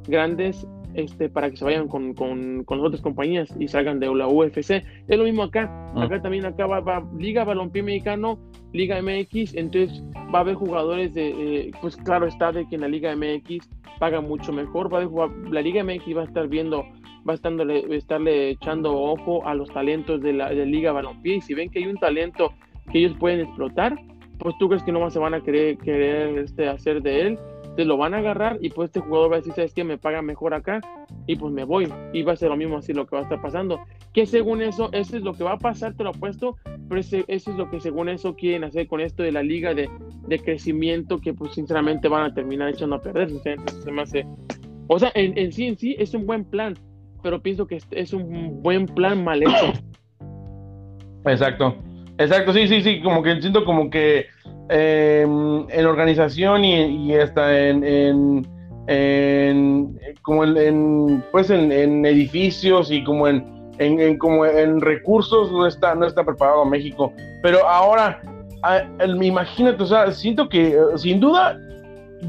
grandes 0.08 0.66
este, 0.98 1.30
para 1.30 1.52
que 1.52 1.58
se 1.58 1.64
vayan 1.64 1.88
con, 1.88 2.16
con, 2.16 2.64
con, 2.64 2.80
otras 2.80 3.02
compañías 3.02 3.54
y 3.60 3.68
salgan 3.68 4.00
de 4.00 4.08
la 4.08 4.28
UFC. 4.28 4.84
Es 5.08 5.18
lo 5.18 5.24
mismo 5.24 5.44
acá. 5.44 5.70
Ah. 5.96 6.04
Acá 6.04 6.22
también 6.24 6.44
acá 6.46 6.66
va, 6.66 7.08
Liga 7.18 7.44
Balompié 7.44 7.84
Mexicano, 7.84 8.40
Liga 8.74 9.00
MX, 9.00 9.54
entonces 9.54 10.04
va 10.34 10.40
a 10.40 10.42
haber 10.42 10.56
jugadores 10.56 11.14
de, 11.14 11.72
pues 11.82 11.96
claro 11.98 12.26
está 12.26 12.52
de 12.52 12.68
que 12.68 12.76
en 12.76 12.82
la 12.82 12.88
Liga 12.88 13.16
MX 13.16 13.70
paga 14.00 14.22
mucho 14.22 14.52
mejor, 14.52 14.92
va 14.92 15.02
a 15.02 15.06
jugar, 15.06 15.30
la 15.52 15.62
Liga 15.62 15.84
MX 15.84 16.18
va 16.18 16.22
a 16.22 16.26
estar 16.26 16.48
viendo, 16.48 16.84
va 17.28 17.34
a 17.34 17.36
estarle, 17.36 17.96
estarle 17.96 18.50
echando 18.50 19.00
ojo 19.00 19.46
a 19.46 19.54
los 19.54 19.70
talentos 19.70 20.20
de 20.22 20.34
la, 20.34 20.50
de 20.50 20.66
Liga 20.66 20.92
Balompié 20.92 21.36
y 21.36 21.42
si 21.42 21.54
ven 21.54 21.70
que 21.70 21.78
hay 21.78 21.86
un 21.86 21.98
talento 21.98 22.54
que 22.92 23.00
ellos 23.00 23.16
pueden 23.20 23.42
explotar, 23.42 23.96
pues 24.40 24.56
tú 24.58 24.68
crees 24.68 24.84
que 24.84 24.92
no 24.92 25.00
más 25.00 25.14
se 25.14 25.20
van 25.20 25.36
a 25.36 25.42
querer, 25.42 25.78
querer 25.78 26.40
este, 26.40 26.68
hacer 26.68 27.04
de 27.04 27.22
él, 27.22 27.40
te 27.78 27.86
lo 27.86 27.96
van 27.96 28.16
a 28.16 28.18
agarrar 28.18 28.58
y 28.60 28.70
pues 28.70 28.88
este 28.88 29.02
jugador 29.02 29.32
va 29.32 29.36
a 29.36 29.38
decir, 29.38 29.54
sabes 29.54 29.72
que 29.72 29.84
me 29.84 30.00
paga 30.00 30.24
mejor 30.24 30.56
acá 30.56 30.82
y 31.28 31.36
pues 31.36 31.54
me 31.54 31.64
voy. 31.64 31.88
Y 32.12 32.24
va 32.24 32.34
a 32.34 32.36
ser 32.36 32.50
lo 32.50 32.58
mismo 32.58 32.78
así 32.78 32.92
lo 32.92 33.06
que 33.06 33.16
va 33.16 33.20
a 33.20 33.24
estar 33.24 33.40
pasando. 33.40 33.80
Que 34.14 34.26
según 34.26 34.64
eso, 34.64 34.90
eso 34.94 35.16
es 35.16 35.22
lo 35.22 35.34
que 35.34 35.44
va 35.44 35.54
a 35.54 35.58
pasar, 35.60 35.94
te 35.94 36.04
lo 36.04 36.10
apuesto, 36.10 36.58
pero 36.90 37.00
eso 37.00 37.24
es 37.28 37.48
lo 37.48 37.70
que 37.70 37.80
según 37.80 38.10
eso 38.10 38.36
quieren 38.36 38.64
hacer 38.64 38.88
con 38.88 39.00
esto 39.00 39.22
de 39.22 39.32
la 39.32 39.44
liga 39.44 39.76
de, 39.76 39.88
de 40.28 40.40
crecimiento 40.40 41.22
que 41.22 41.36
pues 41.36 41.54
sinceramente 41.54 42.08
van 42.08 42.24
a 42.24 42.34
terminar 42.34 42.70
echando 42.70 42.96
a 42.96 43.02
perder. 43.02 43.30
se 43.30 43.92
me 43.92 44.02
hace... 44.02 44.26
O 44.88 44.98
sea, 44.98 45.12
en, 45.14 45.38
en, 45.38 45.52
sí, 45.52 45.68
en 45.68 45.78
sí 45.78 45.96
es 46.00 46.16
un 46.16 46.26
buen 46.26 46.46
plan, 46.46 46.74
pero 47.22 47.44
pienso 47.44 47.68
que 47.68 47.80
es 47.92 48.12
un 48.12 48.64
buen 48.64 48.88
plan 48.88 49.24
mal 49.24 49.44
hecho. 49.44 49.74
Exacto, 51.26 51.76
exacto, 52.18 52.54
sí, 52.54 52.68
sí, 52.68 52.82
sí, 52.82 53.02
como 53.02 53.24
que 53.24 53.40
siento 53.42 53.66
como 53.66 53.90
que 53.90 54.28
em, 54.70 55.70
en 55.70 55.86
organización 55.86 56.64
y, 56.66 57.14
hasta 57.16 57.68
en, 57.68 57.84
en, 58.88 60.00
como 60.22 60.44
en, 60.44 61.24
pues 61.32 61.50
en, 61.50 62.06
edificios 62.06 62.92
y 62.92 63.04
como 63.04 63.28
en, 63.28 63.44
en, 63.80 64.18
como 64.18 64.46
en 64.46 64.82
recursos 64.82 65.52
no 65.52 65.68
está, 65.68 65.96
no 65.96 66.06
está 66.06 66.24
preparado 66.24 66.66
México. 66.66 67.14
Pero 67.42 67.68
ahora, 67.68 68.22
imagínate, 69.06 69.84
o 69.84 69.88
sea, 69.88 70.12
siento 70.12 70.50
que 70.50 70.70
eh, 70.70 70.78
sin 70.96 71.20
duda 71.20 71.60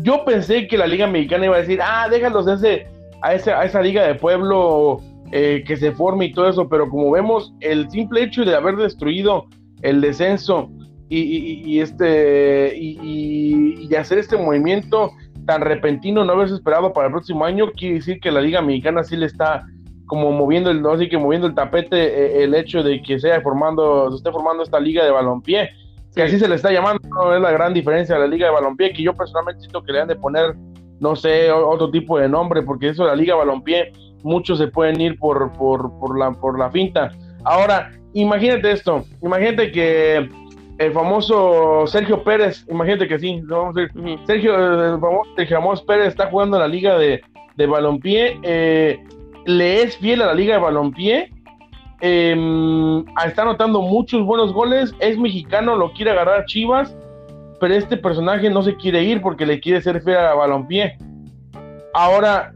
yo 0.03 0.25
pensé 0.25 0.67
que 0.69 0.77
la 0.77 0.87
Liga 0.87 1.07
Mexicana 1.07 1.47
iba 1.47 1.57
a 1.57 1.61
decir, 1.61 1.81
ah, 1.83 2.09
déjalos 2.11 2.47
a, 2.47 2.55
ese, 2.55 2.87
a, 3.23 3.35
esa, 3.35 3.59
a 3.59 3.65
esa 3.65 3.81
liga 3.81 4.07
de 4.07 4.15
pueblo 4.15 5.01
eh, 5.33 5.63
que 5.67 5.77
se 5.77 5.93
forme 5.93 6.27
y 6.27 6.33
todo 6.33 6.49
eso, 6.49 6.69
pero 6.69 6.89
como 6.89 7.11
vemos, 7.11 7.53
el 7.61 7.91
simple 7.91 8.23
hecho 8.23 8.45
de 8.45 8.55
haber 8.55 8.77
destruido 8.77 9.47
el 9.83 10.01
descenso 10.01 10.71
y, 11.11 11.81
este 11.81 12.77
y, 12.77 13.95
hacer 13.95 14.19
este 14.19 14.37
movimiento 14.37 15.11
tan 15.47 15.63
repentino, 15.63 16.25
no 16.25 16.33
haberse 16.35 16.55
esperado 16.55 16.93
para 16.93 17.07
el 17.07 17.13
próximo 17.13 17.45
año, 17.45 17.71
quiere 17.73 17.97
decir 17.97 18.21
que 18.21 18.31
la 18.31 18.41
Liga 18.41 18.61
Mexicana 18.61 19.03
sí 19.03 19.17
le 19.17 19.27
está 19.27 19.65
como 20.07 20.31
moviendo 20.31 20.71
el, 20.71 20.85
así 20.87 21.09
que 21.09 21.19
moviendo 21.19 21.47
el 21.47 21.55
tapete 21.55 21.97
eh, 21.97 22.45
el 22.45 22.55
hecho 22.55 22.83
de 22.83 23.03
que 23.03 23.19
sea 23.19 23.41
formando, 23.41 24.11
se 24.11 24.19
esté 24.19 24.31
formando 24.31 24.63
esta 24.63 24.79
liga 24.79 25.05
de 25.05 25.11
balompié 25.11 25.71
que 26.15 26.23
así 26.23 26.39
se 26.39 26.49
le 26.49 26.57
está 26.57 26.73
llamando, 26.73 27.01
es 27.33 27.41
la 27.41 27.53
gran 27.53 27.73
diferencia 27.73 28.17
de 28.17 28.23
la 28.23 28.27
liga 28.27 28.47
de 28.47 28.53
balompié, 28.53 28.93
que 28.93 29.03
yo 29.03 29.15
personalmente 29.15 29.61
siento 29.61 29.83
que 29.83 29.93
le 29.93 30.01
han 30.01 30.09
de 30.09 30.17
poner, 30.17 30.57
no 31.01 31.15
sé, 31.15 31.53
otro 31.53 31.93
tipo 31.93 32.19
de 32.19 32.29
nombre, 32.29 32.63
porque 32.63 32.89
eso 32.89 33.05
de 33.05 33.11
la 33.11 33.17
liga 33.17 33.35
de 33.35 33.39
balompié, 33.39 33.93
muchos 34.25 34.59
se 34.59 34.67
pueden 34.67 35.01
ir 35.01 35.17
por, 35.19 35.53
por, 35.53 35.97
por, 36.01 36.19
la, 36.19 36.33
por 36.33 36.59
la 36.59 36.71
finta. 36.71 37.13
Ahora, 37.45 37.93
imagínate 38.15 38.73
esto, 38.73 39.05
imagínate 39.23 39.71
que 39.71 40.29
el 40.79 40.93
famoso 40.93 41.87
Sergio 41.87 42.23
Pérez, 42.23 42.65
imagínate 42.69 43.09
que 43.09 43.19
sí, 43.19 43.41
vamos 43.45 43.77
a 43.77 43.81
decir, 43.81 44.19
Sergio, 44.27 44.95
el 44.95 45.01
famoso 45.01 45.31
Sergio 45.37 45.87
Pérez 45.87 46.09
está 46.09 46.31
jugando 46.31 46.57
en 46.57 46.63
la 46.63 46.69
liga 46.69 46.97
de, 46.99 47.21
de 47.57 47.67
balompié, 47.67 48.39
eh, 48.43 49.03
le 49.47 49.83
es 49.83 49.97
fiel 49.97 50.23
a 50.23 50.27
la 50.27 50.35
liga 50.35 50.55
de 50.55 50.61
balompié, 50.61 51.33
eh, 52.01 53.05
está 53.27 53.43
anotando 53.43 53.83
muchos 53.83 54.25
buenos 54.25 54.53
goles, 54.53 54.95
es 55.01 55.19
mexicano, 55.19 55.77
lo 55.77 55.93
quiere 55.93 56.13
agarrar 56.13 56.45
Chivas, 56.47 56.97
pero 57.61 57.75
este 57.75 57.97
personaje 57.97 58.51
no 58.51 58.63
se 58.63 58.77
quiere 58.77 59.03
ir 59.03 59.21
porque 59.21 59.47
le 59.47 59.59
quiere 59.61 59.81
ser 59.81 60.01
fiel 60.03 60.19
a 60.19 60.35
balompié. 60.35 60.97
Ahora, 61.93 62.53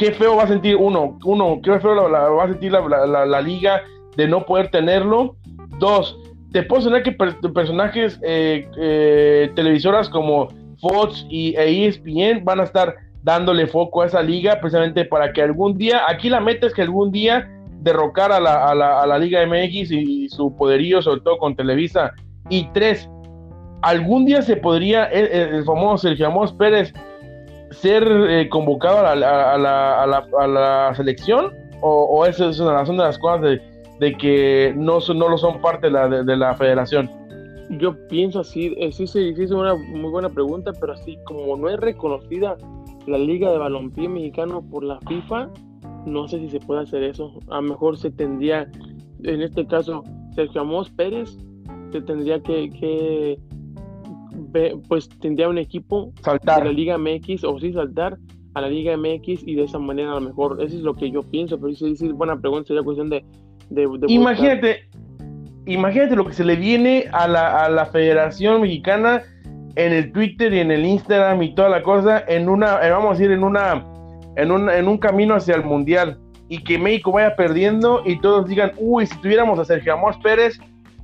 qué 0.00 0.12
feo 0.12 0.36
va 0.36 0.44
a 0.44 0.48
sentir 0.48 0.76
uno, 0.76 1.18
uno, 1.24 1.60
qué 1.62 1.78
feo 1.78 2.10
va 2.10 2.44
a 2.44 2.48
sentir 2.48 2.72
la, 2.72 3.40
liga 3.42 3.82
de 4.16 4.26
no 4.26 4.46
poder 4.46 4.70
tenerlo. 4.70 5.36
Dos, 5.78 6.18
te 6.52 6.62
puedo 6.62 6.80
sonar 6.80 7.02
que 7.02 7.12
personajes 7.12 8.18
eh, 8.22 8.66
eh, 8.78 9.52
televisoras 9.54 10.08
como 10.08 10.48
Fox 10.80 11.26
y 11.28 11.54
e 11.54 11.86
ESPN 11.86 12.42
van 12.42 12.60
a 12.60 12.62
estar 12.62 12.94
dándole 13.22 13.66
foco 13.66 14.00
a 14.00 14.06
esa 14.06 14.22
liga 14.22 14.58
precisamente 14.58 15.04
para 15.04 15.34
que 15.34 15.42
algún 15.42 15.76
día, 15.76 16.00
aquí 16.08 16.30
la 16.30 16.40
meta 16.40 16.66
es 16.66 16.72
que 16.72 16.80
algún 16.80 17.12
día 17.12 17.46
derrocar 17.82 18.32
a 18.32 18.40
la, 18.40 18.70
a 18.70 18.74
la, 18.74 19.02
a 19.02 19.06
la 19.06 19.18
Liga 19.18 19.44
MX 19.46 19.90
y, 19.92 20.28
su 20.30 20.56
poderío, 20.56 21.02
sobre 21.02 21.20
todo 21.20 21.36
con 21.36 21.54
Televisa. 21.54 22.12
Y 22.48 22.66
tres, 22.72 23.06
algún 23.82 24.24
día 24.24 24.40
se 24.40 24.56
podría 24.56 25.04
el, 25.04 25.62
famoso 25.64 26.08
Sergio 26.08 26.28
Amos 26.28 26.54
Pérez 26.54 26.94
ser 27.70 28.06
eh, 28.28 28.48
convocado 28.48 29.06
a 29.06 29.14
la, 29.14 29.54
a, 29.54 29.58
la, 29.58 30.26
a 30.38 30.46
la, 30.46 30.94
selección 30.94 31.52
o, 31.82 32.26
esa 32.26 32.50
es 32.50 32.60
una 32.60 32.82
de 32.82 32.96
las 32.98 33.18
cosas 33.18 33.40
de, 34.00 34.12
que 34.16 34.74
no, 34.76 34.98
no 35.14 35.28
lo 35.28 35.38
son 35.38 35.60
parte 35.60 35.86
de 35.86 35.92
la, 35.92 36.08
de, 36.08 36.36
la 36.36 36.54
federación. 36.54 37.08
Yo 37.78 37.96
pienso 38.08 38.40
así, 38.40 38.74
eh, 38.78 38.92
sí, 38.92 39.06
sí, 39.06 39.34
sí, 39.34 39.42
es 39.42 39.50
una 39.50 39.74
muy 39.74 40.10
buena 40.10 40.28
pregunta, 40.28 40.72
pero 40.78 40.92
así 40.92 41.18
como 41.24 41.56
no 41.56 41.68
es 41.68 41.78
reconocida 41.78 42.56
la 43.06 43.18
Liga 43.18 43.50
de 43.50 43.58
Balompié 43.58 44.08
Mexicano 44.08 44.62
por 44.70 44.84
la 44.84 44.98
FIFA, 45.08 45.48
no 46.06 46.28
sé 46.28 46.40
si 46.40 46.50
se 46.50 46.60
puede 46.60 46.82
hacer 46.82 47.02
eso. 47.02 47.32
A 47.48 47.56
lo 47.56 47.62
mejor 47.62 47.96
se 47.96 48.10
tendría, 48.10 48.70
en 49.22 49.42
este 49.42 49.66
caso, 49.66 50.02
Sergio 50.34 50.62
Amos 50.62 50.90
Pérez, 50.90 51.38
se 51.92 52.00
tendría 52.02 52.40
que, 52.42 53.38
pues 54.88 55.08
tendría 55.20 55.48
un 55.48 55.58
equipo 55.58 56.12
saltar. 56.22 56.60
de 56.60 56.66
la 56.66 56.72
Liga 56.72 56.98
MX 56.98 57.44
o 57.44 57.58
sí 57.58 57.72
saltar 57.72 58.18
a 58.54 58.60
la 58.60 58.68
Liga 58.68 58.96
MX 58.96 59.46
y 59.46 59.54
de 59.54 59.64
esa 59.64 59.78
manera 59.78 60.12
a 60.12 60.14
lo 60.16 60.20
mejor, 60.22 60.62
eso 60.62 60.76
es 60.76 60.82
lo 60.82 60.94
que 60.94 61.10
yo 61.10 61.22
pienso, 61.22 61.58
pero 61.60 61.74
si 61.74 61.92
es 61.92 62.12
buena 62.12 62.40
pregunta, 62.40 62.68
sería 62.68 62.82
cuestión 62.82 63.08
de... 63.08 63.24
imagínate, 64.08 64.88
imagínate 65.66 66.16
lo 66.16 66.26
que 66.26 66.32
se 66.32 66.44
le 66.44 66.56
viene 66.56 67.06
a 67.12 67.28
la, 67.28 67.64
a 67.64 67.68
la 67.68 67.86
Federación 67.86 68.62
Mexicana 68.62 69.22
en 69.76 69.92
el 69.92 70.12
Twitter 70.12 70.52
y 70.52 70.58
en 70.58 70.70
el 70.70 70.84
Instagram 70.84 71.42
y 71.42 71.54
toda 71.54 71.68
la 71.68 71.82
cosa, 71.82 72.24
en 72.26 72.48
una, 72.48 72.76
vamos 72.76 73.10
a 73.10 73.12
decir, 73.12 73.30
en 73.30 73.44
una 73.44 73.86
en 74.36 74.50
un, 74.50 74.70
en 74.70 74.88
un 74.88 74.98
camino 74.98 75.34
hacia 75.34 75.54
el 75.54 75.64
Mundial 75.64 76.18
y 76.48 76.62
que 76.64 76.78
México 76.78 77.12
vaya 77.12 77.36
perdiendo 77.36 78.02
y 78.04 78.18
todos 78.20 78.46
digan, 78.48 78.72
uy, 78.78 79.06
si 79.06 79.16
tuviéramos 79.20 79.58
a 79.58 79.64
Sergio 79.64 79.94
Amos 79.94 80.16
Pérez, 80.18 80.58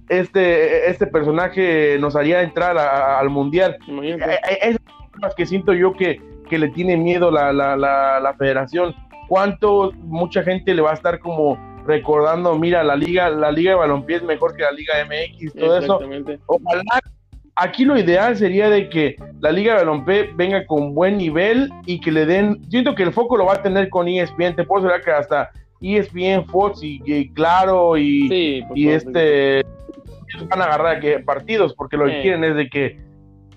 este, 0.08 0.90
este 0.90 1.06
personaje 1.06 1.98
nos 1.98 2.16
haría 2.16 2.42
entrar 2.42 2.76
al 2.78 3.30
Mundial. 3.30 3.76
Eh, 4.02 4.18
eh, 4.20 4.58
es 4.62 4.76
lo 5.20 5.28
que 5.36 5.46
siento 5.46 5.72
yo 5.72 5.92
que, 5.92 6.20
que 6.48 6.58
le 6.58 6.68
tiene 6.68 6.96
miedo 6.96 7.30
la, 7.30 7.52
la, 7.52 7.76
la, 7.76 8.34
federación. 8.34 8.94
¿Cuánto 9.28 9.92
mucha 10.02 10.42
gente 10.42 10.74
le 10.74 10.82
va 10.82 10.92
a 10.92 10.94
estar 10.94 11.18
como 11.18 11.58
recordando, 11.86 12.58
mira, 12.58 12.82
la 12.82 12.96
liga, 12.96 13.30
la 13.30 13.50
liga 13.52 13.72
de 13.72 13.76
balompié 13.76 14.16
es 14.16 14.22
mejor 14.22 14.56
que 14.56 14.62
la 14.62 14.72
liga 14.72 14.94
MX, 15.04 15.54
todo 15.54 15.78
eso. 15.78 16.00
Ojalá 16.46 17.00
aquí 17.56 17.84
lo 17.84 17.98
ideal 17.98 18.36
sería 18.36 18.68
de 18.68 18.88
que 18.88 19.16
la 19.40 19.50
Liga 19.50 19.72
de 19.72 19.78
Balompié 19.80 20.30
venga 20.34 20.64
con 20.66 20.94
buen 20.94 21.16
nivel 21.16 21.70
y 21.86 22.00
que 22.00 22.12
le 22.12 22.26
den, 22.26 22.60
siento 22.70 22.94
que 22.94 23.02
el 23.02 23.12
foco 23.12 23.36
lo 23.36 23.46
va 23.46 23.54
a 23.54 23.62
tener 23.62 23.88
con 23.88 24.06
ESPN, 24.06 24.54
te 24.54 24.64
puedo 24.64 24.86
decir 24.86 25.02
que 25.04 25.10
hasta 25.10 25.50
ESPN, 25.80 26.46
Fox 26.46 26.80
y, 26.82 27.30
Claro 27.30 27.96
y, 27.96 28.62
y 28.74 28.88
este 28.88 29.62
van 30.50 30.60
a 30.60 30.64
agarrar 30.64 31.00
que 31.00 31.20
partidos 31.20 31.74
porque 31.74 31.96
lo 31.96 32.06
que 32.06 32.20
quieren 32.22 32.44
es 32.44 32.56
de 32.56 32.68
que, 32.68 32.98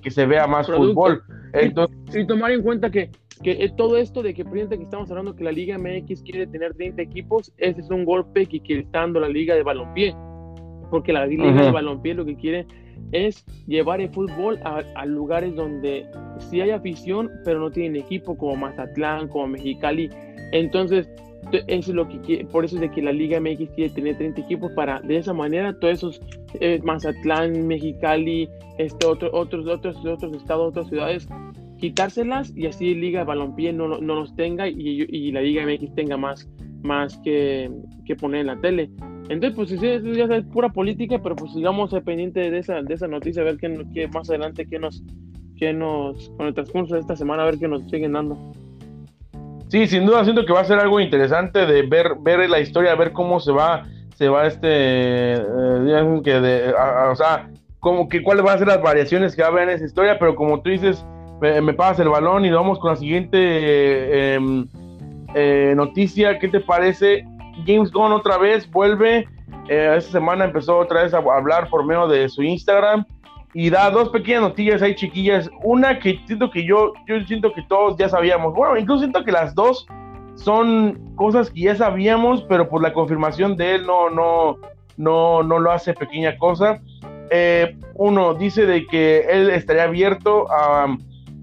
que 0.01 0.11
se 0.11 0.25
vea 0.25 0.47
más 0.47 0.67
fútbol. 0.67 1.23
Entonces, 1.53 1.97
y, 2.13 2.25
tomar 2.25 2.51
en 2.51 2.61
cuenta 2.61 2.89
que, 2.89 3.09
que 3.43 3.69
todo 3.75 3.97
esto 3.97 4.21
de 4.21 4.33
que, 4.33 4.43
que 4.43 4.83
estamos 4.83 5.09
hablando 5.09 5.35
que 5.35 5.43
la 5.43 5.51
Liga 5.51 5.77
MX 5.77 6.21
quiere 6.23 6.47
tener 6.47 6.73
30 6.75 7.01
equipos, 7.01 7.51
ese 7.57 7.81
es 7.81 7.89
un 7.89 8.05
golpe 8.05 8.45
que, 8.45 8.59
quiere 8.61 8.83
está 8.83 8.99
dando 8.99 9.19
la 9.19 9.29
Liga 9.29 9.55
de 9.55 9.63
Balompié, 9.63 10.15
porque 10.89 11.13
la 11.13 11.25
Liga 11.25 11.51
de 11.51 11.71
Balompié 11.71 12.13
lo 12.13 12.25
que 12.25 12.35
quiere 12.35 12.65
es 13.11 13.43
llevar 13.67 14.01
el 14.01 14.09
fútbol 14.09 14.59
a, 14.63 15.05
lugares 15.05 15.55
donde 15.55 16.05
sí 16.49 16.61
hay 16.61 16.71
afición, 16.71 17.29
pero 17.43 17.59
no 17.59 17.71
tienen 17.71 17.95
equipo, 17.95 18.37
como 18.37 18.55
Mazatlán, 18.55 19.27
como 19.29 19.47
Mexicali. 19.47 20.09
Entonces, 20.51 21.09
eso 21.51 21.91
es 21.91 21.95
lo 21.95 22.07
que 22.07 22.45
por 22.51 22.65
eso 22.65 22.75
es 22.75 22.81
de 22.81 22.91
que 22.91 23.01
la 23.01 23.11
Liga 23.11 23.39
MX 23.39 23.69
quiere 23.75 23.89
tener 23.89 24.17
30 24.17 24.41
equipos 24.41 24.71
para 24.73 24.99
de 25.01 25.17
esa 25.17 25.33
manera 25.33 25.77
todos 25.79 25.93
esos 25.93 26.21
eh, 26.59 26.79
Mazatlán, 26.83 27.67
Mexicali, 27.67 28.49
este 28.77 29.05
otro, 29.05 29.29
otros 29.33 29.67
otros 29.67 29.97
otros 30.05 30.35
estados, 30.35 30.69
otras 30.69 30.87
ciudades 30.87 31.27
quitárselas 31.77 32.55
y 32.55 32.67
así 32.67 32.93
Liga 32.93 33.23
Balompié 33.23 33.73
no, 33.73 33.87
no 33.87 34.15
los 34.15 34.35
tenga 34.35 34.67
y, 34.67 35.05
y, 35.09 35.31
la 35.31 35.41
Liga 35.41 35.65
MX 35.65 35.95
tenga 35.95 36.17
más 36.17 36.47
más 36.83 37.17
que, 37.23 37.69
que 38.05 38.15
poner 38.15 38.41
en 38.41 38.47
la 38.47 38.61
tele. 38.61 38.89
Entonces, 39.29 39.55
pues 39.55 39.69
sí, 39.69 39.75
eso 39.85 40.11
ya 40.13 40.25
es 40.35 40.45
pura 40.45 40.69
política, 40.69 41.21
pero 41.21 41.35
pues 41.35 41.53
sigamos 41.53 41.91
pendiente 42.03 42.49
de 42.49 42.57
esa, 42.57 42.81
de 42.81 42.93
esa 42.93 43.07
noticia, 43.07 43.41
a 43.41 43.45
ver 43.45 43.57
qué, 43.57 44.07
más 44.07 44.29
adelante, 44.29 44.65
qué 44.65 44.79
nos, 44.79 45.03
qué 45.55 45.71
nos, 45.71 46.29
con 46.31 46.47
el 46.47 46.53
transcurso 46.53 46.95
de 46.95 47.01
esta 47.01 47.15
semana, 47.15 47.43
a 47.43 47.45
ver 47.45 47.59
qué 47.59 47.67
nos 47.67 47.83
siguen 47.89 48.13
dando. 48.13 48.51
Sí, 49.69 49.87
sin 49.87 50.05
duda 50.05 50.23
siento 50.23 50.45
que 50.45 50.53
va 50.53 50.61
a 50.61 50.65
ser 50.65 50.79
algo 50.79 50.99
interesante 50.99 51.65
de 51.65 51.83
ver, 51.83 52.15
ver 52.19 52.49
la 52.49 52.59
historia, 52.59 52.95
ver 52.95 53.13
cómo 53.13 53.39
se 53.39 53.51
va, 53.51 53.85
se 54.15 54.27
va 54.27 54.47
este, 54.47 55.35
eh, 55.35 56.21
que 56.23 56.39
de, 56.41 56.73
o 57.09 57.15
sea, 57.15 57.49
como 57.79 58.09
que 58.09 58.21
cuáles 58.21 58.43
van 58.43 58.55
a 58.55 58.57
ser 58.57 58.67
las 58.67 58.81
variaciones 58.81 59.35
que 59.35 59.43
va 59.43 59.49
a 59.49 59.51
haber 59.51 59.69
en 59.69 59.75
esa 59.75 59.85
historia, 59.85 60.17
pero 60.19 60.35
como 60.35 60.61
tú 60.61 60.71
dices, 60.71 61.05
me, 61.39 61.61
me 61.61 61.73
pasas 61.73 61.99
el 61.99 62.09
balón 62.09 62.45
y 62.45 62.49
vamos 62.49 62.79
con 62.79 62.91
la 62.91 62.95
siguiente 62.97 63.37
eh, 63.39 64.39
eh, 65.35 65.73
noticia, 65.75 66.39
¿qué 66.39 66.47
te 66.47 66.59
parece? 66.59 67.25
James 67.65 67.91
Gunn 67.91 68.11
otra 68.11 68.37
vez 68.37 68.69
vuelve. 68.69 69.27
Eh, 69.67 69.93
esta 69.97 70.11
semana 70.13 70.45
empezó 70.45 70.79
otra 70.79 71.03
vez 71.03 71.13
a 71.13 71.17
hablar 71.17 71.69
por 71.69 71.85
medio 71.85 72.07
de 72.07 72.27
su 72.29 72.41
Instagram 72.41 73.05
y 73.53 73.69
da 73.69 73.89
dos 73.89 74.09
pequeñas 74.09 74.41
noticias 74.41 74.81
ahí 74.81 74.95
chiquillas. 74.95 75.49
Una 75.63 75.99
que 75.99 76.19
siento 76.27 76.49
que 76.49 76.63
yo, 76.63 76.93
yo 77.07 77.19
siento 77.25 77.51
que 77.53 77.63
todos 77.63 77.97
ya 77.97 78.09
sabíamos. 78.09 78.53
Bueno, 78.53 78.77
incluso 78.77 78.99
siento 78.99 79.23
que 79.23 79.31
las 79.31 79.55
dos 79.55 79.87
son 80.35 81.15
cosas 81.15 81.49
que 81.49 81.61
ya 81.61 81.75
sabíamos, 81.75 82.43
pero 82.43 82.69
por 82.69 82.81
la 82.81 82.93
confirmación 82.93 83.57
de 83.57 83.75
él 83.75 83.85
no, 83.85 84.09
no, 84.09 84.57
no, 84.97 85.43
no 85.43 85.59
lo 85.59 85.71
hace 85.71 85.93
pequeña 85.93 86.37
cosa. 86.37 86.79
Eh, 87.31 87.75
uno 87.95 88.33
dice 88.33 88.65
de 88.65 88.85
que 88.85 89.21
él 89.29 89.49
estaría 89.49 89.83
abierto 89.83 90.49
a, 90.51 90.95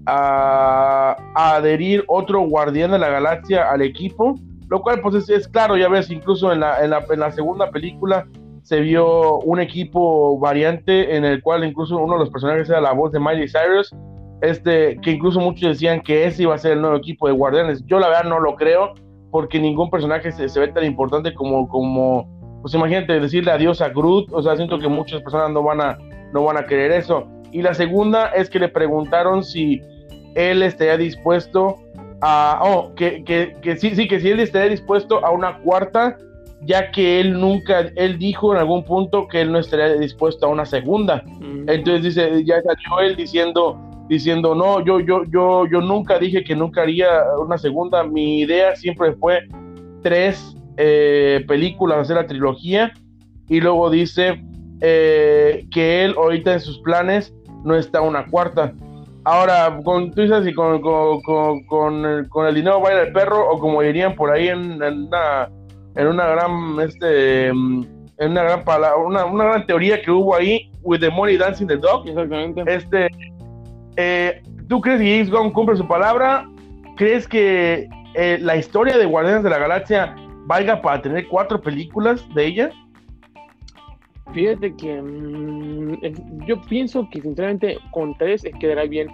a, 0.05 1.15
adherir 1.35 2.03
otro 2.07 2.41
guardián 2.41 2.91
de 2.91 2.99
la 2.99 3.09
galaxia 3.09 3.69
al 3.69 3.81
equipo, 3.81 4.35
lo 4.69 4.81
cual 4.81 4.99
pues 5.01 5.29
es, 5.29 5.47
claro, 5.47 5.77
ya 5.77 5.87
ves, 5.87 6.09
incluso 6.09 6.51
en 6.51 6.61
la, 6.61 6.83
en 6.83 6.89
la, 6.89 7.05
en 7.09 7.19
la 7.19 7.31
segunda 7.31 7.69
película 7.69 8.27
se 8.67 8.81
vio 8.81 9.37
un 9.39 9.61
equipo 9.61 10.37
variante 10.39 11.15
en 11.15 11.23
el 11.23 11.41
cual 11.41 11.63
incluso 11.63 11.95
uno 11.95 12.15
de 12.15 12.19
los 12.19 12.29
personajes 12.29 12.69
era 12.69 12.81
la 12.81 12.91
voz 12.91 13.13
de 13.13 13.19
Miley 13.21 13.47
Cyrus, 13.47 13.95
este, 14.41 14.97
que 15.01 15.11
incluso 15.11 15.39
muchos 15.39 15.69
decían 15.69 16.01
que 16.01 16.25
ese 16.25 16.43
iba 16.43 16.53
a 16.53 16.57
ser 16.57 16.73
el 16.73 16.81
nuevo 16.81 16.97
equipo 16.97 17.27
de 17.27 17.33
Guardianes. 17.33 17.81
Yo 17.85 17.97
la 17.97 18.09
verdad 18.09 18.25
no 18.25 18.41
lo 18.41 18.57
creo, 18.57 18.93
porque 19.31 19.57
ningún 19.57 19.89
personaje 19.89 20.33
se, 20.33 20.59
ve 20.59 20.67
tan 20.67 20.83
importante 20.83 21.33
como, 21.33 21.69
como, 21.69 22.27
pues 22.61 22.73
imagínate 22.73 23.17
decirle 23.17 23.51
adiós 23.51 23.79
a 23.79 23.87
Groot, 23.87 24.33
o 24.33 24.43
sea, 24.43 24.57
siento 24.57 24.77
que 24.79 24.89
muchas 24.89 25.21
personas 25.21 25.49
no 25.51 25.63
van 25.63 25.79
a, 25.79 25.97
no 26.33 26.43
van 26.43 26.57
a 26.57 26.65
querer 26.65 26.91
eso. 26.91 27.25
Y 27.53 27.61
la 27.61 27.73
segunda 27.73 28.31
es 28.35 28.49
que 28.49 28.59
le 28.59 28.67
preguntaron 28.67 29.45
si 29.45 29.81
él 30.35 30.61
estaría 30.61 30.97
dispuesto 30.97 31.77
a, 32.19 32.59
oh, 32.61 32.93
que, 32.95 33.23
que, 33.23 33.55
que 33.61 33.77
sí, 33.77 33.95
sí, 33.95 34.09
que 34.09 34.19
si 34.19 34.29
él 34.29 34.41
estaría 34.41 34.71
dispuesto 34.71 35.25
a 35.25 35.31
una 35.31 35.57
cuarta 35.59 36.17
ya 36.61 36.91
que 36.91 37.19
él 37.19 37.39
nunca, 37.39 37.91
él 37.95 38.17
dijo 38.17 38.53
en 38.53 38.59
algún 38.59 38.83
punto 38.83 39.27
que 39.27 39.41
él 39.41 39.51
no 39.51 39.59
estaría 39.59 39.93
dispuesto 39.93 40.45
a 40.45 40.49
una 40.49 40.65
segunda. 40.65 41.23
Mm. 41.39 41.69
Entonces 41.69 42.03
dice, 42.03 42.43
ya 42.45 42.61
salió 42.61 42.99
él 43.01 43.15
diciendo, 43.15 43.79
diciendo, 44.09 44.55
no, 44.55 44.83
yo, 44.83 44.99
yo, 44.99 45.23
yo, 45.25 45.65
yo 45.67 45.81
nunca 45.81 46.17
dije 46.17 46.43
que 46.43 46.55
nunca 46.55 46.81
haría 46.81 47.07
una 47.39 47.57
segunda. 47.57 48.03
Mi 48.03 48.39
idea 48.39 48.75
siempre 48.75 49.13
fue 49.13 49.47
tres 50.01 50.55
eh, 50.77 51.43
películas, 51.47 51.99
hacer 51.99 52.15
la 52.15 52.27
trilogía. 52.27 52.91
Y 53.49 53.61
luego 53.61 53.89
dice 53.89 54.43
eh, 54.81 55.65
que 55.71 56.05
él 56.05 56.15
ahorita 56.17 56.53
en 56.53 56.59
sus 56.59 56.79
planes 56.79 57.33
no 57.63 57.75
está 57.75 58.01
una 58.01 58.25
cuarta. 58.25 58.73
Ahora, 59.23 59.79
con, 59.83 60.11
tú 60.11 60.21
dices, 60.21 60.55
con, 60.55 60.81
con, 60.81 61.63
con, 61.65 62.05
el, 62.47 62.55
dinero 62.55 62.79
baila 62.79 63.03
el 63.03 63.11
perro, 63.11 63.49
o 63.49 63.59
como 63.59 63.81
dirían 63.81 64.15
por 64.15 64.31
ahí 64.31 64.47
en 64.47 64.81
una 64.81 65.49
en 65.97 66.07
una 66.07 66.27
gran, 66.27 66.79
este, 66.79 67.47
en 67.47 67.85
una 68.19 68.43
gran 68.43 68.63
palabra, 68.63 68.97
una, 68.97 69.25
una, 69.25 69.45
gran 69.45 69.65
teoría 69.65 69.99
que 70.01 70.11
hubo 70.11 70.35
ahí, 70.35 70.71
with 70.83 70.99
the 70.99 71.09
money 71.09 71.37
dancing 71.37 71.65
the 71.67 71.75
dog. 71.75 72.07
Exactamente. 72.07 72.63
Este, 72.67 73.07
eh, 73.95 74.41
¿tú 74.69 74.79
crees 74.79 75.01
que 75.01 75.11
James 75.11 75.31
Gunn 75.31 75.51
cumple 75.51 75.75
su 75.75 75.87
palabra? 75.87 76.47
¿Crees 76.97 77.27
que 77.27 77.89
eh, 78.13 78.37
la 78.39 78.55
historia 78.55 78.95
de 78.95 79.05
Guardianes 79.05 79.43
de 79.43 79.49
la 79.49 79.57
Galaxia 79.57 80.15
valga 80.45 80.81
para 80.81 81.01
tener 81.01 81.27
cuatro 81.27 81.59
películas 81.59 82.23
de 82.35 82.45
ella? 82.45 82.71
Fíjate 84.33 84.75
que 84.75 85.01
mm, 85.01 86.45
yo 86.45 86.61
pienso 86.61 87.09
que 87.09 87.21
sinceramente 87.21 87.79
con 87.91 88.15
tres 88.17 88.43
quedará 88.59 88.83
bien. 88.83 89.07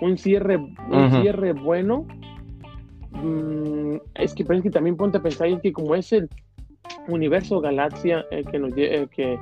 Un 0.00 0.18
cierre, 0.18 0.56
un 0.56 1.22
cierre 1.22 1.52
bueno 1.52 2.04
Mm, 3.14 3.96
es 4.14 4.34
que, 4.34 4.44
pero 4.44 4.62
que 4.62 4.70
también 4.70 4.96
ponte 4.96 5.18
a 5.18 5.22
pensar 5.22 5.48
en 5.48 5.60
que 5.60 5.72
como 5.72 5.94
es 5.94 6.12
el 6.12 6.28
universo 7.08 7.60
galaxia 7.60 8.24
el 8.30 8.46
que, 8.46 8.58
nos, 8.58 8.74
que, 8.74 9.38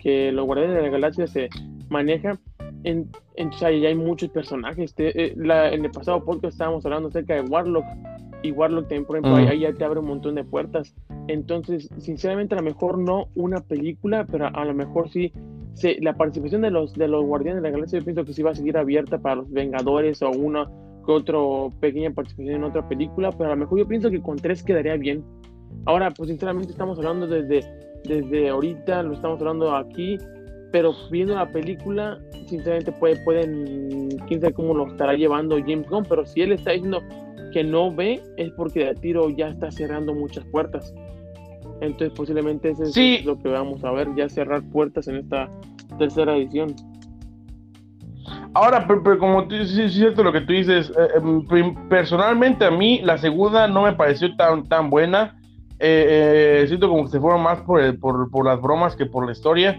que 0.00 0.32
los 0.32 0.46
guardianes 0.46 0.76
de 0.76 0.82
la 0.82 0.88
galaxia 0.88 1.26
se 1.26 1.48
maneja, 1.88 2.38
en, 2.84 3.08
en 3.36 3.50
ya 3.50 3.68
hay 3.68 3.94
muchos 3.94 4.30
personajes. 4.30 4.94
Eh, 4.98 5.34
en 5.36 5.84
el 5.84 5.90
pasado 5.90 6.24
podcast 6.24 6.54
estábamos 6.54 6.84
hablando 6.84 7.08
acerca 7.08 7.34
de 7.34 7.42
Warlock 7.42 7.84
y 8.42 8.52
Warlock 8.52 8.84
también, 8.84 9.04
por 9.04 9.16
ejemplo, 9.16 9.36
ahí 9.36 9.60
ya 9.60 9.72
te 9.72 9.84
abre 9.84 10.00
un 10.00 10.06
montón 10.06 10.34
de 10.34 10.44
puertas. 10.44 10.94
Entonces, 11.26 11.88
sinceramente, 11.98 12.54
a 12.54 12.58
lo 12.58 12.64
mejor 12.64 12.98
no 12.98 13.28
una 13.34 13.60
película, 13.60 14.26
pero 14.30 14.46
a 14.54 14.64
lo 14.64 14.74
mejor 14.74 15.08
sí 15.08 15.32
la 16.00 16.14
participación 16.14 16.62
de 16.62 16.70
los, 16.70 16.94
de 16.94 17.08
los 17.08 17.24
Guardianes 17.24 17.62
de 17.62 17.68
la 17.68 17.72
Galaxia, 17.72 17.98
yo 17.98 18.04
pienso 18.04 18.24
que 18.24 18.32
sí 18.32 18.42
va 18.42 18.52
a 18.52 18.54
seguir 18.54 18.76
abierta 18.78 19.18
para 19.18 19.36
los 19.36 19.50
Vengadores 19.50 20.22
o 20.22 20.30
una 20.30 20.68
otra 21.14 21.38
pequeña 21.80 22.10
participación 22.12 22.56
en 22.56 22.64
otra 22.64 22.86
película, 22.88 23.30
pero 23.32 23.50
a 23.50 23.54
lo 23.54 23.60
mejor 23.60 23.78
yo 23.78 23.88
pienso 23.88 24.10
que 24.10 24.20
con 24.20 24.36
tres 24.36 24.62
quedaría 24.62 24.96
bien. 24.96 25.24
Ahora, 25.84 26.10
pues 26.10 26.28
sinceramente 26.28 26.72
estamos 26.72 26.98
hablando 26.98 27.26
desde, 27.26 27.60
desde 28.04 28.48
ahorita, 28.48 29.02
lo 29.02 29.14
estamos 29.14 29.40
hablando 29.40 29.74
aquí, 29.74 30.18
pero 30.72 30.92
viendo 31.10 31.34
la 31.34 31.50
película, 31.50 32.18
sinceramente 32.46 32.92
puede, 32.92 33.16
pueden, 33.24 34.08
quién 34.26 34.40
sabe 34.40 34.52
cómo 34.52 34.74
lo 34.74 34.88
estará 34.88 35.14
llevando 35.14 35.58
James 35.58 35.88
Gunn, 35.88 36.04
pero 36.08 36.26
si 36.26 36.42
él 36.42 36.52
está 36.52 36.72
diciendo 36.72 37.02
que 37.52 37.62
no 37.62 37.94
ve, 37.94 38.20
es 38.36 38.50
porque 38.52 38.84
de 38.84 38.94
tiro 38.94 39.30
ya 39.30 39.48
está 39.48 39.70
cerrando 39.70 40.14
muchas 40.14 40.44
puertas. 40.46 40.94
Entonces 41.80 42.10
posiblemente 42.16 42.70
eso 42.70 42.84
es 42.84 43.24
lo 43.24 43.38
que 43.38 43.48
vamos 43.48 43.84
a 43.84 43.92
ver, 43.92 44.08
ya 44.16 44.28
cerrar 44.28 44.62
puertas 44.70 45.08
en 45.08 45.16
esta 45.16 45.48
tercera 45.98 46.36
edición. 46.36 46.74
Ahora, 48.56 48.86
pero, 48.88 49.18
como 49.18 49.46
tú, 49.46 49.54
sí, 49.66 49.82
es 49.82 49.92
cierto 49.92 50.24
lo 50.24 50.32
que 50.32 50.40
tú 50.40 50.54
dices, 50.54 50.90
eh, 50.98 51.20
em, 51.50 51.88
personalmente 51.90 52.64
a 52.64 52.70
mí 52.70 53.02
la 53.02 53.18
segunda 53.18 53.68
no 53.68 53.82
me 53.82 53.92
pareció 53.92 54.34
tan, 54.34 54.66
tan 54.66 54.88
buena. 54.88 55.38
Eh, 55.78 56.62
eh, 56.62 56.64
siento 56.66 56.88
como 56.88 57.04
que 57.04 57.10
se 57.10 57.20
fueron 57.20 57.42
más 57.42 57.60
por, 57.60 58.00
por, 58.00 58.46
las 58.46 58.58
bromas 58.62 58.96
que 58.96 59.04
por 59.04 59.26
la 59.26 59.32
historia. 59.32 59.78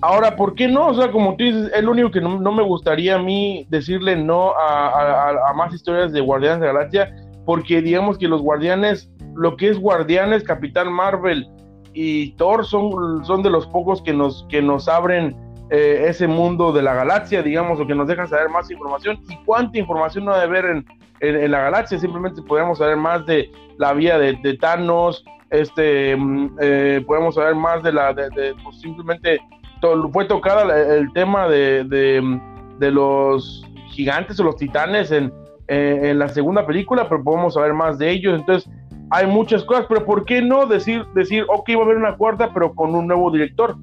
Ahora, 0.00 0.36
¿por 0.36 0.54
qué 0.54 0.68
no? 0.68 0.86
O 0.86 0.94
sea, 0.94 1.12
como 1.12 1.36
tú 1.36 1.44
dices, 1.44 1.70
es 1.74 1.84
lo 1.84 1.90
único 1.90 2.10
que 2.10 2.22
no, 2.22 2.50
me 2.50 2.62
gustaría 2.62 3.16
a 3.16 3.18
mí 3.18 3.66
decirle 3.68 4.16
no 4.16 4.52
a, 4.58 5.52
más 5.54 5.74
historias 5.74 6.10
de 6.10 6.22
Guardianes 6.22 6.60
de 6.60 6.66
Galaxia, 6.68 7.14
porque 7.44 7.82
digamos 7.82 8.16
que 8.16 8.26
los 8.26 8.40
Guardianes, 8.40 9.12
lo 9.34 9.54
que 9.58 9.68
es 9.68 9.78
Guardianes, 9.78 10.44
Capitán 10.44 10.90
Marvel 10.90 11.46
y 11.92 12.30
Thor 12.36 12.64
son, 12.64 13.22
son 13.26 13.42
de 13.42 13.50
los 13.50 13.66
pocos 13.66 14.00
que 14.00 14.14
nos, 14.14 14.46
que 14.48 14.62
nos 14.62 14.88
abren 14.88 15.36
eh, 15.70 16.06
ese 16.08 16.26
mundo 16.26 16.72
de 16.72 16.82
la 16.82 16.94
galaxia, 16.94 17.42
digamos, 17.42 17.80
o 17.80 17.86
que 17.86 17.94
nos 17.94 18.06
dejan 18.06 18.28
saber 18.28 18.48
más 18.48 18.70
información. 18.70 19.18
¿Y 19.28 19.36
cuánta 19.44 19.78
información 19.78 20.24
no 20.24 20.32
debe 20.34 20.44
haber 20.44 20.64
en, 20.66 20.86
en, 21.20 21.50
la 21.50 21.62
galaxia? 21.62 21.98
Simplemente 21.98 22.42
podemos 22.42 22.78
saber 22.78 22.96
más 22.96 23.24
de 23.26 23.50
la 23.78 23.92
vía 23.94 24.18
de, 24.18 24.58
Thanos, 24.58 25.24
este, 25.50 26.16
mm, 26.16 26.56
eh, 26.60 27.04
podemos 27.06 27.36
saber 27.36 27.54
más 27.54 27.82
de 27.82 27.92
la, 27.92 28.12
de, 28.12 28.54
pues 28.62 28.80
simplemente 28.80 29.40
fue 30.12 30.24
tocada 30.24 30.94
el 30.96 31.12
tema 31.12 31.46
de, 31.48 31.84
de, 31.84 32.90
los 32.90 33.66
gigantes 33.88 34.40
o 34.40 34.44
los 34.44 34.56
titanes 34.56 35.10
en, 35.12 35.32
en 35.68 36.18
la 36.18 36.28
segunda 36.28 36.66
película, 36.66 37.06
pero 37.08 37.22
podemos 37.22 37.54
saber 37.54 37.74
más 37.74 37.98
de 37.98 38.10
ellos. 38.10 38.40
Entonces, 38.40 38.70
hay 39.10 39.26
muchas 39.26 39.62
cosas, 39.64 39.86
pero 39.88 40.04
¿por 40.04 40.24
qué 40.24 40.42
no 40.42 40.66
decir, 40.66 41.04
decir, 41.14 41.44
ok, 41.48 41.70
va 41.76 41.80
a 41.80 41.84
haber 41.84 41.96
una 41.96 42.16
cuarta, 42.16 42.52
pero 42.52 42.74
con 42.74 42.94
un 42.94 43.06
nuevo 43.06 43.30
director? 43.30 43.76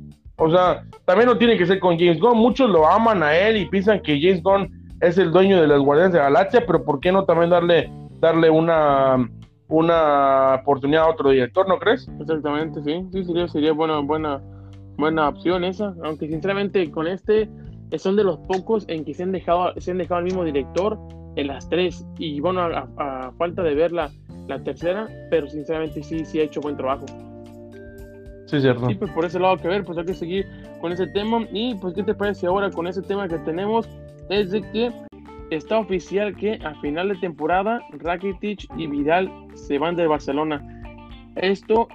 O 0.43 0.49
sea, 0.49 0.83
también 1.05 1.29
no 1.29 1.37
tiene 1.37 1.55
que 1.55 1.67
ser 1.67 1.79
con 1.79 1.99
James 1.99 2.19
Gunn. 2.19 2.35
Muchos 2.35 2.67
lo 2.67 2.87
aman 2.87 3.21
a 3.21 3.37
él 3.37 3.57
y 3.57 3.65
piensan 3.67 4.01
que 4.01 4.19
James 4.19 4.41
Gunn 4.41 4.97
es 4.99 5.19
el 5.19 5.31
dueño 5.31 5.61
de 5.61 5.67
las 5.67 5.79
Guardianes 5.79 6.13
de 6.13 6.17
la 6.17 6.25
Galaxia, 6.25 6.63
pero 6.65 6.83
¿por 6.83 6.99
qué 6.99 7.11
no 7.11 7.25
también 7.25 7.51
darle, 7.51 7.91
darle 8.19 8.49
una, 8.49 9.29
una 9.67 10.55
oportunidad 10.55 11.03
a 11.03 11.09
otro 11.09 11.29
director, 11.29 11.67
¿no 11.67 11.77
crees? 11.77 12.09
Exactamente, 12.19 12.81
sí. 12.81 13.05
Sí, 13.11 13.23
sería, 13.23 13.47
sería 13.47 13.71
buena, 13.73 13.99
buena, 13.99 14.41
buena 14.97 15.29
opción 15.29 15.63
esa. 15.63 15.93
Aunque 16.03 16.27
sinceramente 16.27 16.89
con 16.89 17.07
este 17.07 17.47
son 17.97 18.15
de 18.15 18.23
los 18.23 18.39
pocos 18.39 18.85
en 18.87 19.05
que 19.05 19.13
se 19.13 19.21
han 19.21 19.31
dejado, 19.31 19.73
se 19.77 19.91
han 19.91 19.99
dejado 19.99 20.19
al 20.19 20.25
mismo 20.25 20.43
director 20.43 20.97
en 21.35 21.47
las 21.47 21.69
tres. 21.69 22.03
Y 22.17 22.39
bueno, 22.39 22.61
a, 22.61 23.31
falta 23.37 23.61
de 23.61 23.75
ver 23.75 23.91
la 23.91 24.09
tercera, 24.63 25.07
pero 25.29 25.47
sinceramente 25.47 26.01
sí, 26.01 26.25
sí 26.25 26.39
ha 26.39 26.43
hecho 26.43 26.61
buen 26.61 26.77
trabajo. 26.77 27.05
Sí, 28.52 28.60
cierto. 28.60 28.91
Y 28.91 28.95
pues 28.95 29.10
por 29.12 29.24
ese 29.24 29.39
lado 29.39 29.56
que 29.56 29.70
ver, 29.70 29.86
pues 29.86 29.97
hay 29.97 30.04
que 30.04 30.14
seguir 30.14 30.45
con 30.82 30.91
ese 30.91 31.08
tema. 31.08 31.47
Y 31.54 31.76
pues, 31.76 31.93
¿qué 31.93 32.04
te 32.04 32.14
parece 32.14 32.47
ahora 32.47 32.70
con 32.70 32.86
ese 32.86 33.02
tema 33.02 33.30
que 33.30 33.38
tenemos? 33.39 33.88
Es 34.30 34.52
de 34.52 34.62
que 34.74 34.91
está 35.52 35.80
oficial 35.80 36.36
que 36.36 36.60
a 36.66 36.76
final 36.82 37.08
de 37.08 37.16
temporada 37.16 37.82
Rakitic 37.91 38.68
y 38.76 38.88
Vidal 38.88 39.32
se 39.54 39.78
van 39.78 39.95
de 39.95 40.06
Barcelona. 40.06 40.62
Esto 41.38 41.88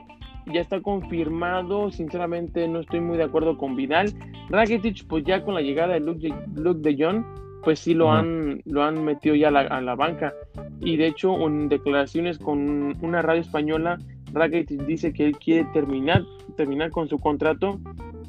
ya 0.47 0.63
está 0.63 0.81
confirmado. 0.81 1.91
Sinceramente, 1.91 2.67
no 2.67 2.81
estoy 2.81 3.01
muy 3.01 3.19
de 3.19 3.25
acuerdo 3.25 3.59
con 3.59 3.77
Vidal. 3.77 4.15
Rakitic, 4.49 5.07
pues 5.09 5.25
ya 5.25 5.45
con 5.45 5.53
la 5.53 5.61
llegada 5.61 5.93
de 5.93 6.01
Luke, 6.01 6.27
de 6.27 6.97
John, 6.99 7.27
pues 7.65 7.81
sí 7.81 7.93
lo, 7.93 8.11
han, 8.11 8.63
lo 8.65 8.83
han 8.83 9.05
metido 9.05 9.35
ya 9.35 9.49
a 9.49 9.51
la, 9.51 9.61
a 9.61 9.83
la 9.83 9.95
banca. 9.95 10.33
Y 10.81 10.97
de 10.97 11.09
hecho, 11.09 11.39
en 11.47 11.69
declaraciones 11.69 12.39
con 12.39 12.97
una 13.05 13.21
radio 13.21 13.43
española 13.43 13.99
Rakitic 14.33 14.85
dice 14.87 15.13
que 15.13 15.27
él 15.27 15.37
quiere 15.39 15.69
terminar, 15.73 16.25
terminar 16.57 16.91
con 16.91 17.09
su 17.09 17.19
contrato 17.19 17.79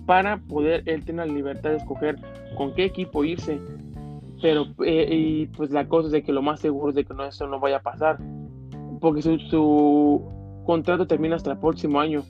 para 0.06 0.38
poder 0.38 0.84
él 0.86 1.04
tener 1.04 1.28
la 1.28 1.34
libertad 1.34 1.72
de 1.72 1.78
escoger 1.78 2.16
con 2.56 2.74
qué 2.74 2.86
equipo 2.86 3.24
irse. 3.24 3.60
Pero 4.42 4.68
eh, 4.86 5.08
y 5.12 5.46
pues 5.48 5.72
la 5.72 5.88
cosa 5.88 6.08
es 6.08 6.12
de 6.12 6.24
que 6.24 6.32
lo 6.32 6.42
más 6.42 6.60
seguro 6.60 6.90
es 6.90 6.96
de 6.96 7.06
que 7.06 7.14
no, 7.14 7.26
eso 7.26 7.48
no 7.48 7.60
vaya 7.60 7.78
a 7.78 7.82
pasar. 7.82 8.18
Porque 9.02 9.22
su, 9.22 10.22
contrato 10.66 11.08
termina 11.08 11.36
hasta 11.36 11.52
el 11.52 11.60
próximo 11.60 12.00
año. 12.00 12.24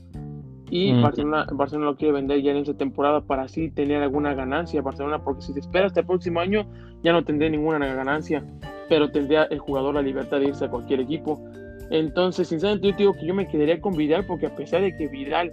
y 0.69 0.99
Barcelona, 1.01 1.47
Barcelona 1.53 1.91
lo 1.91 1.95
quiere 1.95 2.13
vender 2.13 2.41
ya 2.41 2.51
en 2.51 2.57
esta 2.57 2.75
temporada 2.75 3.21
para 3.21 3.43
así 3.43 3.69
tener 3.69 4.03
alguna 4.03 4.33
ganancia 4.33 4.81
Barcelona, 4.81 5.23
porque 5.23 5.41
si 5.41 5.53
se 5.53 5.59
espera 5.59 5.87
hasta 5.87 6.01
el 6.01 6.05
próximo 6.05 6.39
año 6.39 6.65
ya 7.03 7.13
no 7.13 7.23
tendría 7.23 7.49
ninguna 7.49 7.79
ganancia, 7.93 8.43
pero 8.89 9.09
tendría 9.11 9.43
el 9.45 9.59
jugador 9.59 9.95
la 9.95 10.01
libertad 10.01 10.39
de 10.39 10.47
irse 10.47 10.65
a 10.65 10.69
cualquier 10.69 11.01
equipo. 11.01 11.41
Entonces, 11.89 12.47
sinceramente, 12.47 12.89
yo 12.89 12.95
digo 12.97 13.13
que 13.13 13.25
yo 13.25 13.33
me 13.33 13.47
quedaría 13.47 13.79
con 13.79 13.95
Vidal 13.95 14.25
porque 14.25 14.47
a 14.47 14.55
pesar 14.55 14.81
de 14.81 14.95
que 14.95 15.07
Vidal 15.07 15.51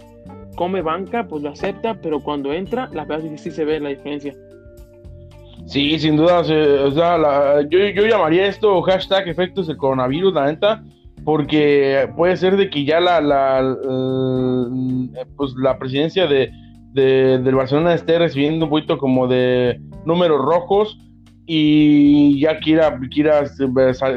come 0.55 0.81
banca, 0.81 1.27
pues 1.27 1.43
lo 1.43 1.49
acepta, 1.49 1.99
pero 2.01 2.19
cuando 2.19 2.53
entra, 2.53 2.89
la 2.93 3.05
verdad 3.05 3.29
sí 3.37 3.51
se 3.51 3.65
ve 3.65 3.79
la 3.79 3.89
diferencia. 3.89 4.33
Sí, 5.65 5.97
sin 5.97 6.15
duda, 6.15 6.39
o 6.41 6.43
sea, 6.43 7.61
yo, 7.69 7.79
yo, 7.79 8.05
llamaría 8.05 8.45
esto 8.45 8.81
hashtag 8.83 9.27
efectos 9.27 9.67
del 9.67 9.77
coronavirus, 9.77 10.33
la 10.33 10.45
neta, 10.45 10.83
porque 11.23 12.07
puede 12.15 12.37
ser 12.37 12.55
de 12.55 12.69
que 12.69 12.85
ya 12.85 12.99
la, 12.99 13.19
la, 13.19 13.75
pues 15.35 15.53
la 15.57 15.79
presidencia 15.79 16.27
de, 16.27 16.51
del 16.93 17.55
Barcelona 17.55 17.95
esté 17.95 18.19
recibiendo 18.19 18.65
un 18.65 18.69
poquito 18.69 18.97
como 18.99 19.27
de 19.27 19.81
números 20.05 20.39
rojos 20.39 20.99
y 21.45 22.39
ya 22.39 22.59
quiera, 22.59 22.99
quiera 23.11 23.43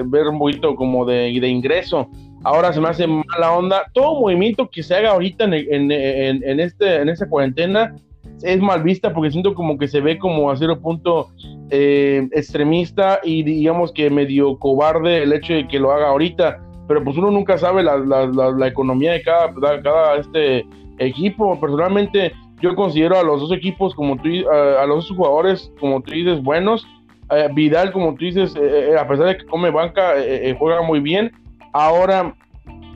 ver 0.07 0.29
un 0.29 0.39
poquito 0.39 0.74
como 0.74 1.05
de, 1.05 1.39
de 1.41 1.49
ingreso. 1.49 2.09
Ahora 2.45 2.72
se 2.72 2.81
me 2.81 2.89
hace 2.89 3.07
mala 3.07 3.53
onda. 3.53 3.85
Todo 3.93 4.20
movimiento 4.20 4.68
que 4.70 4.83
se 4.83 4.95
haga 4.95 5.11
ahorita 5.11 5.45
en, 5.45 5.55
en, 5.55 5.91
en, 5.91 6.61
este, 6.61 6.97
en 6.97 7.09
esta 7.09 7.29
cuarentena 7.29 7.95
es 8.43 8.61
mal 8.61 8.83
vista 8.83 9.12
porque 9.12 9.31
siento 9.31 9.55
como 9.55 9.76
que 9.79 9.89
se 9.89 10.01
ve 10.01 10.18
como 10.18 10.51
a 10.51 10.57
cierto 10.57 10.81
punto 10.81 11.29
eh, 11.70 12.29
extremista 12.33 13.20
y 13.24 13.43
digamos 13.43 13.93
que 13.93 14.11
medio 14.11 14.59
cobarde 14.59 15.22
el 15.22 15.33
hecho 15.33 15.55
de 15.55 15.66
que 15.66 15.79
lo 15.79 15.93
haga 15.93 16.09
ahorita. 16.09 16.62
Pero 16.87 17.05
pues 17.05 17.16
uno 17.18 17.31
nunca 17.31 17.59
sabe 17.59 17.83
la, 17.83 17.99
la, 17.99 18.26
la, 18.26 18.66
economía 18.66 19.12
de 19.12 19.22
cada, 19.22 19.53
cada 19.83 20.16
este 20.16 20.64
equipo. 20.99 21.59
Personalmente 21.61 22.33
yo 22.62 22.74
considero 22.74 23.18
a 23.18 23.22
los 23.22 23.41
dos 23.41 23.53
equipos 23.53 23.95
como 23.95 24.16
tú, 24.16 24.29
a, 24.51 24.87
los 24.87 25.09
dos 25.09 25.16
jugadores 25.16 25.72
como 25.81 26.01
tú 26.01 26.12
dices 26.12 26.43
buenos. 26.43 26.87
Eh, 27.31 27.49
Vidal 27.55 27.93
como 27.93 28.14
tú 28.14 28.24
dices, 28.24 28.55
eh, 28.57 28.97
a 28.99 29.07
pesar 29.07 29.26
de 29.26 29.39
que 29.39 29.47
come 29.47 29.70
banca, 29.70 30.14
juega 30.59 30.83
muy 30.83 31.01
bien. 31.01 31.31
Ahora 31.72 32.35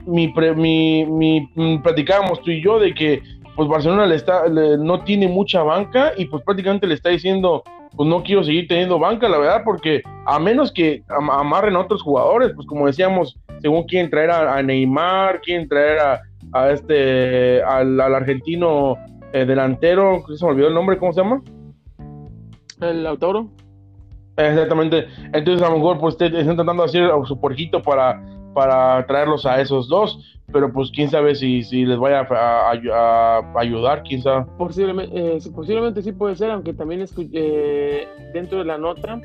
mi, 0.06 0.32
mi, 0.56 1.04
mi, 1.04 1.48
mm, 1.54 1.82
platicábamos 1.82 2.40
tú 2.42 2.50
y 2.50 2.62
yo 2.62 2.78
de 2.78 2.94
que 2.94 3.22
pues 3.56 3.68
Barcelona 3.68 4.06
le 4.06 4.16
está, 4.16 4.44
no 4.48 5.04
tiene 5.04 5.28
mucha 5.28 5.62
banca 5.62 6.12
y 6.16 6.24
pues 6.24 6.42
prácticamente 6.42 6.86
le 6.86 6.94
está 6.94 7.10
diciendo, 7.10 7.62
pues 7.96 8.08
no 8.08 8.22
quiero 8.22 8.42
seguir 8.42 8.66
teniendo 8.66 8.98
banca, 8.98 9.28
la 9.28 9.38
verdad, 9.38 9.62
porque 9.64 10.02
a 10.26 10.38
menos 10.38 10.72
que 10.72 11.02
amarren 11.08 11.76
a 11.76 11.80
otros 11.80 12.02
jugadores, 12.02 12.52
pues 12.54 12.66
como 12.66 12.86
decíamos, 12.86 13.38
según 13.60 13.84
quieren 13.84 14.10
traer 14.10 14.30
a, 14.30 14.62
Neymar, 14.62 15.40
quieren 15.42 15.68
traer 15.68 15.98
a, 16.52 16.70
este, 16.70 17.62
al, 17.62 18.00
argentino 18.00 18.96
eh, 19.32 19.44
delantero, 19.44 20.22
se 20.34 20.44
me 20.44 20.52
olvidó 20.52 20.68
el 20.68 20.74
nombre, 20.74 20.98
¿cómo 20.98 21.12
se 21.12 21.20
llama? 21.20 21.42
El 22.80 23.04
Lautaro. 23.04 23.48
Exactamente. 24.36 25.06
Entonces 25.32 25.62
a 25.62 25.70
lo 25.70 25.76
mejor 25.76 25.98
pues 25.98 26.16
están 26.20 26.56
tratando 26.56 26.82
de 26.84 26.88
hacer 26.88 27.10
su 27.26 27.38
porquito 27.38 27.82
para 27.82 28.20
para 28.52 29.06
traerlos 29.06 29.46
a 29.46 29.60
esos 29.60 29.88
dos, 29.88 30.18
pero 30.52 30.72
pues 30.72 30.90
quién 30.90 31.10
sabe 31.10 31.34
si, 31.34 31.62
si 31.62 31.84
les 31.84 31.98
vaya 31.98 32.26
a, 32.30 33.42
ayudar, 33.56 34.02
quién 34.02 34.22
sabe. 34.22 34.46
Posiblemente, 34.58 35.36
eh, 35.36 35.38
posiblemente 35.54 36.02
sí 36.02 36.12
puede 36.12 36.36
ser, 36.36 36.50
aunque 36.50 36.74
también 36.74 37.04
eh, 37.32 38.06
dentro 38.32 38.58
de 38.58 38.64
la 38.64 38.78
nota 38.78 39.20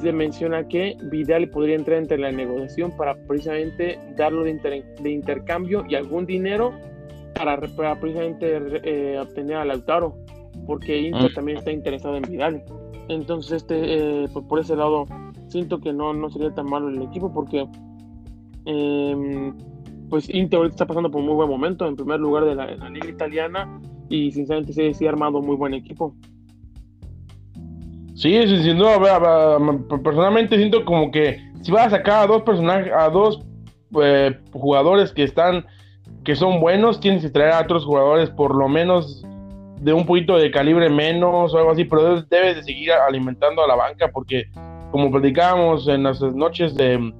se 0.00 0.12
menciona 0.12 0.66
que 0.66 0.96
Vidal 1.04 1.48
podría 1.50 1.76
entrar 1.76 1.98
entre 1.98 2.18
la 2.18 2.32
negociación 2.32 2.96
para 2.96 3.14
precisamente 3.26 3.98
darlo 4.16 4.44
de, 4.44 4.84
de 5.00 5.10
intercambio 5.10 5.84
y 5.88 5.94
algún 5.94 6.26
dinero 6.26 6.72
para, 7.34 7.58
precisamente 8.00 8.58
eh, 8.82 9.18
obtener 9.20 9.56
a 9.56 9.64
Lautaro, 9.64 10.16
porque 10.66 10.98
Inter 10.98 11.30
mm. 11.30 11.34
también 11.34 11.58
está 11.58 11.70
interesado 11.70 12.16
en 12.16 12.22
Vidal. 12.22 12.64
Entonces, 13.08 13.52
este, 13.52 14.28
por, 14.32 14.46
por, 14.46 14.60
ese 14.60 14.76
lado, 14.76 15.06
siento 15.48 15.80
que 15.80 15.92
no, 15.92 16.12
no 16.12 16.30
sería 16.30 16.54
tan 16.54 16.66
malo 16.66 16.88
el 16.88 17.02
equipo 17.02 17.32
porque 17.32 17.66
Em, 18.70 19.54
pues 20.10 20.28
Inter 20.28 20.66
está 20.66 20.84
pasando 20.84 21.10
por 21.10 21.22
un 21.22 21.28
muy 21.28 21.36
buen 21.36 21.48
momento, 21.48 21.86
en 21.86 21.96
primer 21.96 22.20
lugar 22.20 22.44
de 22.44 22.54
la, 22.54 22.66
liga 22.90 23.08
italiana 23.08 23.80
y 24.10 24.30
sinceramente 24.30 24.74
sí, 24.74 24.92
sí 24.92 25.06
ha 25.06 25.08
armado 25.08 25.40
muy 25.40 25.56
buen 25.56 25.72
equipo. 25.72 26.14
Sí, 28.14 28.46
sin 28.46 28.76
duda, 28.76 28.98
personalmente 30.04 30.58
siento 30.58 30.84
como 30.84 31.10
que 31.10 31.40
si 31.62 31.72
vas 31.72 31.86
a 31.86 31.96
sacar 31.96 32.24
a 32.24 32.26
dos 32.26 32.42
personajes, 32.42 32.92
a 32.92 33.08
dos 33.08 33.40
eh, 34.02 34.38
jugadores 34.52 35.12
que 35.12 35.22
están, 35.22 35.64
que 36.24 36.36
son 36.36 36.60
buenos, 36.60 37.00
tienes 37.00 37.22
que 37.22 37.30
traer 37.30 37.52
a 37.52 37.62
otros 37.62 37.86
jugadores 37.86 38.28
por 38.28 38.54
lo 38.54 38.68
menos 38.68 39.24
de 39.80 39.92
un 39.92 40.04
poquito 40.04 40.36
de 40.36 40.50
calibre 40.50 40.88
menos 40.88 41.54
o 41.54 41.58
algo 41.58 41.70
así, 41.70 41.84
pero 41.84 42.22
debes 42.22 42.56
de 42.56 42.62
seguir 42.62 42.92
alimentando 42.92 43.62
a 43.62 43.66
la 43.66 43.74
banca 43.74 44.08
porque 44.12 44.48
como 44.90 45.10
platicábamos 45.10 45.86
en 45.88 46.04
las 46.04 46.20
noches 46.20 46.74
de, 46.74 47.12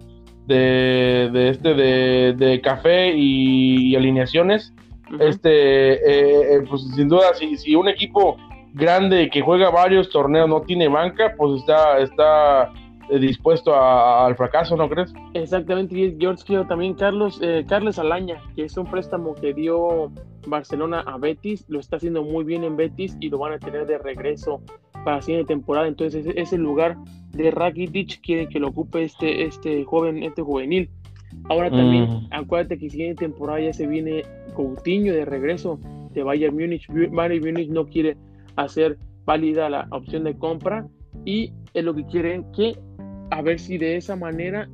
de, 0.46 1.30
de 1.32 1.48
este 1.50 1.74
de, 1.74 2.34
de 2.36 2.60
café 2.60 3.12
y, 3.14 3.94
alineaciones. 3.94 4.72
Este, 5.20 5.94
eh, 5.94 6.56
eh, 6.56 6.64
pues 6.68 6.82
sin 6.94 7.08
duda, 7.08 7.32
si, 7.34 7.56
si 7.56 7.74
un 7.74 7.88
equipo 7.88 8.36
grande 8.74 9.30
que 9.30 9.40
juega 9.40 9.70
varios 9.70 10.10
torneos 10.10 10.48
no 10.48 10.60
tiene 10.62 10.88
banca, 10.88 11.34
pues 11.36 11.60
está, 11.60 11.98
está 11.98 12.72
eh, 13.10 13.18
dispuesto 13.18 13.74
al 13.74 14.36
fracaso, 14.36 14.76
¿no 14.76 14.88
crees? 14.88 15.12
Exactamente, 15.32 15.98
y 15.98 16.16
George 16.18 16.44
quiero 16.46 16.66
también 16.66 16.94
Carlos, 16.94 17.40
Carlos 17.66 17.98
Alaña, 17.98 18.42
que 18.54 18.64
es 18.64 18.76
un 18.76 18.86
préstamo 18.86 19.34
que 19.34 19.54
dio 19.54 20.12
Barcelona 20.50 21.00
a 21.00 21.18
Betis, 21.18 21.64
lo 21.68 21.80
está 21.80 21.96
haciendo 21.96 22.22
muy 22.22 22.44
bien 22.44 22.64
en 22.64 22.76
Betis 22.76 23.16
y 23.20 23.28
lo 23.28 23.38
van 23.38 23.52
a 23.52 23.58
tener 23.58 23.86
de 23.86 23.98
regreso 23.98 24.60
para 25.04 25.16
la 25.16 25.22
siguiente 25.22 25.48
temporada, 25.48 25.88
entonces 25.88 26.26
ese 26.34 26.58
lugar 26.58 26.96
de 27.32 27.50
Rakitic 27.50 28.20
quieren 28.20 28.48
que 28.48 28.58
lo 28.58 28.68
ocupe 28.68 29.02
este, 29.04 29.44
este 29.44 29.84
joven, 29.84 30.22
este 30.22 30.42
juvenil. 30.42 30.90
Ahora 31.48 31.70
también, 31.70 32.04
mm. 32.04 32.28
acuérdate 32.30 32.78
que 32.78 32.90
siguiente 32.90 33.24
temporada 33.24 33.60
ya 33.60 33.72
se 33.72 33.86
viene 33.86 34.24
Coutinho 34.54 35.12
de 35.12 35.24
regreso 35.24 35.78
de 36.12 36.22
Bayern 36.22 36.54
Múnich. 36.54 36.86
Bayern 36.88 37.44
Múnich 37.44 37.68
no 37.68 37.86
quiere 37.86 38.16
hacer 38.56 38.98
válida 39.24 39.68
la 39.68 39.86
opción 39.90 40.24
de 40.24 40.36
compra 40.36 40.88
y 41.24 41.52
es 41.74 41.84
lo 41.84 41.94
que 41.94 42.06
quieren 42.06 42.50
que 42.52 42.78
a 43.30 43.42
ver 43.42 43.60
si 43.60 43.78
de 43.78 43.96
esa 43.96 44.16
manera 44.16 44.68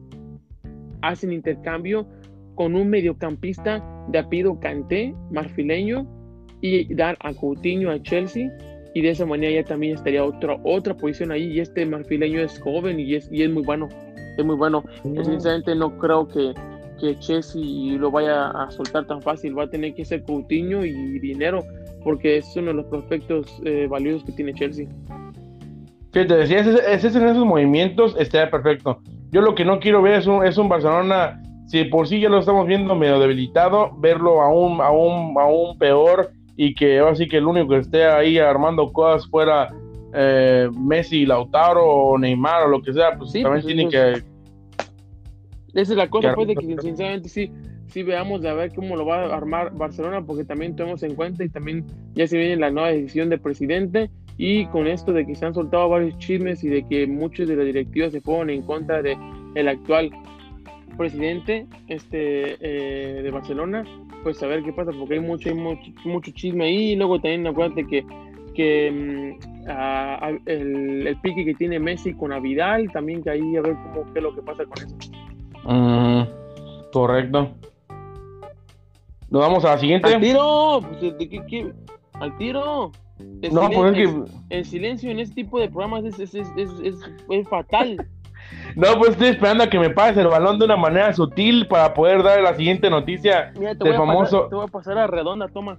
hacen 1.02 1.32
intercambio 1.32 2.06
con 2.54 2.74
un 2.74 2.88
mediocampista 2.88 3.84
de 4.08 4.18
apellido 4.18 4.58
Kanté, 4.60 5.14
marfileño, 5.30 6.06
y 6.60 6.94
dar 6.94 7.16
a 7.20 7.34
Coutinho 7.34 7.90
a 7.90 8.02
Chelsea 8.02 8.50
y 8.94 9.02
de 9.02 9.10
esa 9.10 9.26
manera 9.26 9.52
ya 9.52 9.64
también 9.64 9.96
estaría 9.96 10.24
otra 10.24 10.56
otra 10.64 10.96
posición 10.96 11.30
ahí 11.30 11.52
y 11.52 11.60
este 11.60 11.84
marfileño 11.84 12.40
es 12.40 12.58
joven 12.58 12.98
y 13.00 13.16
es, 13.16 13.30
y 13.30 13.42
es 13.42 13.50
muy 13.50 13.62
bueno 13.62 13.88
es 14.36 14.44
muy 14.44 14.56
bueno. 14.56 14.84
Sinceramente 15.02 15.74
no 15.74 15.96
creo 15.98 16.26
que, 16.26 16.54
que 17.00 17.18
Chelsea 17.18 17.62
lo 17.98 18.10
vaya 18.10 18.50
a 18.50 18.70
soltar 18.70 19.06
tan 19.06 19.22
fácil 19.22 19.56
va 19.58 19.64
a 19.64 19.70
tener 19.70 19.94
que 19.94 20.04
ser 20.04 20.22
Coutinho 20.24 20.84
y 20.84 21.18
dinero 21.18 21.62
porque 22.02 22.38
es 22.38 22.56
uno 22.56 22.68
de 22.68 22.74
los 22.74 22.86
prospectos 22.86 23.60
eh, 23.64 23.86
valiosos 23.88 24.24
que 24.24 24.32
tiene 24.32 24.54
Chelsea. 24.54 24.86
Fíjate, 26.12 26.34
decía, 26.34 26.60
ese, 26.60 27.08
esos 27.08 27.44
movimientos 27.44 28.14
estaría 28.18 28.50
perfecto. 28.50 29.00
Yo 29.32 29.40
lo 29.40 29.54
que 29.54 29.64
no 29.64 29.80
quiero 29.80 30.00
ver 30.02 30.14
es 30.20 30.26
un, 30.26 30.44
es 30.44 30.58
un 30.58 30.68
Barcelona, 30.68 31.42
si 31.66 31.84
por 31.84 32.06
sí 32.06 32.20
ya 32.20 32.28
lo 32.28 32.38
estamos 32.38 32.66
viendo 32.66 32.94
medio 32.94 33.18
debilitado, 33.18 33.92
verlo 33.98 34.42
aún, 34.42 34.80
aún, 34.80 35.34
aún 35.38 35.78
peor 35.78 36.30
y 36.56 36.74
que 36.74 36.98
ahora 36.98 37.16
sí 37.16 37.26
que 37.26 37.38
el 37.38 37.46
único 37.46 37.70
que 37.70 37.78
esté 37.78 38.04
ahí 38.04 38.38
armando 38.38 38.92
cosas 38.92 39.28
fuera 39.28 39.74
eh, 40.12 40.68
Messi, 40.78 41.26
Lautaro 41.26 41.84
o 41.84 42.18
Neymar 42.18 42.64
o 42.64 42.68
lo 42.68 42.82
que 42.82 42.92
sea, 42.92 43.16
pues 43.18 43.32
también 43.32 43.52
pues, 43.52 43.66
tiene 43.66 43.88
que... 43.88 44.22
Esa 45.74 45.92
es 45.92 45.96
la 45.96 46.08
cosa, 46.08 46.34
pues, 46.34 46.48
de 46.48 46.54
que 46.54 46.80
sinceramente 46.80 47.28
sí, 47.28 47.50
sí 47.88 48.04
veamos 48.04 48.40
de 48.42 48.48
a 48.48 48.54
ver 48.54 48.72
cómo 48.72 48.94
lo 48.94 49.04
va 49.04 49.24
a 49.24 49.36
armar 49.36 49.74
Barcelona, 49.74 50.24
porque 50.24 50.44
también 50.44 50.76
tenemos 50.76 51.02
en 51.02 51.16
cuenta 51.16 51.42
y 51.42 51.48
también 51.48 51.84
ya 52.14 52.28
se 52.28 52.38
viene 52.38 52.56
la 52.56 52.70
nueva 52.70 52.90
decisión 52.90 53.28
del 53.28 53.40
presidente 53.40 54.10
y 54.36 54.66
con 54.66 54.86
esto 54.86 55.12
de 55.12 55.26
que 55.26 55.34
se 55.34 55.46
han 55.46 55.54
soltado 55.54 55.88
varios 55.88 56.16
chismes 56.18 56.62
y 56.62 56.68
de 56.68 56.86
que 56.86 57.06
muchos 57.06 57.48
de 57.48 57.56
las 57.56 57.66
directivas 57.66 58.12
se 58.12 58.20
ponen 58.20 58.56
en 58.56 58.62
contra 58.62 59.02
de 59.02 59.16
el 59.54 59.68
actual 59.68 60.10
presidente 60.96 61.66
este 61.88 62.56
eh, 62.60 63.22
de 63.22 63.30
Barcelona 63.30 63.84
pues 64.24 64.42
a 64.42 64.46
ver 64.46 64.64
qué 64.64 64.72
pasa, 64.72 64.90
porque 64.98 65.14
hay 65.14 65.20
mucho, 65.20 65.50
hay 65.50 65.54
mucho, 66.04 66.32
chisme 66.32 66.64
ahí. 66.64 66.92
Y 66.92 66.96
luego 66.96 67.20
también 67.20 67.46
acuérdate 67.46 67.86
que, 67.86 68.04
que 68.54 68.90
mm, 68.90 69.34
el, 70.46 71.06
el, 71.06 71.20
pique 71.20 71.44
que 71.44 71.54
tiene 71.54 71.78
Messi 71.78 72.14
con 72.14 72.32
Avidal, 72.32 72.90
también 72.90 73.22
que 73.22 73.30
ahí 73.30 73.56
a 73.56 73.60
ver 73.60 73.74
cómo 73.74 74.12
qué 74.12 74.18
es 74.18 74.22
lo 74.22 74.34
que 74.34 74.42
pasa 74.42 74.64
con 74.64 74.82
eso. 74.82 74.96
correcto. 76.90 77.54
Nos 79.30 79.42
vamos 79.42 79.64
a 79.64 79.70
la 79.70 79.78
siguiente. 79.78 80.12
¡Al 80.12 80.20
tiro! 80.20 80.80
Pues, 80.80 81.00
¿de 81.18 81.28
qué, 81.28 81.72
Al 82.14 82.36
tiro. 82.38 82.90
El 83.42 83.54
no, 83.54 83.70
pues 83.70 83.96
es 83.96 84.08
que... 84.08 84.24
El 84.50 84.64
silencio 84.64 85.08
en 85.10 85.20
este 85.20 85.36
tipo 85.36 85.60
de 85.60 85.68
programas 85.68 86.04
es, 86.04 86.18
es, 86.18 86.34
es, 86.34 86.50
es 87.28 87.48
fatal. 87.48 88.08
No, 88.76 88.98
pues 88.98 89.10
estoy 89.10 89.28
esperando 89.28 89.64
a 89.64 89.68
que 89.68 89.78
me 89.78 89.90
pases 89.90 90.18
el 90.18 90.28
balón 90.28 90.58
de 90.58 90.64
una 90.64 90.76
manera 90.76 91.12
sutil 91.12 91.66
para 91.68 91.94
poder 91.94 92.22
dar 92.22 92.42
la 92.42 92.54
siguiente 92.54 92.90
noticia 92.90 93.52
Mira, 93.58 93.74
te 93.74 93.84
voy 93.84 93.96
famoso. 93.96 94.36
Pasar, 94.36 94.48
te 94.48 94.54
voy 94.56 94.64
a 94.64 94.68
pasar 94.68 94.98
a 94.98 95.06
redonda, 95.06 95.48
toma. 95.48 95.78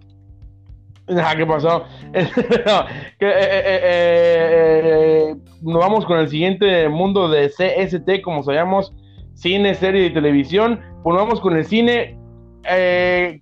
Ah, 1.08 1.34
¿Qué 1.38 1.46
pasó? 1.46 1.84
que, 2.14 3.28
eh, 3.28 3.80
eh, 3.84 5.36
nos 5.62 5.80
vamos 5.80 6.06
con 6.06 6.18
el 6.20 6.30
siguiente 6.30 6.90
mundo 6.90 7.30
de 7.30 7.50
CST, 7.50 8.22
como 8.24 8.44
sabemos, 8.44 8.92
cine, 9.34 9.76
serie 9.76 10.06
y 10.08 10.14
televisión. 10.14 10.80
Pues 11.04 11.16
vamos 11.16 11.42
con 11.42 11.56
el 11.58 11.66
cine. 11.66 12.18
¿Qué 12.64 13.40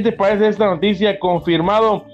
te 0.00 0.12
parece 0.12 0.48
esta 0.48 0.66
noticia? 0.66 1.18
Confirmado. 1.20 2.04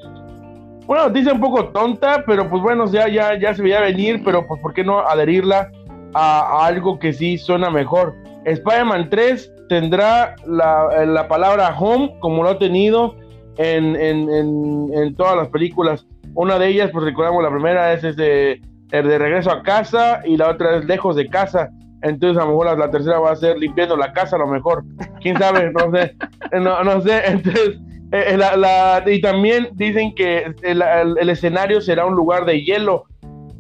Una 0.87 1.07
noticia 1.07 1.33
un 1.33 1.41
poco 1.41 1.69
tonta, 1.69 2.25
pero 2.27 2.51
pues 2.51 2.61
bueno, 2.61 2.85
ya, 2.91 3.09
ya, 3.09 3.39
ya 3.39 3.55
se 3.55 3.63
veía 3.63 3.81
venir, 3.81 4.23
pero 4.25 4.47
pues 4.47 4.61
¿por 4.61 4.75
qué 4.75 4.83
no 4.85 4.99
adherirla 4.99 5.71
a, 6.15 6.67
algo 6.67 6.99
que 6.99 7.13
sí 7.13 7.39
suena 7.39 7.71
mejor? 7.71 8.15
Spider-Man 8.45 9.11
3 9.11 9.53
tendrá 9.69 10.35
la, 10.47 11.05
la 11.07 11.29
palabra 11.29 11.77
home 11.79 12.15
como 12.21 12.43
lo 12.43 12.51
ha 12.51 12.59
tenido 12.59 13.15
en, 13.59 15.15
todas 15.17 15.37
las 15.37 15.49
películas. 15.49 16.07
Una 16.35 16.59
de 16.59 16.69
ellas, 16.69 16.91
pues 16.93 17.05
recordamos, 17.05 17.43
la 17.43 17.51
primera 17.51 17.93
es 17.93 18.03
de, 18.17 18.61
de 18.91 19.19
regreso 19.19 19.51
a 19.51 19.63
casa 19.63 20.23
y 20.25 20.37
la 20.37 20.49
otra 20.49 20.77
es 20.77 20.85
lejos 20.85 21.17
de 21.17 21.29
casa. 21.29 21.71
Entonces 22.03 22.39
a 22.39 22.47
lo 22.47 22.53
mejor 22.53 22.79
la, 22.79 22.91
tercera 22.91 23.19
va 23.19 23.33
a 23.33 23.37
ser 23.37 23.59
limpiando 23.59 23.97
la 23.97 24.13
casa 24.13 24.37
a 24.37 24.39
lo 24.39 24.47
mejor. 24.47 24.85
¿Quién 25.21 25.39
sabe? 25.39 25.71
No 25.73 25.91
sé. 25.93 26.17
No, 26.61 27.01
sé. 27.03 27.23
Entonces, 27.27 27.79
eh, 28.13 28.37
eh, 28.37 29.15
y 29.15 29.21
también 29.21 29.69
dicen 29.75 30.15
que 30.15 30.53
el, 30.63 31.29
escenario 31.29 31.81
será 31.81 32.07
un 32.07 32.15
lugar 32.15 32.45
de 32.45 32.63
hielo. 32.63 33.05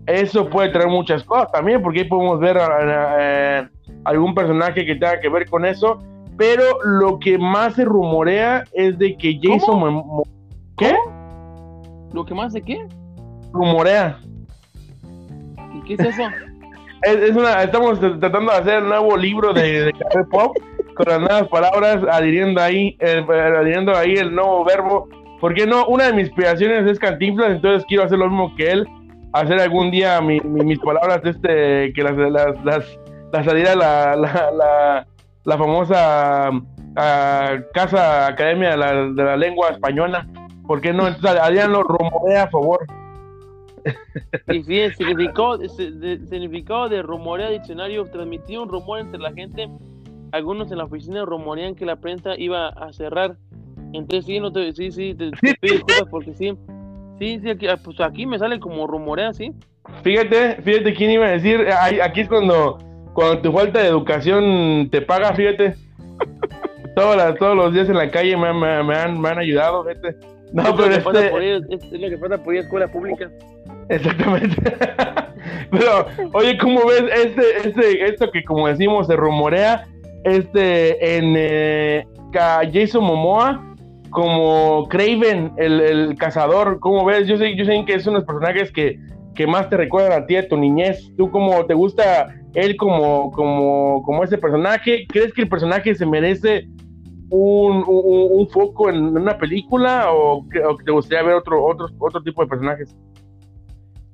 Eso 0.06 0.48
puede 0.48 0.70
traer 0.70 0.88
muchas 0.88 1.22
cosas 1.24 1.50
también, 1.52 1.82
porque 1.82 2.00
ahí 2.00 2.04
podemos 2.08 2.40
ver 2.40 2.58
eh, 2.58 3.68
algún 4.04 4.34
personaje 4.34 4.84
que 4.84 4.94
tenga 4.94 5.20
que 5.20 5.28
ver 5.28 5.48
con 5.48 5.64
eso 5.64 6.00
pero 6.40 6.64
lo 6.84 7.18
que 7.18 7.36
más 7.36 7.74
se 7.74 7.84
rumorea 7.84 8.64
es 8.72 8.98
de 8.98 9.14
que 9.14 9.38
Jason 9.42 10.02
¿Qué? 10.78 10.94
¿Lo 12.14 12.24
que 12.24 12.32
más 12.32 12.54
de 12.54 12.62
qué? 12.62 12.82
Rumorea. 13.52 14.18
¿Y 15.74 15.82
qué 15.82 15.94
es 15.94 16.00
eso? 16.00 16.22
es, 17.02 17.36
una, 17.36 17.62
estamos 17.62 18.00
tratando 18.00 18.52
de 18.52 18.58
hacer 18.58 18.82
un 18.82 18.88
nuevo 18.88 19.18
libro 19.18 19.52
de, 19.52 19.84
de 19.84 19.92
café 19.92 20.24
pop 20.30 20.56
con 20.94 21.08
las 21.08 21.20
nuevas 21.20 21.46
palabras, 21.48 22.02
adhiriendo 22.10 22.62
ahí, 22.62 22.96
el, 23.00 23.30
adhiriendo 23.30 23.94
ahí 23.94 24.14
el 24.14 24.34
nuevo 24.34 24.64
verbo. 24.64 25.10
Porque 25.42 25.66
no, 25.66 25.84
una 25.88 26.06
de 26.06 26.14
mis 26.14 26.28
inspiraciones 26.28 26.90
es 26.90 26.98
Cantinflas, 26.98 27.50
entonces 27.50 27.84
quiero 27.86 28.04
hacer 28.04 28.16
lo 28.16 28.28
mismo 28.30 28.56
que 28.56 28.70
él, 28.70 28.88
hacer 29.32 29.60
algún 29.60 29.90
día 29.90 30.20
mis 30.20 30.78
palabras, 30.80 31.20
este, 31.24 31.92
que 31.92 32.02
las, 32.02 32.16
las, 32.16 32.64
las, 32.64 32.98
las 33.32 33.48
adhiera 33.48 33.74
la, 33.74 34.16
la 34.16 35.06
la 35.44 35.58
famosa 35.58 36.50
ah, 36.96 37.56
Casa 37.72 38.26
Academia 38.26 38.70
de 38.70 38.76
la, 38.76 39.36
Lengua 39.36 39.70
Española. 39.70 40.26
¿Por 40.66 40.80
qué 40.80 40.92
no? 40.92 41.06
Entonces 41.08 41.40
Adrián 41.40 41.72
lo 41.72 41.82
rumorea 41.82 42.44
a 42.44 42.50
favor. 42.50 42.80
Y 44.48 44.62
sí, 44.62 44.78
el 44.78 44.94
significado, 44.94 45.58
significado 45.68 46.88
de 46.88 47.02
rumorea 47.02 47.48
diccionario 47.48 48.04
transmitió 48.04 48.62
un 48.62 48.68
rumor 48.68 49.00
entre 49.00 49.20
la 49.20 49.32
gente. 49.32 49.68
Algunos 50.32 50.70
en 50.70 50.78
la 50.78 50.84
oficina 50.84 51.24
rumorean 51.24 51.74
que 51.74 51.86
la 51.86 51.96
prensa 51.96 52.36
iba 52.36 52.68
a 52.68 52.92
cerrar. 52.92 53.36
Entonces 53.92 54.26
sí, 54.26 54.38
no 54.38 54.52
te, 54.52 54.72
sí, 54.72 54.92
sí, 54.92 55.14
te, 55.14 55.30
pido 55.60 55.80
cosas 55.84 56.04
porque 56.10 56.34
sí. 56.34 56.56
Sí, 57.20 57.38
sí, 57.42 57.50
aquí, 57.50 57.68
ah, 57.68 57.78
pues 57.84 58.00
aquí 58.00 58.24
me 58.24 58.38
sale 58.38 58.58
como 58.58 58.86
rumorea, 58.86 59.34
sí. 59.34 59.52
Fíjate, 60.02 60.56
fíjate 60.62 60.94
quién 60.94 61.10
iba 61.10 61.26
a 61.26 61.32
decir. 61.32 61.66
Aquí 62.02 62.22
es 62.22 62.28
cuando 62.28 62.78
cuando 63.12 63.42
tu 63.42 63.52
falta 63.52 63.80
de 63.80 63.88
educación 63.88 64.88
te 64.90 65.02
paga, 65.02 65.34
fíjate. 65.34 65.74
todos, 66.96 67.38
todos 67.38 67.56
los 67.56 67.74
días 67.74 67.90
en 67.90 67.96
la 67.96 68.10
calle 68.10 68.34
me, 68.38 68.48
han, 68.48 69.20
me 69.20 69.28
han 69.28 69.38
ayudado, 69.38 69.84
fíjate. 69.84 70.16
No, 70.54 70.62
es 70.62 70.72
pero 70.72 70.88
lo 70.88 70.94
este... 70.94 71.74
es, 71.74 72.00
lo 72.00 72.08
que 72.08 72.16
pasa 72.16 72.42
por 72.42 72.54
ir 72.54 72.60
a 72.60 72.62
escuela 72.62 72.88
pública. 72.88 73.30
Exactamente. 73.90 74.56
pero, 75.70 76.06
oye, 76.32 76.56
¿cómo 76.56 76.86
ves 76.86 77.04
este, 77.14 77.68
este, 77.68 78.06
esto 78.06 78.30
que 78.30 78.42
como 78.44 78.66
decimos 78.66 79.06
se 79.06 79.16
rumorea, 79.16 79.86
este, 80.24 81.18
en 81.18 81.34
eh, 81.36 82.06
Jason 82.32 83.04
Momoa 83.04 83.69
como 84.10 84.86
Craven, 84.88 85.52
el, 85.56 85.80
el, 85.80 86.16
cazador, 86.16 86.80
¿cómo 86.80 87.04
ves? 87.04 87.26
Yo 87.26 87.36
sé, 87.36 87.56
yo 87.56 87.64
sé 87.64 87.84
que 87.86 87.94
es 87.94 88.06
uno 88.06 88.20
de 88.20 88.20
los 88.20 88.26
personajes 88.26 88.72
que, 88.72 88.98
que 89.34 89.46
más 89.46 89.68
te 89.70 89.76
recuerdan 89.76 90.22
a 90.22 90.26
ti, 90.26 90.36
a 90.36 90.48
tu 90.48 90.56
niñez. 90.56 91.12
¿Tú 91.16 91.30
cómo 91.30 91.64
te 91.66 91.74
gusta 91.74 92.34
él 92.54 92.76
como, 92.76 93.30
como, 93.32 94.02
como 94.02 94.24
ese 94.24 94.38
personaje. 94.38 95.06
¿Crees 95.08 95.32
que 95.32 95.42
el 95.42 95.48
personaje 95.48 95.94
se 95.94 96.06
merece 96.06 96.68
un, 97.30 97.84
un, 97.86 98.48
foco 98.48 98.90
en 98.90 99.16
una 99.16 99.38
película 99.38 100.12
o, 100.12 100.46
te 100.84 100.90
gustaría 100.90 101.24
ver 101.24 101.36
otro, 101.36 101.64
otro, 101.64 101.86
otro 101.98 102.22
tipo 102.22 102.42
de 102.42 102.48
personajes? 102.48 102.96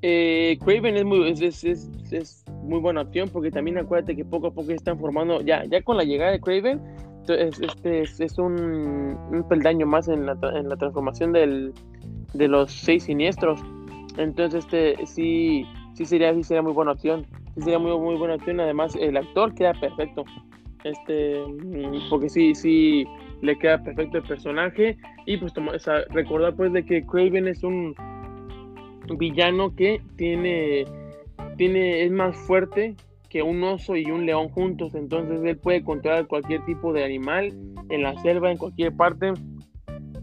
Eh, 0.02 0.58
Craven 0.62 0.96
es 0.96 1.04
muy, 1.04 1.30
es, 1.30 1.64
es, 1.64 1.90
es, 2.10 2.44
muy 2.62 2.80
buena 2.80 3.02
opción 3.02 3.28
porque 3.32 3.50
también 3.50 3.78
acuérdate 3.78 4.14
que 4.14 4.24
poco 4.24 4.48
a 4.48 4.50
poco 4.52 4.70
están 4.72 4.98
formando, 4.98 5.40
ya, 5.40 5.64
ya 5.64 5.82
con 5.82 5.96
la 5.96 6.04
llegada 6.04 6.32
de 6.32 6.40
Craven, 6.40 6.80
este 7.34 8.02
es, 8.02 8.38
un, 8.38 9.44
peldaño 9.48 9.86
más 9.86 10.08
en 10.08 10.26
la, 10.26 10.36
en 10.54 10.68
la 10.68 10.76
transformación 10.76 11.32
del, 11.32 11.72
de 12.34 12.48
los 12.48 12.72
seis 12.72 13.04
siniestros. 13.04 13.60
Entonces, 14.16 14.64
este 14.64 15.06
sí, 15.06 15.66
sí 15.94 16.04
sería, 16.04 16.32
sería 16.42 16.62
muy 16.62 16.72
buena 16.72 16.92
opción 16.92 17.26
sería 17.62 17.78
muy, 17.78 17.96
muy 17.98 18.16
buena 18.16 18.34
opción. 18.34 18.60
Además, 18.60 18.96
el 18.96 19.16
actor 19.16 19.54
queda 19.54 19.72
perfecto. 19.74 20.24
Este, 20.84 21.42
porque 22.10 22.28
sí, 22.28 22.54
sí, 22.54 23.06
le 23.42 23.58
queda 23.58 23.82
perfecto 23.82 24.18
el 24.18 24.24
personaje. 24.24 24.96
Y 25.26 25.36
pues 25.36 25.52
recordar 26.10 26.54
pues 26.54 26.72
de 26.72 26.84
que 26.84 27.04
Craven 27.04 27.48
es 27.48 27.62
un 27.62 27.94
villano 29.18 29.74
que 29.74 30.00
tiene, 30.16 30.84
tiene, 31.56 32.04
es 32.04 32.10
más 32.10 32.36
fuerte 32.36 32.94
un 33.42 33.62
oso 33.64 33.96
y 33.96 34.10
un 34.10 34.26
león 34.26 34.48
juntos. 34.48 34.94
Entonces 34.94 35.40
él 35.44 35.58
puede 35.58 35.82
controlar 35.82 36.26
cualquier 36.26 36.64
tipo 36.64 36.92
de 36.92 37.04
animal 37.04 37.52
en 37.88 38.02
la 38.02 38.20
selva, 38.22 38.50
en 38.50 38.58
cualquier 38.58 38.96
parte. 38.96 39.32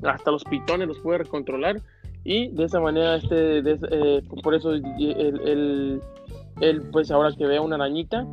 Hasta 0.03 0.31
los 0.31 0.43
pitones 0.43 0.87
los 0.87 0.99
puede 0.99 1.25
controlar. 1.25 1.81
Y 2.23 2.49
de 2.49 2.65
esa 2.65 2.79
manera, 2.79 3.17
este, 3.17 3.59
eh, 3.59 4.21
por 4.41 4.55
eso 4.55 4.71
él 4.73 6.01
pues 6.91 7.11
ahora 7.11 7.31
que 7.35 7.45
ve 7.45 7.57
a 7.57 7.61
una 7.61 7.75
arañita, 7.75 8.25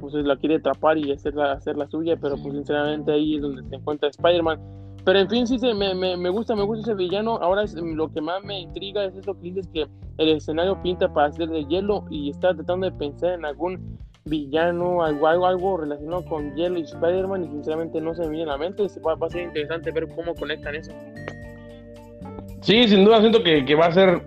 pues 0.00 0.14
la 0.14 0.36
quiere 0.36 0.56
atrapar 0.56 0.98
y 0.98 1.12
hacerla, 1.12 1.52
hacer 1.52 1.76
la 1.76 1.88
suya, 1.88 2.16
pero 2.16 2.36
pues 2.36 2.54
sinceramente 2.54 3.12
ahí 3.12 3.36
es 3.36 3.42
donde 3.42 3.62
se 3.68 3.76
encuentra 3.76 4.08
Spider-Man. 4.08 4.60
Pero 5.04 5.18
en 5.18 5.28
fin, 5.28 5.46
sí, 5.46 5.58
se, 5.58 5.74
me, 5.74 5.94
me, 5.94 6.28
gusta, 6.28 6.54
me 6.54 6.62
gusta 6.62 6.92
ese 6.92 6.94
villano. 6.94 7.36
Ahora 7.42 7.64
lo 7.74 8.12
que 8.12 8.20
más 8.20 8.42
me 8.44 8.60
intriga 8.60 9.04
es 9.04 9.14
eso 9.16 9.34
que 9.34 9.42
dices 9.42 9.68
que 9.72 9.86
el 10.18 10.28
escenario 10.28 10.80
pinta 10.82 11.12
para 11.12 11.28
hacer 11.28 11.48
de 11.48 11.64
hielo 11.64 12.04
y 12.10 12.30
está 12.30 12.54
tratando 12.54 12.88
de 12.88 12.92
pensar 12.92 13.32
en 13.32 13.44
algún 13.44 13.98
villano, 14.24 15.02
algo, 15.02 15.26
algo, 15.26 15.46
algo 15.46 15.76
relacionado 15.78 16.24
con 16.26 16.54
hielo 16.54 16.78
y 16.78 16.82
Spider-Man 16.82 17.44
y 17.44 17.48
sinceramente 17.48 18.00
no 18.00 18.14
se 18.14 18.22
me 18.22 18.28
viene 18.28 18.44
a 18.44 18.54
la 18.54 18.58
mente. 18.58 18.86
Va, 19.04 19.16
va 19.16 19.26
a 19.26 19.30
ser 19.30 19.42
interesante 19.42 19.90
ver 19.90 20.08
cómo 20.14 20.34
conectan 20.34 20.76
eso. 20.76 20.92
Sí, 22.60 22.86
sin 22.86 23.04
duda 23.04 23.20
siento 23.20 23.42
que, 23.42 23.64
que 23.64 23.74
va 23.74 23.86
a 23.86 23.92
ser... 23.92 24.22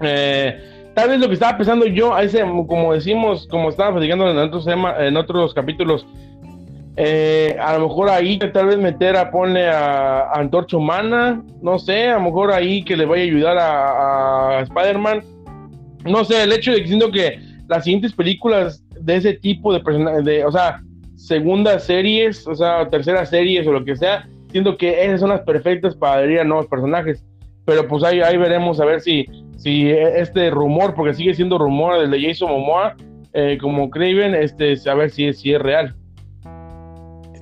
Eh 0.00 0.68
tal 0.94 1.10
vez 1.10 1.20
lo 1.20 1.28
que 1.28 1.34
estaba 1.34 1.56
pensando 1.56 1.86
yo, 1.86 2.16
ese, 2.18 2.40
como 2.40 2.92
decimos, 2.92 3.46
como 3.48 3.70
estaba 3.70 3.92
platicando 3.92 4.30
en 4.30 4.38
otros, 4.38 4.66
en 4.66 5.16
otros 5.16 5.54
capítulos, 5.54 6.06
eh, 6.96 7.56
a 7.58 7.78
lo 7.78 7.88
mejor 7.88 8.10
ahí 8.10 8.38
tal 8.38 8.66
vez 8.66 8.78
meter 8.78 9.16
a 9.16 9.30
ponerle 9.30 9.68
a, 9.68 10.30
Antorcha 10.32 10.76
Humana, 10.76 11.42
no 11.62 11.78
sé, 11.78 12.08
a 12.08 12.14
lo 12.14 12.24
mejor 12.24 12.52
ahí 12.52 12.84
que 12.84 12.96
le 12.96 13.06
vaya 13.06 13.22
a 13.22 13.26
ayudar 13.26 13.58
a, 13.58 14.60
Spider-Man. 14.62 15.22
No 16.04 16.24
sé, 16.24 16.42
el 16.42 16.52
hecho 16.52 16.72
de 16.72 16.82
que 16.82 16.88
siento 16.88 17.10
que 17.10 17.38
las 17.68 17.84
siguientes 17.84 18.12
películas 18.12 18.84
de 19.00 19.16
ese 19.16 19.34
tipo 19.34 19.72
de 19.72 19.80
personajes, 19.80 20.24
de, 20.24 20.44
o 20.44 20.52
sea, 20.52 20.82
segundas 21.16 21.84
series, 21.84 22.46
o 22.46 22.54
sea, 22.54 22.88
terceras 22.88 23.30
series 23.30 23.66
o 23.66 23.72
lo 23.72 23.84
que 23.84 23.96
sea, 23.96 24.28
siento 24.50 24.76
que 24.76 25.04
esas 25.04 25.20
son 25.20 25.30
las 25.30 25.40
perfectas 25.42 25.94
para 25.94 26.14
adherir 26.14 26.40
a 26.40 26.44
nuevos 26.44 26.66
personajes. 26.66 27.24
Pero 27.64 27.86
pues 27.86 28.02
ahí, 28.02 28.20
ahí 28.20 28.36
veremos 28.36 28.80
a 28.80 28.84
ver 28.84 29.00
si, 29.00 29.24
si 29.56 29.88
este 29.90 30.50
rumor, 30.50 30.94
porque 30.94 31.14
sigue 31.14 31.32
siendo 31.32 31.56
rumor 31.56 32.02
el 32.02 32.10
de 32.10 32.20
Jason 32.20 32.50
Momoa, 32.50 32.96
eh, 33.32 33.56
como 33.60 33.88
Craven, 33.88 34.34
este, 34.34 34.74
a 34.90 34.94
ver 34.94 35.10
si, 35.10 35.32
si 35.32 35.54
es 35.54 35.62
real. 35.62 35.94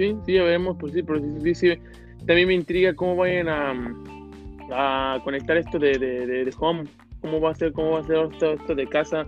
Sí, 0.00 0.16
sí, 0.24 0.32
ya 0.32 0.44
veremos, 0.44 0.78
pues 0.80 0.94
sí, 0.94 1.02
pero 1.02 1.20
sí, 1.42 1.54
sí, 1.54 1.72
también 2.26 2.48
me 2.48 2.54
intriga 2.54 2.94
cómo 2.94 3.16
vayan 3.16 3.50
a, 3.50 3.74
a 4.72 5.20
conectar 5.22 5.58
esto 5.58 5.78
de, 5.78 5.98
de, 5.98 6.26
de, 6.26 6.54
home, 6.58 6.84
cómo 7.20 7.38
va 7.38 7.50
a 7.50 7.54
ser, 7.54 7.74
cómo 7.74 7.90
va 7.90 8.00
a 8.00 8.04
ser 8.04 8.16
esto, 8.32 8.74
de 8.74 8.86
casa, 8.86 9.26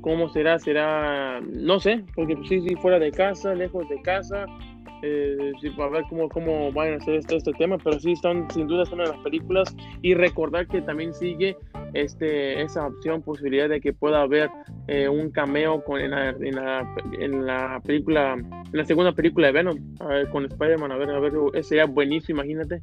cómo 0.00 0.28
será, 0.28 0.58
será, 0.58 1.40
no 1.40 1.78
sé, 1.78 2.02
porque 2.16 2.34
pues 2.34 2.48
sí, 2.48 2.60
sí, 2.62 2.74
fuera 2.82 2.98
de 2.98 3.12
casa, 3.12 3.54
lejos 3.54 3.88
de 3.88 4.02
casa, 4.02 4.46
eh, 5.02 5.52
ver 5.92 6.04
cómo, 6.08 6.28
cómo 6.28 6.72
van 6.72 6.94
a 6.94 6.96
hacer 6.96 7.14
este, 7.14 7.36
este 7.36 7.52
tema, 7.52 7.78
pero 7.78 7.98
sí 7.98 8.12
están 8.12 8.50
sin 8.50 8.66
duda 8.66 8.84
son 8.84 8.98
de 8.98 9.06
las 9.06 9.16
películas 9.18 9.74
y 10.02 10.14
recordar 10.14 10.66
que 10.66 10.82
también 10.82 11.14
sigue 11.14 11.56
este, 11.94 12.60
esa 12.62 12.86
opción, 12.86 13.22
posibilidad 13.22 13.68
de 13.68 13.80
que 13.80 13.92
pueda 13.92 14.22
haber 14.22 14.50
eh, 14.88 15.08
un 15.08 15.30
cameo 15.30 15.82
con, 15.84 16.00
en, 16.00 16.10
la, 16.10 16.30
en, 17.18 17.46
la, 17.46 17.80
película, 17.84 18.34
en 18.34 18.70
la 18.72 18.84
segunda 18.84 19.12
película 19.12 19.48
de 19.48 19.52
Venom, 19.52 19.78
con 20.32 20.44
Spider-Man, 20.44 20.92
a 20.92 20.96
ver, 20.96 21.10
a 21.10 21.20
ver, 21.20 21.32
sería 21.62 21.86
buenísimo, 21.86 22.42
imagínate. 22.42 22.82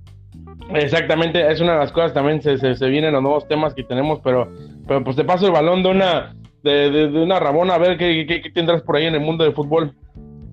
Exactamente, 0.74 1.52
es 1.52 1.62
una 1.62 1.74
de 1.74 1.80
las 1.80 1.92
cosas 1.92 2.14
también, 2.14 2.42
se, 2.42 2.58
se, 2.58 2.88
vienen 2.88 3.14
los 3.14 3.22
nuevos 3.22 3.48
temas 3.48 3.74
que 3.74 3.84
tenemos, 3.84 4.20
pero, 4.24 4.52
pero 4.88 5.04
pues 5.04 5.16
te 5.16 5.24
paso 5.24 5.46
el 5.46 5.52
balón 5.52 5.84
de 5.84 5.90
una, 5.90 6.36
de, 6.64 6.90
de, 6.90 7.22
una 7.22 7.40
Rabona, 7.40 7.76
a 7.76 7.78
ver 7.78 7.98
qué, 7.98 8.26
qué, 8.26 8.50
tendrás 8.50 8.82
por 8.82 8.96
ahí 8.96 9.06
en 9.06 9.16
el 9.16 9.22
mundo 9.22 9.44
del 9.44 9.54
fútbol. 9.54 9.94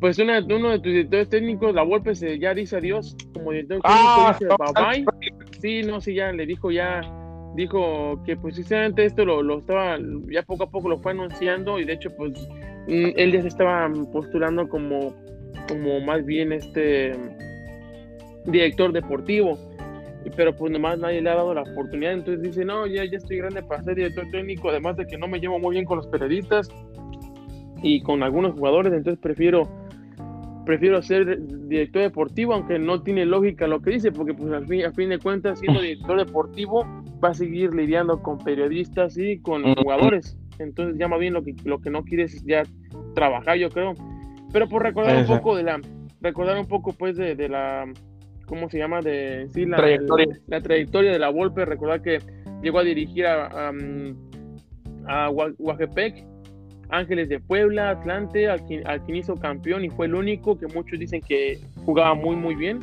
Pues 0.03 0.19
una, 0.19 0.41
uno 0.41 0.71
de 0.71 0.79
tus 0.81 0.93
directores 0.93 1.29
técnicos, 1.29 1.73
la 1.77 1.85
Volpe, 1.85 2.17
se, 2.17 2.37
ya 2.37 2.53
dice 2.53 2.77
adiós 2.77 3.17
como 3.33 3.53
director 3.53 3.81
ah, 3.85 4.37
técnico, 4.37 4.57
dice 4.57 4.73
bye 4.75 5.05
bye. 5.05 5.61
Sí, 5.61 5.83
no, 5.85 6.01
sí, 6.01 6.15
ya 6.15 6.33
le 6.33 6.45
dijo 6.45 6.73
ya, 6.73 7.03
dijo 7.55 8.21
que 8.25 8.37
pues 8.37 8.57
sinceramente 8.57 9.05
esto 9.05 9.25
lo, 9.25 9.45
lo 9.45 9.61
estaba, 9.61 9.97
ya 10.29 10.43
poco 10.43 10.65
a 10.65 10.71
poco 10.71 10.89
lo 10.89 10.99
fue 10.99 11.13
anunciando 11.13 11.79
y 11.79 11.85
de 11.85 11.93
hecho 11.93 12.11
pues 12.17 12.33
mm, 12.89 13.11
él 13.15 13.31
ya 13.31 13.43
se 13.43 13.47
estaba 13.47 13.89
postulando 14.13 14.69
como, 14.69 15.15
como 15.69 16.01
más 16.01 16.27
bien 16.27 16.53
este 16.53 17.13
director 18.47 18.93
deportivo. 18.93 19.57
Pero 20.37 20.53
pues 20.57 20.73
nomás 20.73 20.99
nadie 20.99 21.23
le 21.23 21.31
ha 21.31 21.37
dado 21.37 21.55
la 21.55 21.63
oportunidad, 21.63 22.15
entonces 22.15 22.43
dice, 22.43 22.65
no, 22.65 22.89
ya, 22.89 23.05
ya 23.05 23.19
estoy 23.19 23.37
grande 23.37 23.63
para 23.63 23.85
ser 23.85 23.95
director 23.95 24.29
técnico, 24.33 24.69
además 24.69 24.97
de 24.97 25.07
que 25.07 25.17
no 25.17 25.29
me 25.29 25.39
llevo 25.39 25.61
muy 25.61 25.75
bien 25.75 25.85
con 25.85 25.99
los 25.99 26.09
periodistas 26.09 26.69
y 27.85 28.03
con 28.03 28.25
algunos 28.25 28.55
jugadores, 28.55 28.93
entonces 28.93 29.21
prefiero 29.23 29.82
prefiero 30.65 31.03
ser 31.03 31.39
director 31.69 32.03
deportivo, 32.03 32.55
aunque 32.55 32.79
no 32.79 33.03
tiene 33.03 33.25
lógica 33.25 33.67
lo 33.67 33.81
que 33.81 33.91
dice, 33.91 34.13
porque 34.13 34.35
pues 34.35 34.53
al 34.53 34.67
fin, 34.67 34.85
a 34.85 34.93
fin 34.93 35.09
de 35.11 35.19
cuentas, 35.19 35.61
siendo 35.61 35.81
director 35.81 36.25
deportivo, 36.25 36.87
va 37.23 37.31
a 37.31 37.35
seguir 37.35 37.75
lidiando 37.75 38.23
con 38.23 38.39
periodistas 38.39 39.17
y 39.19 39.39
con 39.39 39.75
jugadores. 39.75 40.37
Entonces 40.59 41.09
más 41.09 41.19
bien 41.19 41.35
lo 41.35 41.43
que, 41.43 41.55
lo 41.65 41.81
que 41.81 41.91
no 41.91 42.05
quiere 42.05 42.25
es 42.25 42.45
ya 42.45 42.63
trabajar, 43.15 43.57
yo 43.59 43.71
creo. 43.71 43.95
Pero 44.53 44.69
por 44.69 44.83
recordar 44.83 45.17
un 45.17 45.27
poco 45.27 45.57
de 45.57 45.63
la, 45.63 45.81
recordar 46.21 46.59
un 46.59 46.67
poco 46.67 46.93
pues 46.93 47.17
de, 47.17 47.35
de 47.35 47.49
la 47.49 47.87
¿cómo 48.53 48.69
se 48.69 48.77
llama? 48.77 49.01
De 49.01 49.49
sí, 49.49 49.65
la 49.65 49.79
trayectoria, 49.79 50.27
la, 50.47 50.61
trayectoria 50.61 51.11
de 51.11 51.19
la 51.19 51.31
Volpe. 51.31 51.65
Recordar 51.65 52.03
que 52.03 52.19
llegó 52.63 52.81
a 52.81 52.85
dirigir 52.85 53.27
a, 53.27 53.73
a, 55.07 55.31
Ángeles 56.93 57.28
de 57.28 57.40
Puebla, 57.40 57.90
Atlante, 57.90 58.49
al 58.49 58.64
quien, 58.66 59.16
hizo 59.16 59.34
campeón 59.36 59.84
y 59.84 59.90
fue 59.90 60.07
el 60.07 60.14
único 60.14 60.59
que 60.59 60.66
muchos 60.68 60.99
dicen 60.99 61.22
que 61.22 61.59
jugaba 61.84 62.14
muy, 62.14 62.36
muy 62.36 62.55
bien. 62.55 62.80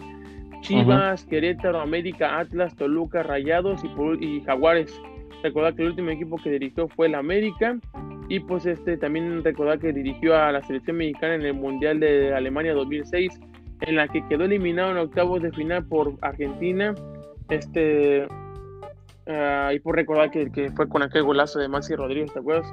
Chivas, 0.61 1.23
Querétaro, 1.25 1.79
América, 1.79 2.39
Atlas, 2.39 2.75
Toluca, 2.75 3.23
Rayados 3.23 3.81
y, 3.83 4.25
y 4.25 4.41
Jaguares. 4.41 4.99
Recordar 5.43 5.75
que 5.75 5.83
el 5.83 5.89
último 5.89 6.09
equipo 6.09 6.37
que 6.37 6.49
dirigió 6.49 6.87
fue 6.89 7.07
el 7.07 7.15
América. 7.15 7.77
Y 8.27 8.39
pues 8.41 8.65
este 8.65 8.97
también 8.97 9.43
recordar 9.43 9.79
que 9.79 9.93
dirigió 9.93 10.35
a 10.35 10.51
la 10.51 10.61
selección 10.63 10.97
mexicana 10.97 11.35
en 11.35 11.45
el 11.45 11.53
Mundial 11.53 11.99
de 11.99 12.33
Alemania 12.33 12.73
2006 12.73 13.39
en 13.81 13.95
la 13.95 14.07
que 14.07 14.25
quedó 14.27 14.43
eliminado 14.45 14.91
en 14.91 14.97
octavos 14.97 15.41
de 15.41 15.51
final 15.51 15.85
por 15.85 16.13
Argentina. 16.21 16.93
Este, 17.49 18.25
uh, 19.27 19.71
y 19.73 19.79
por 19.79 19.95
recordar 19.95 20.31
que, 20.31 20.51
que, 20.51 20.71
fue 20.71 20.89
con 20.89 21.01
aquel 21.01 21.23
golazo 21.23 21.59
de 21.59 21.67
Maxi 21.67 21.95
Rodríguez, 21.95 22.33
¿te 22.33 22.39
acuerdas? 22.39 22.71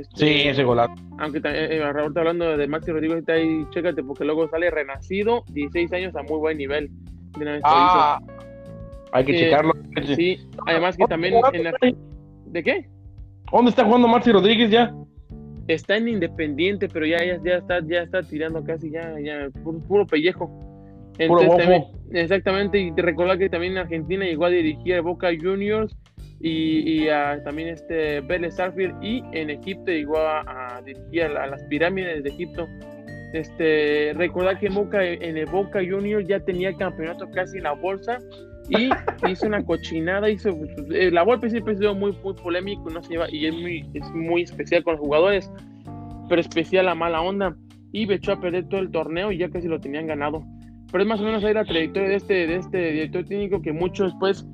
Este, 0.00 0.16
sí, 0.16 0.48
ese 0.48 0.64
golazo. 0.64 0.94
Aunque 1.18 1.40
también, 1.40 1.72
eh, 1.72 2.06
está 2.06 2.20
hablando 2.20 2.56
de 2.56 2.66
Maxi 2.66 2.90
Rodríguez, 2.92 3.18
está 3.18 3.34
ahí, 3.34 3.66
chécate, 3.70 4.02
porque 4.02 4.24
luego 4.24 4.48
sale 4.48 4.70
renacido, 4.70 5.44
16 5.52 5.92
años 5.92 6.16
a 6.16 6.22
muy 6.22 6.38
buen 6.38 6.58
nivel. 6.58 6.90
ah, 7.64 8.18
hay 9.12 9.24
que 9.24 9.38
checarlo. 9.38 9.72
Sí, 10.14 10.38
además 10.66 10.96
que 10.96 11.06
también. 11.06 11.34
En 11.52 11.64
la... 11.64 11.72
¿De 12.46 12.62
qué? 12.62 12.88
¿Dónde 13.50 13.70
está 13.70 13.84
jugando 13.84 14.08
Maxi 14.08 14.32
Rodríguez 14.32 14.70
ya? 14.70 14.92
está 15.68 15.96
en 15.96 16.08
Independiente, 16.08 16.88
pero 16.88 17.06
ya, 17.06 17.18
ya, 17.24 17.40
ya, 17.42 17.56
está, 17.56 17.80
ya 17.86 18.02
está 18.02 18.22
tirando 18.22 18.62
casi 18.64 18.90
ya, 18.90 19.18
ya 19.20 19.48
puro, 19.62 20.06
pellejo. 20.06 20.50
exactamente, 22.12 22.78
y 22.78 22.92
te 22.92 23.02
recordar 23.02 23.38
que 23.38 23.48
también 23.48 23.72
en 23.72 23.78
Argentina 23.78 24.24
llegó 24.24 24.44
a 24.44 24.50
dirigir 24.50 24.94
a 24.94 25.00
Boca 25.00 25.28
Juniors 25.40 25.96
y, 26.40 27.02
y 27.02 27.08
a, 27.08 27.42
también 27.42 27.68
este 27.68 28.20
Vélez 28.20 28.56
Sarfield 28.56 29.02
y 29.02 29.22
en 29.32 29.50
Egipto 29.50 29.90
llegó 29.90 30.18
a, 30.18 30.80
dirigir 30.84 31.22
a, 31.24 31.46
las 31.46 31.62
pirámides 31.64 32.22
de 32.22 32.30
Egipto. 32.30 32.68
Este, 33.32 34.12
recordar 34.14 34.58
que 34.58 34.66
en 34.66 34.74
Boca, 34.74 35.04
en 35.04 35.36
el 35.36 35.46
Boca 35.46 35.80
Juniors 35.80 36.26
ya 36.26 36.40
tenía 36.40 36.70
el 36.70 36.76
campeonato 36.76 37.28
casi 37.32 37.58
en 37.58 37.64
la 37.64 37.72
bolsa 37.72 38.18
y 38.68 38.90
hizo 39.28 39.46
una 39.46 39.64
cochinada, 39.64 40.28
hizo 40.30 40.50
eh, 40.90 41.10
la 41.10 41.22
Volpe 41.22 41.50
siempre 41.50 41.74
ha 41.74 41.76
sido 41.76 41.94
muy, 41.94 42.12
muy 42.22 42.34
polémico, 42.34 42.90
no 42.90 43.02
se 43.02 43.10
lleva, 43.10 43.26
y 43.30 43.46
es 43.46 43.54
muy, 43.54 43.90
es 43.94 44.10
muy 44.12 44.42
especial 44.42 44.82
con 44.84 44.94
los 44.94 45.00
jugadores, 45.00 45.50
pero 46.28 46.40
especial 46.40 46.88
a 46.88 46.94
mala 46.94 47.20
onda, 47.20 47.56
y 47.92 48.10
echó 48.12 48.32
a 48.32 48.40
perder 48.40 48.68
todo 48.68 48.80
el 48.80 48.90
torneo 48.90 49.32
y 49.32 49.38
ya 49.38 49.48
casi 49.48 49.68
lo 49.68 49.80
tenían 49.80 50.06
ganado. 50.06 50.44
Pero 50.90 51.02
es 51.02 51.08
más 51.08 51.20
o 51.20 51.24
menos 51.24 51.42
ahí 51.44 51.54
la 51.54 51.64
trayectoria 51.64 52.08
de 52.08 52.16
este, 52.16 52.46
de 52.46 52.56
este 52.56 52.92
director 52.92 53.24
técnico 53.24 53.62
que 53.62 53.72
muchos 53.72 54.14
pues 54.20 54.46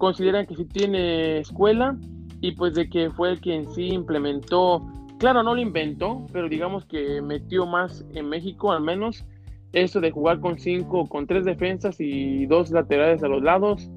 consideran 0.00 0.46
que 0.46 0.56
sí 0.56 0.64
tiene 0.64 1.38
escuela 1.38 1.94
y 2.40 2.52
pues 2.52 2.74
de 2.74 2.88
que 2.88 3.10
fue 3.10 3.30
el 3.30 3.40
quien 3.40 3.70
sí 3.70 3.88
implementó, 3.88 4.80
claro, 5.18 5.42
no 5.42 5.54
lo 5.54 5.60
inventó, 5.60 6.26
pero 6.32 6.48
digamos 6.48 6.86
que 6.86 7.20
metió 7.20 7.66
más 7.66 8.04
en 8.14 8.28
México 8.28 8.72
al 8.72 8.80
menos 8.80 9.24
eso 9.72 10.00
de 10.00 10.10
jugar 10.10 10.40
con 10.40 10.58
cinco, 10.58 11.06
con 11.06 11.26
tres 11.26 11.44
defensas 11.44 12.00
y 12.00 12.46
dos 12.46 12.70
laterales 12.70 13.22
a 13.22 13.28
los 13.28 13.42
lados. 13.42 13.90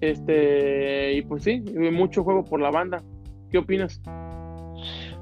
Este, 0.00 1.14
y 1.14 1.22
pues 1.22 1.42
sí, 1.42 1.64
mucho 1.90 2.22
juego 2.22 2.44
por 2.44 2.60
la 2.60 2.70
banda. 2.70 3.02
¿Qué 3.50 3.58
opinas? 3.58 4.00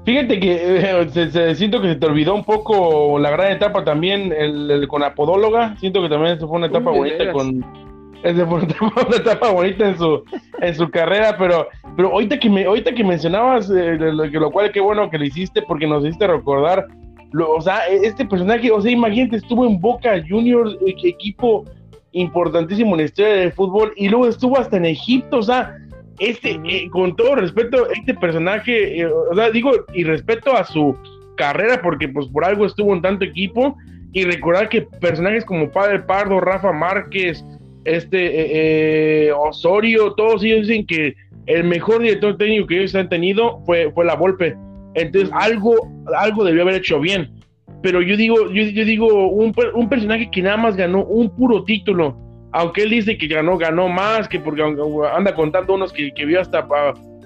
Fíjate 0.03 0.39
que 0.39 0.57
eh, 0.59 1.55
siento 1.55 1.81
que 1.81 1.87
se 1.87 1.95
te 1.95 2.05
olvidó 2.05 2.35
un 2.35 2.43
poco 2.43 3.17
la 3.17 3.31
gran 3.31 3.53
etapa 3.53 3.83
también 3.83 4.31
el, 4.31 4.85
con 4.89 5.01
Apodóloga. 5.01 5.75
Siento 5.77 6.01
que 6.01 6.09
también 6.09 6.37
eso 6.37 6.47
fue 6.47 6.57
una 6.57 6.67
etapa 6.67 6.91
bonita 6.91 7.31
con. 7.31 7.94
Esa 8.23 8.45
fue 8.47 8.59
una 8.59 9.17
etapa, 9.17 9.51
bonita 9.51 9.89
en 9.89 9.97
su, 9.97 10.23
en 10.61 10.75
su 10.75 10.89
carrera, 10.89 11.35
pero, 11.37 11.67
pero 11.95 12.11
ahorita 12.11 12.39
que 12.39 12.49
me, 12.49 12.65
ahorita 12.65 12.93
que 12.93 13.03
mencionabas, 13.03 13.69
eh, 13.69 13.97
lo, 13.97 14.25
lo 14.25 14.51
cual 14.51 14.71
qué 14.71 14.79
bueno 14.79 15.09
que 15.09 15.17
lo 15.17 15.25
hiciste 15.25 15.61
porque 15.61 15.87
nos 15.87 16.03
hiciste 16.03 16.27
recordar 16.27 16.87
o 17.43 17.61
sea, 17.61 17.87
e, 17.89 18.05
este 18.05 18.25
personaje, 18.25 18.71
o 18.71 18.81
sea, 18.81 18.91
imagínate, 18.91 19.37
estuvo 19.37 19.65
en 19.65 19.79
Boca 19.79 20.21
Juniors, 20.27 20.77
e, 20.85 21.07
equipo 21.07 21.65
importantísimo 22.11 22.91
en 22.91 22.97
la 22.97 23.03
historia 23.03 23.33
del 23.33 23.51
fútbol, 23.51 23.93
y 23.95 24.09
luego 24.09 24.27
estuvo 24.27 24.57
hasta 24.57 24.77
en 24.77 24.85
Egipto, 24.85 25.39
o 25.39 25.43
sea, 25.43 25.75
este, 26.19 26.59
eh, 26.63 26.89
con 26.91 27.15
todo 27.15 27.35
respeto, 27.35 27.89
este 27.89 28.13
personaje, 28.13 29.01
eh, 29.01 29.05
o 29.05 29.35
sea, 29.35 29.49
digo, 29.51 29.71
y 29.93 30.03
respeto 30.03 30.55
a 30.55 30.63
su 30.63 30.95
carrera, 31.35 31.81
porque 31.81 32.07
pues 32.07 32.27
por 32.27 32.45
algo 32.45 32.65
estuvo 32.65 32.93
en 32.93 33.01
tanto 33.01 33.25
equipo, 33.25 33.75
y 34.13 34.23
recordar 34.23 34.69
que 34.69 34.83
personajes 34.83 35.43
como 35.43 35.69
Padre 35.69 35.99
Pardo, 35.99 36.39
Rafa 36.39 36.71
Márquez, 36.71 37.43
este 37.85 39.27
eh, 39.27 39.31
Osorio, 39.31 40.13
todos 40.13 40.43
ellos 40.43 40.67
dicen 40.67 40.85
que 40.85 41.15
el 41.45 41.63
mejor 41.63 42.01
director 42.01 42.37
técnico 42.37 42.67
que 42.67 42.79
ellos 42.79 42.95
han 42.95 43.09
tenido 43.09 43.61
fue, 43.65 43.91
fue 43.91 44.05
la 44.05 44.15
Volpe. 44.15 44.57
Entonces 44.95 45.29
algo, 45.33 45.75
algo 46.17 46.43
debió 46.43 46.63
haber 46.63 46.75
hecho 46.75 46.99
bien. 46.99 47.29
Pero 47.81 48.01
yo 48.01 48.17
digo, 48.17 48.51
yo, 48.51 48.85
digo, 48.85 49.27
un, 49.29 49.53
un, 49.75 49.89
personaje 49.89 50.29
que 50.31 50.41
nada 50.41 50.57
más 50.57 50.75
ganó 50.75 51.05
un 51.05 51.29
puro 51.35 51.63
título, 51.65 52.17
aunque 52.51 52.83
él 52.83 52.89
dice 52.89 53.17
que 53.17 53.27
ganó, 53.27 53.57
ganó 53.57 53.87
más, 53.89 54.27
que 54.27 54.39
porque 54.39 54.63
anda 54.63 55.35
contando 55.35 55.75
unos 55.75 55.93
que, 55.93 56.11
vio 56.25 56.41
hasta 56.41 56.67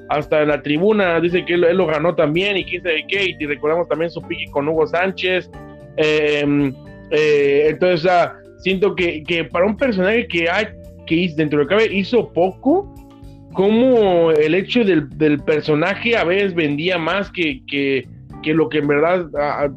hasta 0.10 0.44
la 0.44 0.62
tribuna, 0.62 1.20
dice 1.22 1.46
que 1.46 1.54
él, 1.54 1.78
lo 1.78 1.86
ganó 1.86 2.16
también 2.16 2.58
y 2.58 2.66
quién 2.66 2.82
sabe 2.82 3.06
qué, 3.08 3.36
y 3.40 3.46
recordamos 3.46 3.88
también 3.88 4.10
su 4.10 4.22
pique 4.24 4.52
con 4.52 4.68
Hugo 4.68 4.88
Sánchez. 4.88 5.50
Em, 5.98 6.74
eh, 7.12 7.68
entonces, 7.70 8.12
siento 8.60 8.96
que, 8.96 9.24
que, 9.24 9.44
para 9.44 9.66
un 9.66 9.78
personaje 9.78 10.28
que 10.28 10.50
hay, 10.50 10.68
que 11.08 11.34
dentro 11.36 11.60
de 11.60 11.66
que 11.66 11.70
cabe, 11.70 11.94
hizo 11.94 12.32
poco, 12.34 12.94
cómo 13.54 14.32
el 14.32 14.56
hecho 14.56 14.84
del, 14.84 15.10
personaje 15.44 16.16
a 16.16 16.24
veces 16.24 16.54
vendía 16.54 16.98
más 16.98 17.32
que, 17.32 17.62
que, 17.68 18.08
lo 18.54 18.70
que 18.70 18.80
en 18.80 18.88
verdad 18.88 19.28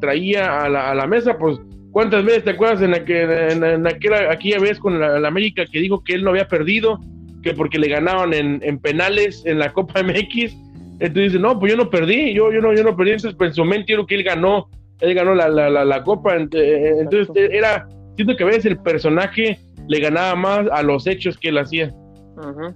traía 0.00 0.62
a 0.62 0.68
la, 0.68 0.90
a 0.90 0.94
la, 0.94 1.06
mesa, 1.06 1.36
pues 1.38 1.58
¿cuántas 1.90 2.24
veces 2.24 2.44
te 2.44 2.50
acuerdas 2.50 2.82
en, 2.82 2.92
la 2.92 3.04
que, 3.04 3.22
en, 3.22 3.86
aquella, 3.86 4.30
aquella 4.30 4.58
vez 4.58 4.78
con 4.78 5.00
la, 5.00 5.26
América 5.26 5.64
que 5.70 5.80
dijo 5.80 6.02
que 6.04 6.14
él 6.14 6.24
no 6.24 6.30
había 6.30 6.48
perdido, 6.48 7.00
que 7.42 7.54
porque 7.54 7.78
le 7.78 7.88
ganaban 7.88 8.34
en, 8.34 8.60
en 8.62 8.78
penales 8.78 9.42
en 9.46 9.58
la 9.58 9.72
Copa 9.72 10.02
MX? 10.04 10.54
Entonces 11.00 11.32
dice, 11.32 11.38
no, 11.40 11.58
pues 11.58 11.72
yo 11.72 11.76
no 11.76 11.90
perdí, 11.90 12.32
yo, 12.32 12.52
yo, 12.52 12.60
no, 12.60 12.72
yo 12.72 12.84
no 12.84 12.96
perdí, 12.96 13.12
entonces 13.12 13.36
pues, 13.36 13.50
en 13.50 13.54
su 13.54 13.64
mente 13.64 13.96
que 14.06 14.14
él 14.14 14.22
ganó, 14.22 14.68
él 15.00 15.14
ganó 15.14 15.34
la, 15.34 15.48
la, 15.48 15.84
la, 15.84 16.04
Copa, 16.04 16.36
entonces 16.36 17.28
era, 17.34 17.88
siento 18.16 18.36
que 18.36 18.44
a 18.44 18.46
veces 18.46 18.66
el 18.66 18.78
personaje 18.78 19.58
le 19.88 20.00
ganaba 20.00 20.34
más 20.34 20.66
a 20.70 20.82
los 20.82 21.06
hechos 21.06 21.36
que 21.36 21.48
él 21.48 21.58
hacía. 21.58 21.94
Ajá. 22.36 22.74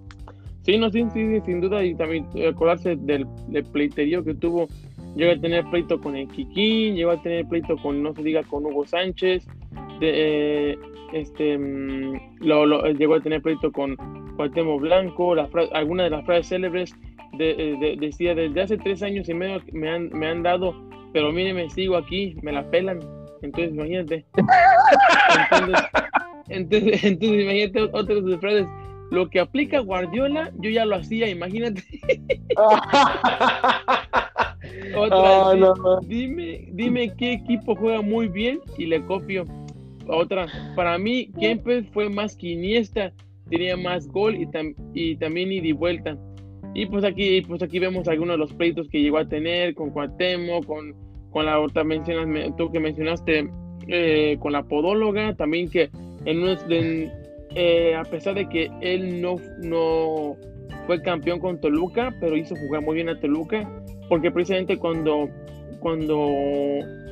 Sí, 0.62 0.76
no, 0.78 0.91
sí, 0.91 1.05
sí, 1.14 1.41
sin 1.45 1.61
duda, 1.61 1.84
y 1.84 1.95
también 1.95 2.26
acordarse 2.49 2.97
del, 2.97 3.24
pleiterío 3.72 4.24
que 4.24 4.34
tuvo. 4.34 4.68
Llegó 5.14 5.32
a 5.32 5.41
tener 5.41 5.64
pleito 5.70 6.01
con 6.01 6.16
el 6.16 6.26
Kikín, 6.28 6.97
llegó 6.97 7.12
a 7.12 7.22
tener 7.22 7.47
pleito 7.47 7.76
con, 7.76 8.03
no 8.03 8.12
se 8.14 8.22
diga, 8.22 8.43
con 8.43 8.66
Hugo 8.66 8.84
Sánchez, 8.84 9.47
de, 10.01 10.72
eh, 10.72 10.78
este, 11.12 11.57
mm, 11.57 12.41
lo, 12.41 12.84
llegó 12.91 13.14
a 13.14 13.20
tener 13.20 13.41
pleito 13.43 13.70
con 13.70 13.97
Cuauhtémoc 14.37 14.80
Blanco, 14.80 15.37
la 15.37 15.49
algunas 15.72 16.07
de 16.07 16.16
las 16.16 16.26
frases 16.26 16.49
célebres 16.49 16.95
de, 17.39 17.97
decía, 18.01 18.34
desde 18.34 18.61
hace 18.61 18.76
tres 18.76 19.03
años 19.03 19.28
y 19.28 19.34
medio 19.34 19.62
me 19.72 19.89
han, 19.89 20.09
me 20.11 20.26
han 20.26 20.43
dado, 20.43 20.74
pero 21.12 21.32
mire, 21.32 21.55
me 21.55 21.70
sigo 21.70 21.97
aquí, 21.97 22.37
me 22.43 22.51
la 22.51 22.68
pelan. 22.70 22.99
Entonces, 23.47 23.74
imagínate. 23.74 24.26
Entonces, 25.51 25.84
entonces, 26.49 27.05
entonces 27.05 27.42
imagínate 27.42 27.82
otras 27.82 28.40
frases 28.40 28.66
lo 29.11 29.28
que 29.30 29.40
aplica 29.40 29.80
Guardiola, 29.80 30.53
yo 30.59 30.70
ya 30.70 30.84
lo 30.84 30.97
hacía, 30.97 31.28
imagínate. 31.28 31.82
Otra, 34.97 35.51
ah, 35.51 36.01
dime, 36.07 36.68
dime 36.72 37.14
qué 37.16 37.34
equipo 37.34 37.76
juega 37.76 38.03
muy 38.03 38.28
bien 38.28 38.61
y 38.78 38.86
le 38.86 39.05
copio. 39.05 39.44
Otra, 40.09 40.47
para 40.74 40.99
mí, 40.99 41.30
Kempes 41.38 41.86
fue 41.92 42.09
más 42.09 42.36
que 42.36 42.49
Iniesta, 42.49 43.12
tenía 43.49 43.76
más 43.76 44.09
gol 44.09 44.34
y, 44.34 44.49
y 44.94 45.16
también 45.16 45.53
ida 45.53 45.66
y 45.66 45.72
vuelta. 45.72 46.16
Y 46.74 46.86
pues 46.86 47.05
aquí, 47.05 47.40
pues 47.42 47.62
aquí 47.62 47.78
vemos 47.78 48.09
algunos 48.09 48.34
de 48.34 48.38
los 48.38 48.53
pleitos 48.53 48.88
que 48.88 49.01
llegó 49.01 49.18
a 49.18 49.28
tener 49.28 49.74
con 49.74 49.90
Cuatemo, 49.90 50.62
con, 50.62 50.94
con 51.37 51.45
la 51.45 51.61
otra 51.61 51.84
mencionas, 51.84 52.57
tú 52.57 52.72
que 52.72 52.80
mencionaste, 52.80 53.51
eh, 53.89 54.39
con 54.41 54.53
la 54.53 54.62
podóloga, 54.62 55.34
también 55.34 55.68
que 55.68 55.91
en, 56.24 57.12
eh, 57.55 57.95
a 57.95 58.05
pesar 58.05 58.37
de 58.37 58.49
que 58.49 58.70
él 58.80 59.20
no, 59.20 59.37
no 59.62 60.34
fue 60.87 61.03
campeón 61.03 61.39
con 61.39 61.61
Toluca, 61.61 62.16
pero 62.22 62.39
hizo 62.39 62.57
jugar 62.57 62.80
muy 62.80 62.95
bien 62.95 63.11
a 63.11 63.20
Toluca, 63.20 63.70
porque 64.09 64.30
precisamente 64.30 64.78
cuando, 64.78 65.28
cuando 65.80 66.26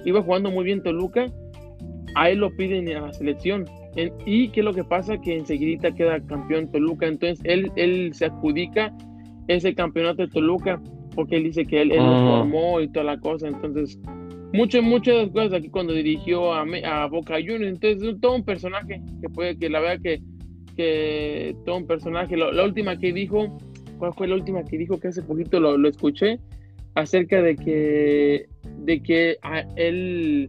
iba 0.07 0.23
jugando 0.23 0.51
muy 0.51 0.65
bien 0.65 0.83
Toluca, 0.83 1.27
a 2.15 2.31
él 2.31 2.39
lo 2.39 2.51
piden 2.57 2.89
a 2.97 3.03
la 3.03 3.13
selección. 3.13 3.67
¿Y 4.25 4.49
qué 4.49 4.61
es 4.61 4.65
lo 4.65 4.73
que 4.73 4.85
pasa? 4.85 5.19
Que 5.19 5.37
enseguida 5.37 5.91
queda 5.91 6.19
campeón 6.21 6.73
Toluca. 6.73 7.09
Entonces 7.09 7.41
él, 7.45 7.71
él 7.77 8.15
se 8.15 8.25
adjudica 8.25 8.91
ese 9.49 9.75
campeonato 9.75 10.23
de 10.23 10.29
Toluca 10.29 10.81
porque 11.15 11.37
él 11.37 11.45
dice 11.45 11.65
que 11.65 11.83
él, 11.83 11.93
él 11.93 11.99
lo 11.99 12.15
ah. 12.15 12.39
formó 12.39 12.81
y 12.81 12.89
toda 12.89 13.05
la 13.05 13.19
cosa. 13.19 13.49
Entonces, 13.49 13.99
muchas, 14.53 14.83
muchas 14.83 15.31
cosas 15.31 15.55
aquí 15.55 15.69
cuando 15.69 15.93
dirigió 15.93 16.53
a, 16.53 16.63
a 16.63 17.07
Boca 17.07 17.35
Juniors. 17.35 17.75
Entonces, 17.75 18.17
todo 18.21 18.37
un 18.37 18.45
personaje 18.45 19.01
que 19.21 19.29
puede, 19.29 19.57
que 19.59 19.69
la 19.69 19.81
verdad 19.81 20.03
que, 20.03 20.21
que 20.77 21.57
todo 21.65 21.77
un 21.77 21.87
personaje. 21.87 22.37
la 22.37 22.65
última 22.65 22.99
que 22.99 23.13
dijo, 23.13 23.57
¿cuál 23.99 24.13
fue 24.15 24.29
la 24.29 24.35
última 24.35 24.65
que 24.65 24.79
dijo? 24.79 24.99
Que 24.99 25.09
hace 25.09 25.23
poquito 25.23 25.61
lo, 25.61 25.77
lo 25.77 25.89
escuché 25.89 26.39
acerca 26.95 27.43
de 27.43 27.57
que, 27.57 28.47
de 28.85 29.03
que 29.03 29.37
a 29.43 29.61
él 29.77 30.49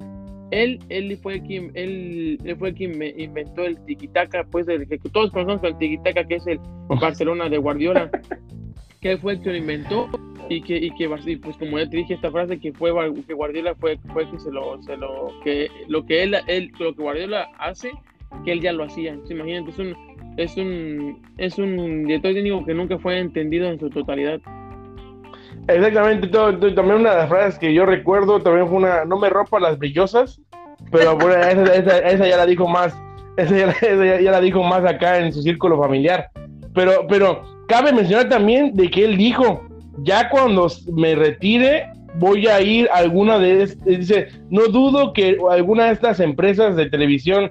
él, 0.51 0.79
él 0.89 1.17
fue 1.17 1.41
quien, 1.41 1.71
él, 1.73 2.39
él 2.43 2.55
fue 2.57 2.73
quien 2.73 3.01
inventó 3.17 3.65
el 3.65 3.77
tiquitaca, 3.85 4.45
pues 4.49 4.67
el 4.67 4.87
que 4.87 4.97
todos 5.11 5.31
conocemos 5.31 5.63
el 5.63 5.77
tiquitaca, 5.77 6.23
que 6.25 6.35
es 6.35 6.47
el 6.47 6.59
Barcelona 6.87 7.49
de 7.49 7.57
Guardiola, 7.57 8.09
que 9.05 9.17
fue 9.17 9.33
el 9.33 9.41
que 9.41 9.51
lo 9.51 9.57
inventó 9.57 10.09
y 10.49 10.63
que, 10.63 10.77
y 10.77 10.89
que 10.95 11.07
pues 11.07 11.57
como 11.57 11.77
ya 11.77 11.87
te 11.87 11.97
dije 11.97 12.15
esta 12.15 12.31
frase 12.31 12.59
que 12.59 12.73
fue 12.73 12.91
que 13.27 13.35
Guardiola 13.35 13.75
fue, 13.75 13.99
fue 14.11 14.27
que 14.31 14.39
se 14.39 14.51
lo, 14.51 14.81
se 14.81 14.97
lo 14.97 15.31
que 15.43 15.69
lo 15.87 16.03
que 16.07 16.23
él, 16.23 16.35
él 16.47 16.71
lo 16.79 16.95
que 16.95 17.03
Guardiola 17.03 17.47
hace 17.59 17.91
que 18.43 18.53
él 18.53 18.61
ya 18.61 18.73
lo 18.73 18.85
hacía 18.85 19.15
imagínate 19.29 19.69
es 19.69 19.77
un 19.77 19.95
es 20.37 20.57
un 20.57 21.21
es 21.37 21.59
un 21.59 22.05
director 22.05 22.33
técnico 22.33 22.65
que 22.65 22.73
nunca 22.73 22.97
fue 22.97 23.19
entendido 23.19 23.67
en 23.67 23.79
su 23.79 23.91
totalidad 23.91 24.41
Exactamente, 25.67 26.27
también 26.27 27.01
una 27.01 27.11
de 27.11 27.17
las 27.17 27.29
frases 27.29 27.59
que 27.59 27.73
yo 27.73 27.85
recuerdo 27.85 28.39
también 28.39 28.67
fue 28.67 28.77
una, 28.77 29.05
no 29.05 29.19
me 29.19 29.29
rompa 29.29 29.59
las 29.59 29.77
brillosas, 29.77 30.41
pero 30.91 31.17
esa, 31.29 32.27
ya 32.27 32.37
la 32.37 32.45
dijo 32.45 32.67
más, 32.67 32.95
esa, 33.37 33.55
ya, 34.21 34.31
la 34.31 34.41
dijo 34.41 34.61
más 34.63 34.83
acá 34.83 35.19
en 35.19 35.31
su 35.31 35.41
círculo 35.41 35.79
familiar. 35.79 36.29
Pero, 36.75 37.07
pero 37.07 37.54
cabe 37.67 37.93
mencionar 37.93 38.29
también 38.29 38.75
de 38.75 38.89
que 38.89 39.05
él 39.05 39.17
dijo, 39.17 39.67
ya 40.03 40.29
cuando 40.29 40.67
me 40.91 41.15
retire 41.15 41.87
voy 42.17 42.47
a 42.47 42.61
ir 42.61 42.89
a 42.91 42.97
alguna 42.97 43.39
de 43.39 43.67
dice, 43.85 44.29
no 44.49 44.67
dudo 44.67 45.13
que 45.13 45.37
alguna 45.49 45.85
de 45.85 45.93
estas 45.93 46.19
empresas 46.19 46.75
de 46.75 46.89
televisión 46.89 47.49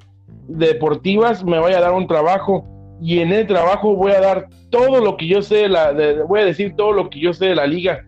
deportivas 0.48 1.44
me 1.44 1.58
vaya 1.58 1.78
a 1.78 1.82
dar 1.82 1.92
un 1.92 2.06
trabajo 2.06 2.66
y 3.00 3.20
en 3.20 3.32
el 3.32 3.46
trabajo 3.46 3.94
voy 3.94 4.12
a 4.12 4.20
dar 4.20 4.48
todo 4.70 5.04
lo 5.04 5.16
que 5.16 5.26
yo 5.26 5.42
sé, 5.42 5.68
la, 5.68 5.92
voy 6.26 6.40
a 6.40 6.44
decir 6.44 6.74
todo 6.76 6.92
lo 6.92 7.10
que 7.10 7.20
yo 7.20 7.32
sé 7.32 7.46
de 7.46 7.54
la 7.54 7.66
liga. 7.66 8.04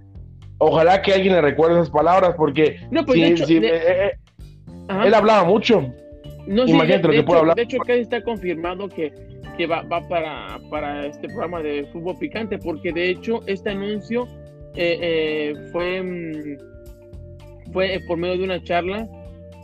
Ojalá 0.58 1.02
que 1.02 1.12
alguien 1.12 1.34
le 1.34 1.42
recuerde 1.42 1.74
esas 1.74 1.90
palabras, 1.90 2.34
porque 2.36 2.80
no, 2.90 3.04
pues 3.04 3.18
eh, 3.50 3.60
eh, 3.62 4.12
él 5.04 5.14
hablaba 5.14 5.44
mucho. 5.44 5.92
No, 6.46 6.66
Imagínate 6.66 7.08
lo 7.08 7.12
que 7.12 7.22
puede 7.24 7.40
hablar. 7.40 7.56
De 7.56 7.62
hecho, 7.62 7.82
acá 7.82 7.92
está 7.92 8.22
confirmado 8.22 8.88
que, 8.88 9.12
que 9.56 9.66
va, 9.66 9.82
va 9.82 10.00
para, 10.08 10.58
para, 10.70 11.06
este 11.06 11.28
programa 11.28 11.62
de 11.62 11.86
fútbol 11.92 12.16
picante, 12.18 12.58
porque 12.58 12.92
de 12.92 13.10
hecho 13.10 13.40
este 13.46 13.70
anuncio 13.70 14.26
eh, 14.74 15.54
fue, 15.72 16.02
mm, 16.02 17.72
fue 17.72 18.00
por 18.06 18.18
medio 18.18 18.38
de 18.38 18.44
una 18.44 18.62
charla 18.62 19.08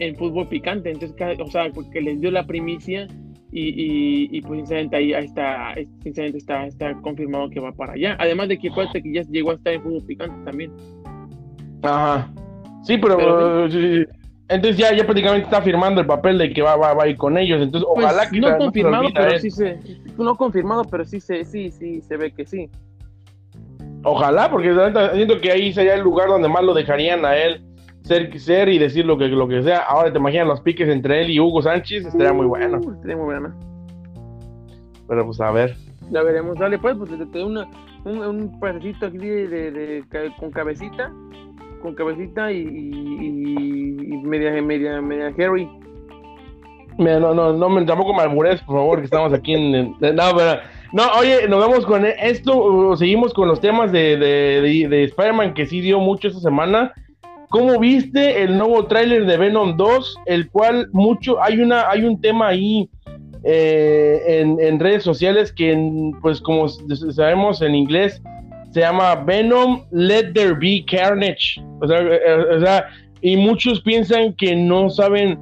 en 0.01 0.16
fútbol 0.16 0.49
picante. 0.49 0.90
Entonces, 0.90 1.16
o 1.38 1.51
sea, 1.51 1.70
porque 1.70 2.01
les 2.01 2.20
dio 2.20 2.30
la 2.30 2.47
primicia 2.47 3.07
y, 3.53 4.28
y, 4.36 4.40
pues 4.40 4.61
sinceramente 4.61 4.97
ahí, 4.97 5.12
está, 5.12 5.74
sinceramente 6.03 6.38
está, 6.38 6.66
está 6.66 6.95
confirmado 7.03 7.51
que 7.51 7.61
va 7.61 7.72
para 7.72 7.93
allá. 7.93 8.16
Además 8.18 8.49
de 8.49 8.59
que 8.59 8.68
acuérdate 8.70 9.03
que 9.03 9.12
ya 9.12 9.22
llegó 9.22 9.51
a 9.51 9.55
estar 9.55 9.74
en 9.74 9.82
fútbol 9.82 10.05
picante 10.07 10.45
también. 10.45 10.72
Ajá. 11.82 12.32
Sí, 12.82 12.97
pero, 12.99 13.68
entonces 14.55 14.77
ya, 14.77 14.95
ya 14.95 15.05
prácticamente 15.05 15.45
está 15.45 15.63
firmando 15.63 16.01
el 16.01 16.07
papel 16.07 16.39
de 16.39 16.53
que 16.53 16.63
va, 16.63 16.77
va, 16.77 16.95
va 16.95 17.05
a 17.05 17.09
ir 17.09 17.17
con 17.17 17.37
ellos. 17.39 17.61
Entonces, 17.61 17.89
pues, 17.95 18.05
ojalá 18.05 18.29
que 18.29 18.41
no 18.41 18.57
confirmado, 18.59 19.09
pero 19.15 19.39
sí 19.39 19.51
se, 19.51 19.79
no 20.19 20.37
confirmado, 20.37 20.85
pero 20.85 21.05
sí 21.05 21.21
se, 21.21 21.45
sí, 21.45 21.71
sí 21.71 22.01
se 22.03 22.17
ve 22.17 22.33
que 22.33 22.47
sí. 22.47 22.71
Ojalá, 24.05 24.51
porque 24.51 24.75
siento 25.15 25.41
que 25.41 25.53
ahí 25.53 25.73
sería 25.73 25.95
el 25.95 26.03
lugar 26.03 26.29
donde 26.29 26.49
más 26.49 26.65
lo 26.65 26.75
dejarían 26.75 27.25
a 27.25 27.37
él 27.37 27.63
ser, 28.03 28.39
ser 28.39 28.69
y 28.69 28.79
decir 28.79 29.05
lo 29.05 29.17
que, 29.17 29.29
lo 29.29 29.47
que 29.49 29.63
sea. 29.63 29.79
Ahora 29.79 30.13
te 30.13 30.19
imaginas 30.19 30.49
los 30.49 30.61
piques 30.61 30.89
entre 30.89 31.23
él 31.23 31.31
y 31.31 31.41
Hugo 31.41 31.63
Sánchez, 31.63 32.07
estaría 32.07 32.33
muy 32.33 32.47
bueno. 32.47 32.79
Uh, 32.79 32.93
estaría 32.93 33.17
muy 33.17 33.27
bueno. 33.27 33.55
Pero 35.09 35.27
pues 35.27 35.41
a 35.41 35.51
ver. 35.51 35.77
Ya 36.11 36.23
veremos, 36.23 36.59
dale 36.59 36.79
pues, 36.79 36.97
pues 36.97 37.11
te, 37.11 37.17
doy 37.17 37.43
una, 37.43 37.69
un, 38.05 38.19
un 38.19 38.61
pedacito 38.61 39.07
aquí 39.07 39.19
de, 39.19 39.71
de, 39.71 40.05
con 40.39 40.51
cabecita, 40.51 41.13
con 41.83 41.95
cabecita 41.95 42.53
y, 42.53 42.64
media, 44.24 44.62
media, 44.62 45.01
media 45.01 45.35
Harry. 45.39 45.68
Mira, 46.99 47.18
no, 47.20 47.35
no, 47.35 47.53
no, 47.53 47.87
tampoco 47.87 48.14
me 48.14 48.22
albures, 48.22 48.61
por 48.62 48.76
favor, 48.76 48.99
que 48.99 49.07
estamos 49.07 49.33
aquí 49.33 49.55
en... 49.55 49.72
no, 49.72 49.97
pero... 50.01 50.61
No, 50.93 51.05
oye, 51.18 51.49
nos 51.49 51.59
vamos 51.59 51.87
con 51.87 52.05
esto, 52.05 52.95
seguimos 52.97 53.33
con 53.33 53.49
los 53.49 53.62
temas 53.62 53.93
de, 53.93 54.18
de, 54.18 54.61
de, 54.61 54.89
de 54.89 55.05
Spider-Man 55.05 55.55
que 55.55 55.64
sí 55.64 55.80
dio 55.80 55.99
mucho 56.01 56.28
esta 56.28 56.41
semana. 56.41 56.93
¿Cómo 57.49 57.78
viste 57.78 58.43
el 58.43 58.59
nuevo 58.59 58.85
tráiler 58.87 59.24
de 59.24 59.39
Venom 59.39 59.76
2? 59.78 60.18
El 60.26 60.51
cual 60.51 60.89
mucho, 60.93 61.43
hay 61.43 61.61
una, 61.61 61.89
hay 61.89 62.05
un 62.05 62.20
tema 62.20 62.49
ahí 62.49 62.91
eh, 63.45 64.45
en, 64.61 64.78
redes 64.78 65.03
sociales 65.03 65.53
que, 65.53 65.76
pues 66.20 66.41
como 66.41 66.68
sabemos 66.68 67.61
en 67.61 67.74
inglés, 67.74 68.22
se 68.73 68.81
llama 68.81 69.14
Venom 69.14 69.85
Let 69.91 70.33
There 70.33 70.55
Be 70.55 70.85
Carnage. 70.91 71.61
O 71.81 71.87
sea, 71.87 72.01
eh, 72.01 72.57
o 72.57 72.61
sea, 72.61 72.89
y 73.20 73.37
muchos 73.37 73.81
piensan 73.83 74.33
que 74.35 74.57
no 74.57 74.91
saben 74.91 75.39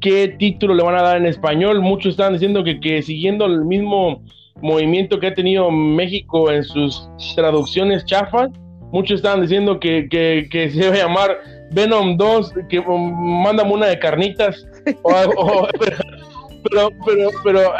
qué 0.00 0.28
título 0.28 0.74
le 0.74 0.82
van 0.82 0.96
a 0.96 1.02
dar 1.02 1.16
en 1.16 1.26
español. 1.26 1.80
Muchos 1.80 2.12
están 2.12 2.34
diciendo 2.34 2.64
que, 2.64 2.80
que 2.80 3.02
siguiendo 3.02 3.46
el 3.46 3.64
mismo 3.64 4.22
movimiento 4.60 5.18
que 5.18 5.28
ha 5.28 5.34
tenido 5.34 5.70
México 5.70 6.50
en 6.50 6.64
sus 6.64 7.08
traducciones 7.34 8.04
chafas, 8.04 8.50
Muchos 8.92 9.16
estaban 9.16 9.40
diciendo 9.40 9.80
que, 9.80 10.06
que, 10.10 10.70
se 10.70 10.76
iba 10.76 10.90
a 10.90 10.98
llamar 10.98 11.40
Venom 11.70 12.18
2, 12.18 12.52
que 12.68 12.78
um, 12.78 13.42
una 13.42 13.86
de 13.86 13.98
carnitas. 13.98 14.66
pero, 14.84 16.90
pero, 17.06 17.30
pero, 17.42 17.72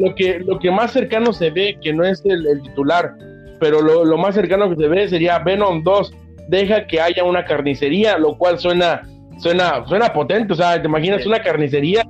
lo, 0.00 0.14
que, 0.16 0.40
lo 0.40 0.58
que 0.58 0.72
más 0.72 0.92
cercano 0.92 1.32
se 1.32 1.50
ve, 1.50 1.78
que 1.80 1.92
no 1.92 2.04
es 2.04 2.24
el, 2.24 2.60
titular, 2.62 3.14
pero 3.60 3.80
lo, 3.80 4.18
más 4.18 4.34
cercano 4.34 4.68
que 4.70 4.76
se 4.76 4.88
ve 4.88 5.08
sería 5.08 5.38
Venom 5.38 5.82
2, 5.82 6.12
deja 6.48 6.86
que 6.86 7.00
haya 7.00 7.24
una 7.24 7.44
carnicería, 7.44 8.18
lo 8.18 8.36
cual 8.36 8.58
suena, 8.58 9.02
suena, 9.38 9.86
suena 9.86 10.12
potente. 10.12 10.52
O 10.52 10.56
sea, 10.56 10.80
te 10.80 10.88
imaginas 10.88 11.26
una 11.26 11.40
carnicería, 11.40 12.02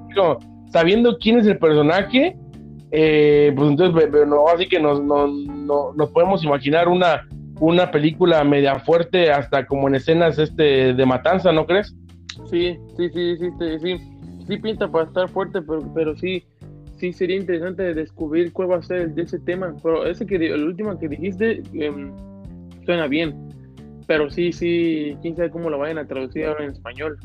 sabiendo 0.71 1.19
quién 1.19 1.39
es 1.39 1.47
el 1.47 1.59
personaje, 1.59 2.37
eh, 2.91 3.53
pues 3.57 3.71
entonces, 3.71 4.11
no, 4.27 4.49
así 4.49 4.69
que 4.69 4.81
nos, 4.81 5.03
nos 5.03 6.11
podemos 6.11 6.45
imaginar 6.45 6.89
una 6.89 7.27
una 7.61 7.91
película 7.91 8.45
media 8.45 8.79
fuerte, 8.81 9.31
hasta 9.31 9.67
como 9.67 9.89
en 9.89 9.97
escenas 9.97 10.39
este 10.39 10.95
de 10.95 11.07
matanza, 11.07 11.53
¿no 11.53 11.67
crees? 11.67 11.95
Sí, 12.51 12.77
sí, 12.97 13.11
sí, 13.13 13.37
sí, 13.37 13.49
sí, 13.81 13.97
sí, 14.47 14.57
pinta 14.59 14.89
para 14.89 15.07
estar 15.07 15.29
fuerte, 15.29 15.61
pero, 15.63 15.83
pero 15.95 16.17
sí, 16.17 16.45
sí 16.99 17.13
sería 17.13 17.37
interesante 17.37 17.95
descubrir 17.95 18.53
cuál 18.53 18.73
va 18.73 18.77
a 18.77 18.83
ser 18.83 19.15
de 19.15 19.23
ese 19.23 19.39
tema. 19.39 19.75
Pero 19.83 20.07
ese 20.07 20.27
que 20.27 20.37
el 20.37 20.65
último 20.65 20.99
que 20.99 21.09
dijiste 21.09 21.63
em, 21.75 22.13
suena 22.85 23.07
bien, 23.07 23.35
pero 24.07 24.31
sí, 24.31 24.53
sí, 24.53 25.17
quién 25.23 25.37
sabe 25.37 25.51
cómo 25.51 25.71
lo 25.71 25.79
vayan 25.79 25.99
a 25.99 26.07
traducir 26.07 26.47
ahora 26.47 26.65
en 26.65 26.71
español. 26.73 27.19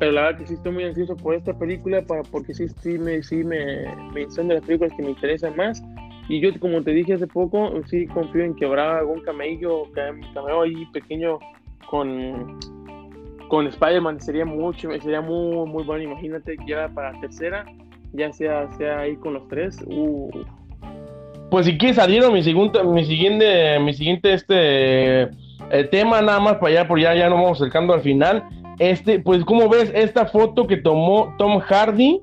Pero 0.00 0.12
la 0.12 0.22
verdad 0.22 0.38
que 0.38 0.46
sí 0.46 0.54
estoy 0.54 0.72
muy 0.72 0.84
ansioso 0.84 1.16
por 1.16 1.34
esta 1.34 1.58
película 1.58 2.02
para, 2.02 2.22
porque 2.22 2.54
sí, 2.54 2.68
sí 2.68 2.98
me, 2.98 3.22
sí 3.22 3.42
me, 3.42 3.84
me 4.14 4.30
son 4.30 4.48
de 4.48 4.54
las 4.54 4.64
películas 4.64 4.92
que 4.96 5.02
me 5.02 5.10
interesan 5.10 5.56
más 5.56 5.82
y 6.28 6.40
yo, 6.40 6.50
como 6.60 6.82
te 6.82 6.90
dije 6.90 7.14
hace 7.14 7.26
poco, 7.26 7.72
sí 7.86 8.06
confío 8.06 8.44
en 8.44 8.54
que 8.54 8.66
habrá 8.66 8.98
algún 8.98 9.20
camello, 9.22 9.84
cameo 9.94 10.62
ahí 10.62 10.84
pequeño 10.92 11.38
con, 11.88 12.58
con 13.48 13.66
Spider-Man. 13.66 14.20
Sería 14.20 14.44
mucho, 14.44 14.90
sería 15.00 15.22
muy, 15.22 15.66
muy 15.66 15.84
bueno. 15.84 16.04
Imagínate 16.04 16.58
que 16.58 16.66
ya 16.66 16.88
para 16.90 17.18
tercera, 17.20 17.64
ya 18.12 18.32
sea, 18.32 18.70
sea 18.76 19.00
ahí 19.00 19.16
con 19.16 19.34
los 19.34 19.48
tres. 19.48 19.82
Uh, 19.86 20.30
pues 21.50 21.66
si 21.66 21.78
quieres 21.78 21.98
adhiero 21.98 22.30
mi 22.30 22.42
siguiente, 22.42 22.82
mi 22.84 23.04
siguiente, 23.04 23.78
mi 23.80 23.94
siguiente 23.94 24.34
este 24.34 25.22
eh, 25.70 25.84
tema, 25.90 26.20
nada 26.20 26.40
más 26.40 26.54
para 26.54 26.68
allá, 26.68 26.88
por 26.88 27.00
ya, 27.00 27.14
ya 27.14 27.28
nos 27.28 27.40
vamos 27.40 27.60
acercando 27.60 27.94
al 27.94 28.02
final. 28.02 28.44
Este, 28.78 29.18
pues, 29.18 29.44
como 29.44 29.68
ves 29.68 29.90
esta 29.94 30.26
foto 30.26 30.66
que 30.66 30.76
tomó 30.76 31.34
Tom 31.38 31.58
Hardy? 31.60 32.20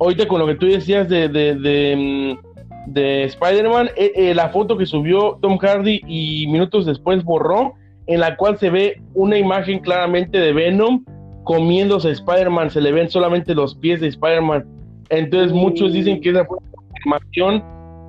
Ahorita 0.00 0.26
con 0.26 0.40
lo 0.40 0.46
que 0.46 0.56
tú 0.56 0.66
decías 0.66 1.08
de, 1.08 1.28
de, 1.28 1.54
de, 1.54 2.36
mm, 2.36 2.98
Spider-Man, 3.26 3.90
eh, 3.96 4.12
eh, 4.16 4.34
la 4.34 4.48
foto 4.48 4.76
que 4.76 4.86
subió 4.86 5.38
Tom 5.40 5.56
Hardy 5.58 6.00
y 6.06 6.46
minutos 6.48 6.84
después 6.84 7.22
borró, 7.22 7.74
en 8.06 8.20
la 8.20 8.36
cual 8.36 8.58
se 8.58 8.70
ve 8.70 9.00
una 9.14 9.38
imagen 9.38 9.78
claramente 9.78 10.38
de 10.38 10.52
Venom 10.52 11.04
comiéndose 11.44 12.08
a 12.08 12.12
Spider-Man, 12.12 12.70
se 12.70 12.80
le 12.80 12.90
ven 12.90 13.08
solamente 13.08 13.54
los 13.54 13.76
pies 13.76 14.00
de 14.00 14.08
Spider-Man. 14.08 14.66
Entonces 15.18 15.52
muchos 15.52 15.92
dicen 15.92 16.20
que 16.20 16.30
esa 16.30 16.44
fue 16.44 16.58
la 16.60 16.76
confirmación 16.76 17.64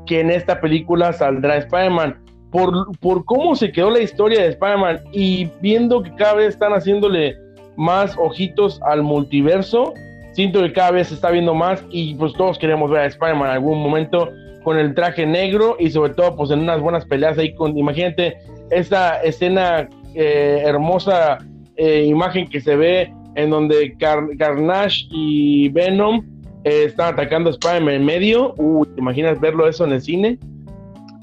que 0.06 0.20
en 0.22 0.32
esta 0.32 0.60
película 0.60 1.14
saldrá 1.14 1.58
Spider-Man. 1.58 2.18
Por, 2.52 2.98
por 3.00 3.26
cómo 3.26 3.56
se 3.56 3.72
quedó 3.72 3.90
la 3.90 4.00
historia 4.00 4.42
de 4.42 4.50
Spider-Man 4.50 5.02
y 5.12 5.50
viendo 5.62 6.02
que 6.02 6.14
cada 6.16 6.36
vez 6.36 6.50
están 6.50 6.72
haciéndole 6.72 7.36
más 7.76 8.16
ojitos 8.18 8.82
al 8.84 9.04
multiverso, 9.04 9.94
siento 10.32 10.62
que 10.62 10.72
cada 10.72 10.92
vez 10.92 11.10
se 11.10 11.16
está 11.16 11.32
viendo 11.32 11.54
más 11.54 11.84
y 11.90 12.16
pues 12.16 12.34
todos 12.34 12.58
queremos 12.58 12.90
ver 12.92 13.02
a 13.02 13.06
Spider-Man 13.08 13.50
en 13.50 13.54
algún 13.56 13.82
momento 13.82 14.30
con 14.64 14.78
el 14.78 14.96
traje 14.96 15.26
negro 15.26 15.76
y 15.80 15.90
sobre 15.90 16.14
todo 16.14 16.36
pues 16.36 16.50
en 16.52 16.60
unas 16.60 16.82
buenas 16.82 17.06
peleas 17.06 17.38
ahí 17.38 17.54
con, 17.56 17.78
imagínate 17.78 18.38
esta 18.72 19.22
escena 19.22 19.88
eh, 20.16 20.64
hermosa 20.66 21.38
eh, 21.76 22.06
imagen 22.06 22.48
que 22.50 22.62
se 22.62 22.76
ve 22.76 23.14
en 23.36 23.50
donde 23.50 23.96
Carnage 23.98 25.08
y 25.12 25.70
Venom 25.70 26.24
eh, 26.66 26.86
están 26.86 27.14
atacando 27.14 27.50
a 27.50 27.54
Spider-Man 27.54 27.94
en 27.94 28.06
medio. 28.06 28.56
Uy, 28.58 28.88
¿te 28.88 29.00
imaginas 29.00 29.40
verlo 29.40 29.68
eso 29.68 29.86
en 29.86 29.94
el 29.94 30.02
cine? 30.02 30.40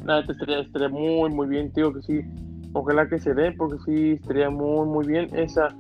Nada, 0.05 0.25
te 0.25 0.33
estaría, 0.33 0.89
muy, 0.89 1.31
muy 1.31 1.49
bien, 1.49 1.73
tío, 1.73 1.93
que 1.93 2.01
sí. 2.03 2.21
Ojalá 2.73 3.09
que 3.09 3.19
se 3.19 3.35
dé, 3.35 3.53
porque 3.53 3.77
sí, 3.85 4.13
estaría 4.13 4.51
muy, 4.51 4.87
muy 4.87 5.05
bien 5.05 5.29
esa, 5.37 5.77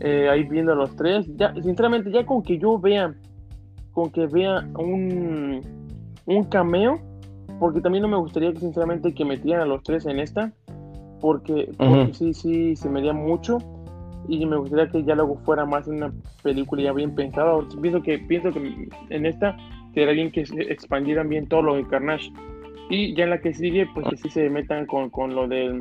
eh, 0.00 0.28
ahí 0.30 0.44
viendo 0.44 0.72
a 0.72 0.76
los 0.76 0.96
tres. 0.96 1.26
Ya, 1.36 1.54
sinceramente, 1.62 2.10
ya 2.10 2.24
con 2.24 2.42
que 2.42 2.58
yo 2.58 2.78
vea, 2.78 3.14
con 3.92 4.10
que 4.10 4.26
vea 4.26 4.66
un, 4.78 5.60
un 6.24 6.44
cameo, 6.44 6.98
porque 7.60 7.82
también 7.82 8.02
no 8.02 8.08
me 8.08 8.16
gustaría 8.16 8.52
que, 8.52 8.60
sinceramente, 8.60 9.14
que 9.14 9.24
metieran 9.26 9.62
a 9.62 9.66
los 9.66 9.82
tres 9.82 10.06
en 10.06 10.20
esta, 10.20 10.52
porque, 11.20 11.70
porque 11.76 12.14
sí, 12.14 12.32
sí, 12.32 12.76
se 12.76 12.88
me 12.88 13.00
haría 13.00 13.12
mucho 13.12 13.58
y 14.28 14.46
me 14.46 14.56
gustaría 14.56 14.88
que 14.88 15.04
ya 15.04 15.14
luego 15.14 15.36
fuera 15.44 15.64
más 15.64 15.86
una 15.86 16.12
película 16.42 16.82
ya 16.82 16.92
bien 16.92 17.14
pensada. 17.14 17.58
Pienso 17.80 18.02
que, 18.02 18.18
pienso 18.18 18.52
que 18.52 18.88
en 19.10 19.26
esta 19.26 19.56
sería 19.94 20.12
bien 20.12 20.30
que 20.30 20.42
expandieran 20.68 21.28
bien 21.28 21.46
todo 21.46 21.62
lo 21.62 21.76
de 21.76 21.86
Carnage. 21.86 22.30
Y 22.90 23.14
ya 23.14 23.24
en 23.24 23.30
la 23.30 23.40
que 23.40 23.54
sigue, 23.54 23.86
pues 23.94 24.06
que 24.08 24.16
sí 24.16 24.30
se 24.30 24.50
metan 24.50 24.86
con, 24.86 25.10
con 25.10 25.34
lo 25.34 25.48
del, 25.48 25.80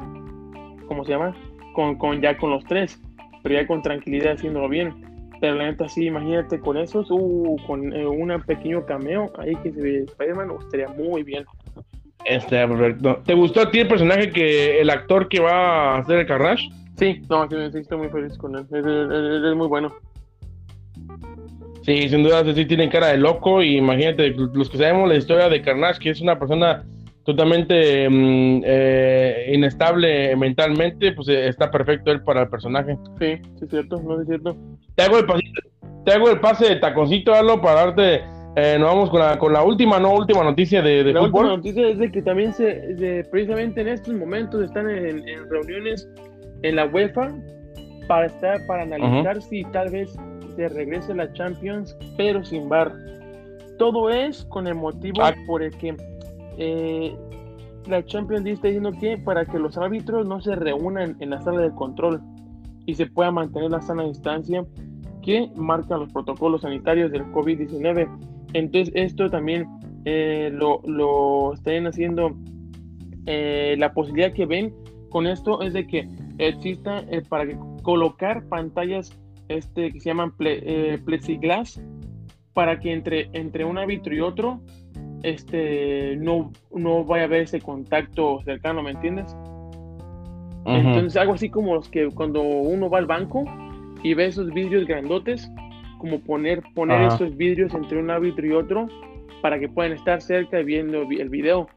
¿cómo 0.87 1.03
se 1.03 1.11
llama? 1.11 1.35
Con, 1.73 1.97
con 1.97 2.21
ya 2.21 2.37
con 2.37 2.51
los 2.51 2.63
tres, 2.65 3.01
pero 3.43 3.55
ya 3.55 3.67
con 3.67 3.81
tranquilidad 3.81 4.33
haciéndolo 4.33 4.69
bien. 4.69 4.93
Pero 5.41 5.55
la 5.55 5.65
neta 5.65 5.89
sí, 5.89 6.05
imagínate 6.05 6.59
con 6.59 6.77
esos, 6.77 7.09
uh, 7.09 7.57
con 7.65 7.93
eh, 7.93 8.05
un 8.05 8.29
pequeño 8.43 8.85
cameo 8.85 9.31
ahí 9.39 9.55
que 9.57 9.71
se 9.71 9.81
ve 9.81 10.03
Spider-Man, 10.03 10.51
estaría 10.61 10.87
muy 10.89 11.23
bien. 11.23 11.43
Este, 12.25 12.67
perfecto. 12.67 13.21
¿Te 13.25 13.33
gustó 13.33 13.61
a 13.61 13.71
ti 13.71 13.79
el 13.79 13.87
personaje 13.87 14.29
que 14.29 14.79
el 14.79 14.89
actor 14.89 15.27
que 15.27 15.39
va 15.39 15.95
a 15.95 15.97
hacer 15.97 16.19
el 16.19 16.27
Carnage? 16.27 16.69
Sí, 17.01 17.19
no, 17.31 17.49
sí, 17.49 17.79
estoy 17.79 17.97
muy 17.97 18.09
feliz 18.09 18.37
con 18.37 18.55
él. 18.55 18.65
Él, 18.71 19.43
es 19.43 19.55
muy 19.55 19.67
bueno. 19.67 19.91
Sí, 21.81 22.07
sin 22.07 22.21
duda, 22.21 22.43
sí 22.53 22.63
tiene 22.65 22.89
cara 22.89 23.07
de 23.07 23.17
loco. 23.17 23.63
Y 23.63 23.77
imagínate, 23.77 24.29
los 24.29 24.69
que 24.69 24.77
sabemos 24.77 25.09
la 25.09 25.15
historia 25.15 25.49
de 25.49 25.63
Carnage, 25.63 25.99
que 25.99 26.11
es 26.11 26.21
una 26.21 26.37
persona 26.37 26.83
totalmente 27.25 28.07
mm, 28.07 28.61
eh, 28.63 29.51
inestable 29.51 30.35
mentalmente, 30.35 31.13
pues 31.13 31.27
eh, 31.29 31.47
está 31.47 31.71
perfecto 31.71 32.11
él 32.11 32.21
para 32.21 32.43
el 32.43 32.49
personaje. 32.49 32.95
Sí, 33.19 33.39
sí 33.57 33.63
es 33.63 33.69
cierto, 33.71 33.99
no 33.99 34.21
es 34.21 34.27
cierto. 34.27 34.55
Te 34.93 35.01
hago 35.01 35.17
el, 35.17 35.25
te 36.05 36.11
hago 36.11 36.29
el 36.29 36.39
pase 36.39 36.67
de 36.67 36.75
taconcito, 36.75 37.33
Aldo, 37.33 37.59
para 37.59 37.85
darte. 37.85 38.21
Eh, 38.57 38.77
nos 38.77 38.89
vamos 38.89 39.09
con 39.09 39.21
la, 39.21 39.39
con 39.39 39.53
la 39.53 39.63
última, 39.63 39.99
no 39.99 40.13
última 40.13 40.43
noticia 40.43 40.83
de, 40.83 41.03
de 41.03 41.13
la 41.13 41.21
última 41.21 41.47
noticia 41.47 41.87
es 41.87 41.97
de 41.97 42.11
que 42.11 42.21
también 42.21 42.53
se, 42.53 43.25
precisamente 43.31 43.81
en 43.81 43.87
estos 43.87 44.13
momentos 44.13 44.61
están 44.61 44.87
en 44.89 45.23
reuniones 45.49 46.07
en 46.64 46.76
la 46.76 46.86
UEFA 46.86 47.34
para 48.07 48.28
estar 48.28 48.66
para 48.68 48.84
analizar 48.84 49.41
si 49.41 49.64
tal 49.66 49.89
vez 49.89 50.16
se 50.55 50.68
regrese 50.70 51.14
la 51.14 51.32
Champions, 51.34 51.97
pero 52.18 52.43
sin 52.43 52.68
bar. 52.68 52.93
Todo 53.78 54.09
es 54.09 54.45
con 54.45 54.68
el 54.68 54.76
motivo 54.76 55.24
ah. 55.24 55.34
por 55.47 55.64
el 55.64 55.76
que 55.78 55.95
eh, 56.57 57.16
la 57.88 58.03
Champions 58.05 58.45
está 58.45 58.68
diciendo 58.68 58.91
que 58.99 59.18
para 59.18 59.45
que 59.45 59.57
los 59.57 59.78
árbitros 59.78 60.28
no 60.28 60.41
se 60.41 60.55
reúnan 60.55 61.16
en 61.20 61.30
la 61.30 61.41
sala 61.41 61.62
de 61.62 61.72
control 61.72 62.22
y 62.86 62.95
se 62.95 63.05
pueda 63.05 63.32
mantener 63.32 63.72
la 63.72 63.82
sana 63.82 64.03
distancia 64.03 64.66
que 65.22 65.49
marcan 65.55 66.01
los 66.01 66.12
protocolos 66.12 66.62
sanitarios 66.62 67.12
del 67.12 67.24
COVID-19. 67.32 68.07
Entonces 68.53 68.93
esto 68.95 69.30
también 69.30 69.68
eh, 70.05 70.49
lo, 70.51 70.82
lo 70.86 71.53
están 71.53 71.88
haciendo, 71.88 72.36
eh, 73.26 73.76
la 73.78 73.93
posibilidad 73.93 74.34
que 74.34 74.45
ven 74.45 74.74
con 75.09 75.28
esto 75.28 75.62
es 75.62 75.74
de 75.74 75.86
que 75.86 76.07
exista 76.38 76.99
eh, 77.09 77.21
para 77.27 77.45
colocar 77.84 78.43
pantallas 78.47 79.17
este, 79.47 79.91
que 79.91 79.99
se 79.99 80.09
llaman 80.09 80.34
eh, 80.39 80.99
plexiglass 81.03 81.82
para 82.53 82.79
que 82.79 82.93
entre, 82.93 83.29
entre 83.34 83.65
un 83.65 83.77
árbitro 83.77 84.13
y 84.13 84.19
otro 84.19 84.61
este, 85.23 86.15
no, 86.17 86.51
no 86.73 87.03
vaya 87.03 87.23
a 87.23 87.25
haber 87.27 87.43
ese 87.43 87.59
contacto 87.59 88.41
cercano, 88.43 88.82
¿me 88.82 88.91
entiendes? 88.91 89.36
Entonces 90.65 91.17
algo 91.17 91.34
así 91.34 91.49
como 91.49 91.75
los 91.75 91.89
que 91.89 92.09
cuando 92.09 92.41
uno 92.41 92.89
va 92.89 92.99
al 92.99 93.07
banco 93.07 93.45
y 94.03 94.13
ve 94.13 94.27
esos 94.27 94.53
vidrios 94.53 94.86
grandotes, 94.86 95.51
como 95.97 96.19
poner, 96.19 96.61
poner 96.75 97.01
esos 97.07 97.36
vidrios 97.36 97.73
entre 97.73 97.99
un 97.99 98.09
árbitro 98.11 98.45
y 98.45 98.51
otro 98.51 98.88
para 99.41 99.59
que 99.59 99.67
puedan 99.67 99.93
estar 99.93 100.21
cerca 100.21 100.59
viendo 100.59 101.01
el 101.01 101.29
video 101.29 101.67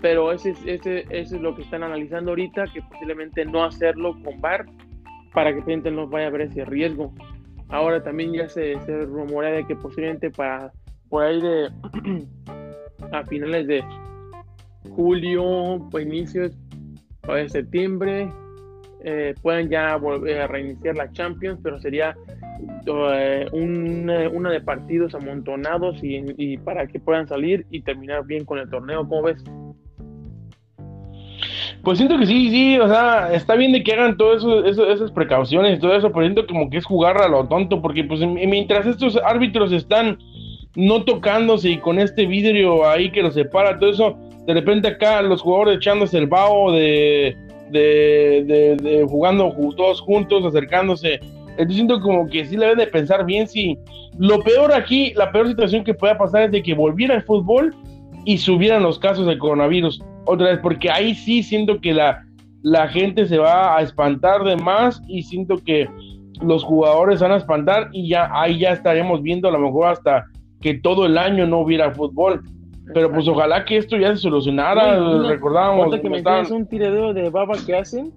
pero 0.00 0.32
ese, 0.32 0.54
ese, 0.64 1.00
ese 1.10 1.36
es 1.36 1.42
lo 1.42 1.54
que 1.54 1.62
están 1.62 1.82
analizando 1.82 2.30
ahorita, 2.30 2.66
que 2.72 2.82
posiblemente 2.82 3.44
no 3.44 3.64
hacerlo 3.64 4.16
con 4.22 4.40
VAR 4.40 4.66
para 5.32 5.54
que 5.54 5.62
gente 5.62 5.90
no 5.90 6.08
vaya 6.08 6.28
a 6.28 6.30
ver 6.30 6.42
ese 6.42 6.64
riesgo. 6.64 7.12
Ahora 7.68 8.02
también 8.02 8.32
ya 8.32 8.48
se, 8.48 8.78
se 8.80 9.04
rumorea 9.04 9.50
de 9.50 9.66
que 9.66 9.76
posiblemente 9.76 10.30
para 10.30 10.72
por 11.08 11.24
ahí 11.24 11.40
de 11.40 11.70
a 13.12 13.24
finales 13.24 13.66
de 13.66 13.84
julio, 14.90 15.86
pues 15.90 16.06
inicios 16.06 16.56
de 17.26 17.48
septiembre, 17.48 18.32
eh, 19.04 19.34
puedan 19.42 19.68
ya 19.68 19.96
volver 19.96 20.40
a 20.40 20.46
reiniciar 20.46 20.96
la 20.96 21.10
Champions, 21.12 21.60
pero 21.62 21.78
sería 21.78 22.16
eh, 22.86 23.46
una, 23.52 24.50
de 24.50 24.60
partidos 24.60 25.14
amontonados 25.14 26.02
y, 26.02 26.24
y, 26.36 26.56
para 26.56 26.86
que 26.86 26.98
puedan 26.98 27.28
salir 27.28 27.66
y 27.70 27.82
terminar 27.82 28.24
bien 28.24 28.44
con 28.44 28.58
el 28.58 28.68
torneo. 28.68 29.06
¿Cómo 29.06 29.22
ves? 29.22 29.44
Pues 31.82 31.98
siento 31.98 32.18
que 32.18 32.26
sí, 32.26 32.50
sí, 32.50 32.78
o 32.78 32.88
sea, 32.88 33.32
está 33.32 33.54
bien 33.54 33.72
de 33.72 33.82
que 33.82 33.92
hagan 33.92 34.16
todas 34.16 34.44
esas 34.66 35.10
precauciones 35.12 35.78
y 35.78 35.80
todo 35.80 35.94
eso, 35.94 36.10
pero 36.10 36.26
siento 36.26 36.46
como 36.46 36.68
que 36.70 36.78
es 36.78 36.84
jugar 36.84 37.20
a 37.20 37.28
lo 37.28 37.46
tonto, 37.46 37.80
porque 37.80 38.04
pues 38.04 38.20
mientras 38.20 38.86
estos 38.86 39.16
árbitros 39.24 39.72
están 39.72 40.18
no 40.74 41.04
tocándose 41.04 41.70
y 41.70 41.78
con 41.78 41.98
este 41.98 42.26
vidrio 42.26 42.88
ahí 42.88 43.10
que 43.10 43.22
los 43.22 43.34
separa, 43.34 43.78
todo 43.78 43.90
eso, 43.90 44.16
de 44.46 44.54
repente 44.54 44.88
acá 44.88 45.22
los 45.22 45.42
jugadores 45.42 45.76
echándose 45.76 46.18
el 46.18 46.26
vaho 46.26 46.72
de, 46.72 47.36
de, 47.70 48.76
de, 48.80 49.06
jugando 49.08 49.54
todos 49.76 50.00
juntos, 50.00 50.44
acercándose. 50.44 51.20
Entonces 51.50 51.74
siento 51.74 52.00
como 52.00 52.28
que 52.28 52.44
sí 52.44 52.56
le 52.56 52.66
deben 52.66 52.78
de 52.78 52.86
pensar 52.86 53.24
bien 53.26 53.48
si 53.48 53.76
lo 54.18 54.40
peor 54.40 54.72
aquí, 54.72 55.12
la 55.14 55.32
peor 55.32 55.48
situación 55.48 55.84
que 55.84 55.94
pueda 55.94 56.16
pasar 56.16 56.42
es 56.42 56.52
de 56.52 56.62
que 56.62 56.74
volviera 56.74 57.16
el 57.16 57.22
fútbol 57.22 57.74
y 58.24 58.38
subieran 58.38 58.82
los 58.82 58.98
casos 58.98 59.26
de 59.26 59.38
coronavirus 59.38 60.02
otra 60.28 60.50
vez, 60.50 60.58
porque 60.60 60.90
ahí 60.90 61.14
sí 61.14 61.42
siento 61.42 61.80
que 61.80 61.94
la, 61.94 62.24
la 62.62 62.88
gente 62.88 63.26
se 63.26 63.38
va 63.38 63.76
a 63.76 63.82
espantar 63.82 64.44
de 64.44 64.56
más 64.56 65.02
y 65.08 65.22
siento 65.22 65.56
que 65.58 65.88
los 66.40 66.62
jugadores 66.62 67.20
van 67.20 67.32
a 67.32 67.36
espantar 67.36 67.88
y 67.92 68.08
ya 68.08 68.30
ahí 68.32 68.60
ya 68.60 68.72
estaríamos 68.72 69.22
viendo 69.22 69.48
a 69.48 69.52
lo 69.52 69.58
mejor 69.58 69.88
hasta 69.88 70.26
que 70.60 70.74
todo 70.74 71.06
el 71.06 71.18
año 71.18 71.46
no 71.46 71.60
hubiera 71.60 71.90
fútbol. 71.92 72.42
Pero 72.94 73.12
pues 73.12 73.28
ojalá 73.28 73.64
que 73.64 73.76
esto 73.76 73.98
ya 73.98 74.14
se 74.16 74.22
solucionara. 74.22 74.98
Recordábamos 75.28 75.94
que 76.00 76.08
me 76.08 76.22
un 76.50 76.66
tiradero 76.66 77.12
de 77.12 77.28
baba 77.28 77.54
que 77.66 77.76
hacen, 77.76 78.12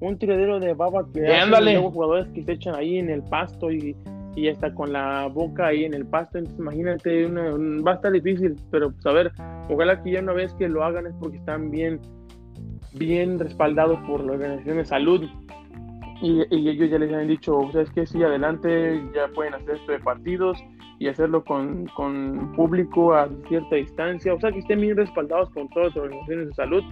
un 0.00 0.18
tiradero 0.18 0.60
de 0.60 0.74
baba 0.74 1.06
que 1.12 1.26
hacen 1.26 1.82
jugadores 1.82 2.28
que 2.34 2.42
se 2.42 2.52
echan 2.52 2.74
ahí 2.74 2.98
en 2.98 3.08
el 3.08 3.22
pasto 3.22 3.70
y 3.70 3.96
y 4.34 4.48
está 4.48 4.74
con 4.74 4.92
la 4.92 5.26
boca 5.26 5.66
ahí 5.66 5.84
en 5.84 5.94
el 5.94 6.06
pasto. 6.06 6.38
Entonces, 6.38 6.60
imagínate, 6.60 7.26
va 7.26 7.92
a 7.92 7.94
estar 7.94 8.12
difícil, 8.12 8.56
pero 8.70 8.90
pues 8.90 9.06
a 9.06 9.12
ver, 9.12 9.32
ojalá 9.68 10.02
que 10.02 10.12
ya 10.12 10.20
una 10.20 10.32
vez 10.32 10.52
que 10.54 10.68
lo 10.68 10.84
hagan 10.84 11.06
es 11.06 11.14
porque 11.20 11.38
están 11.38 11.70
bien, 11.70 12.00
bien 12.94 13.38
respaldados 13.38 13.98
por 14.06 14.24
la 14.24 14.32
Organización 14.32 14.78
de 14.78 14.84
Salud. 14.84 15.28
Y, 16.22 16.42
ellos 16.50 16.88
ya 16.88 16.98
les 16.98 17.12
han 17.12 17.26
dicho, 17.26 17.58
¿sabes 17.72 17.90
que 17.90 18.06
Sí, 18.06 18.22
adelante, 18.22 19.02
ya 19.14 19.26
pueden 19.34 19.54
hacer 19.54 19.74
esto 19.74 19.92
de 19.92 19.98
partidos 19.98 20.56
y 21.00 21.08
hacerlo 21.08 21.42
con, 21.44 21.86
con 21.96 22.52
público 22.54 23.12
a 23.12 23.28
cierta 23.48 23.74
distancia, 23.74 24.32
o 24.32 24.38
sea, 24.38 24.52
que 24.52 24.60
estén 24.60 24.80
bien 24.80 24.96
respaldados 24.96 25.50
con 25.50 25.68
todas 25.70 25.88
las 25.88 25.96
organizaciones 25.96 26.46
de 26.46 26.54
salud 26.54 26.84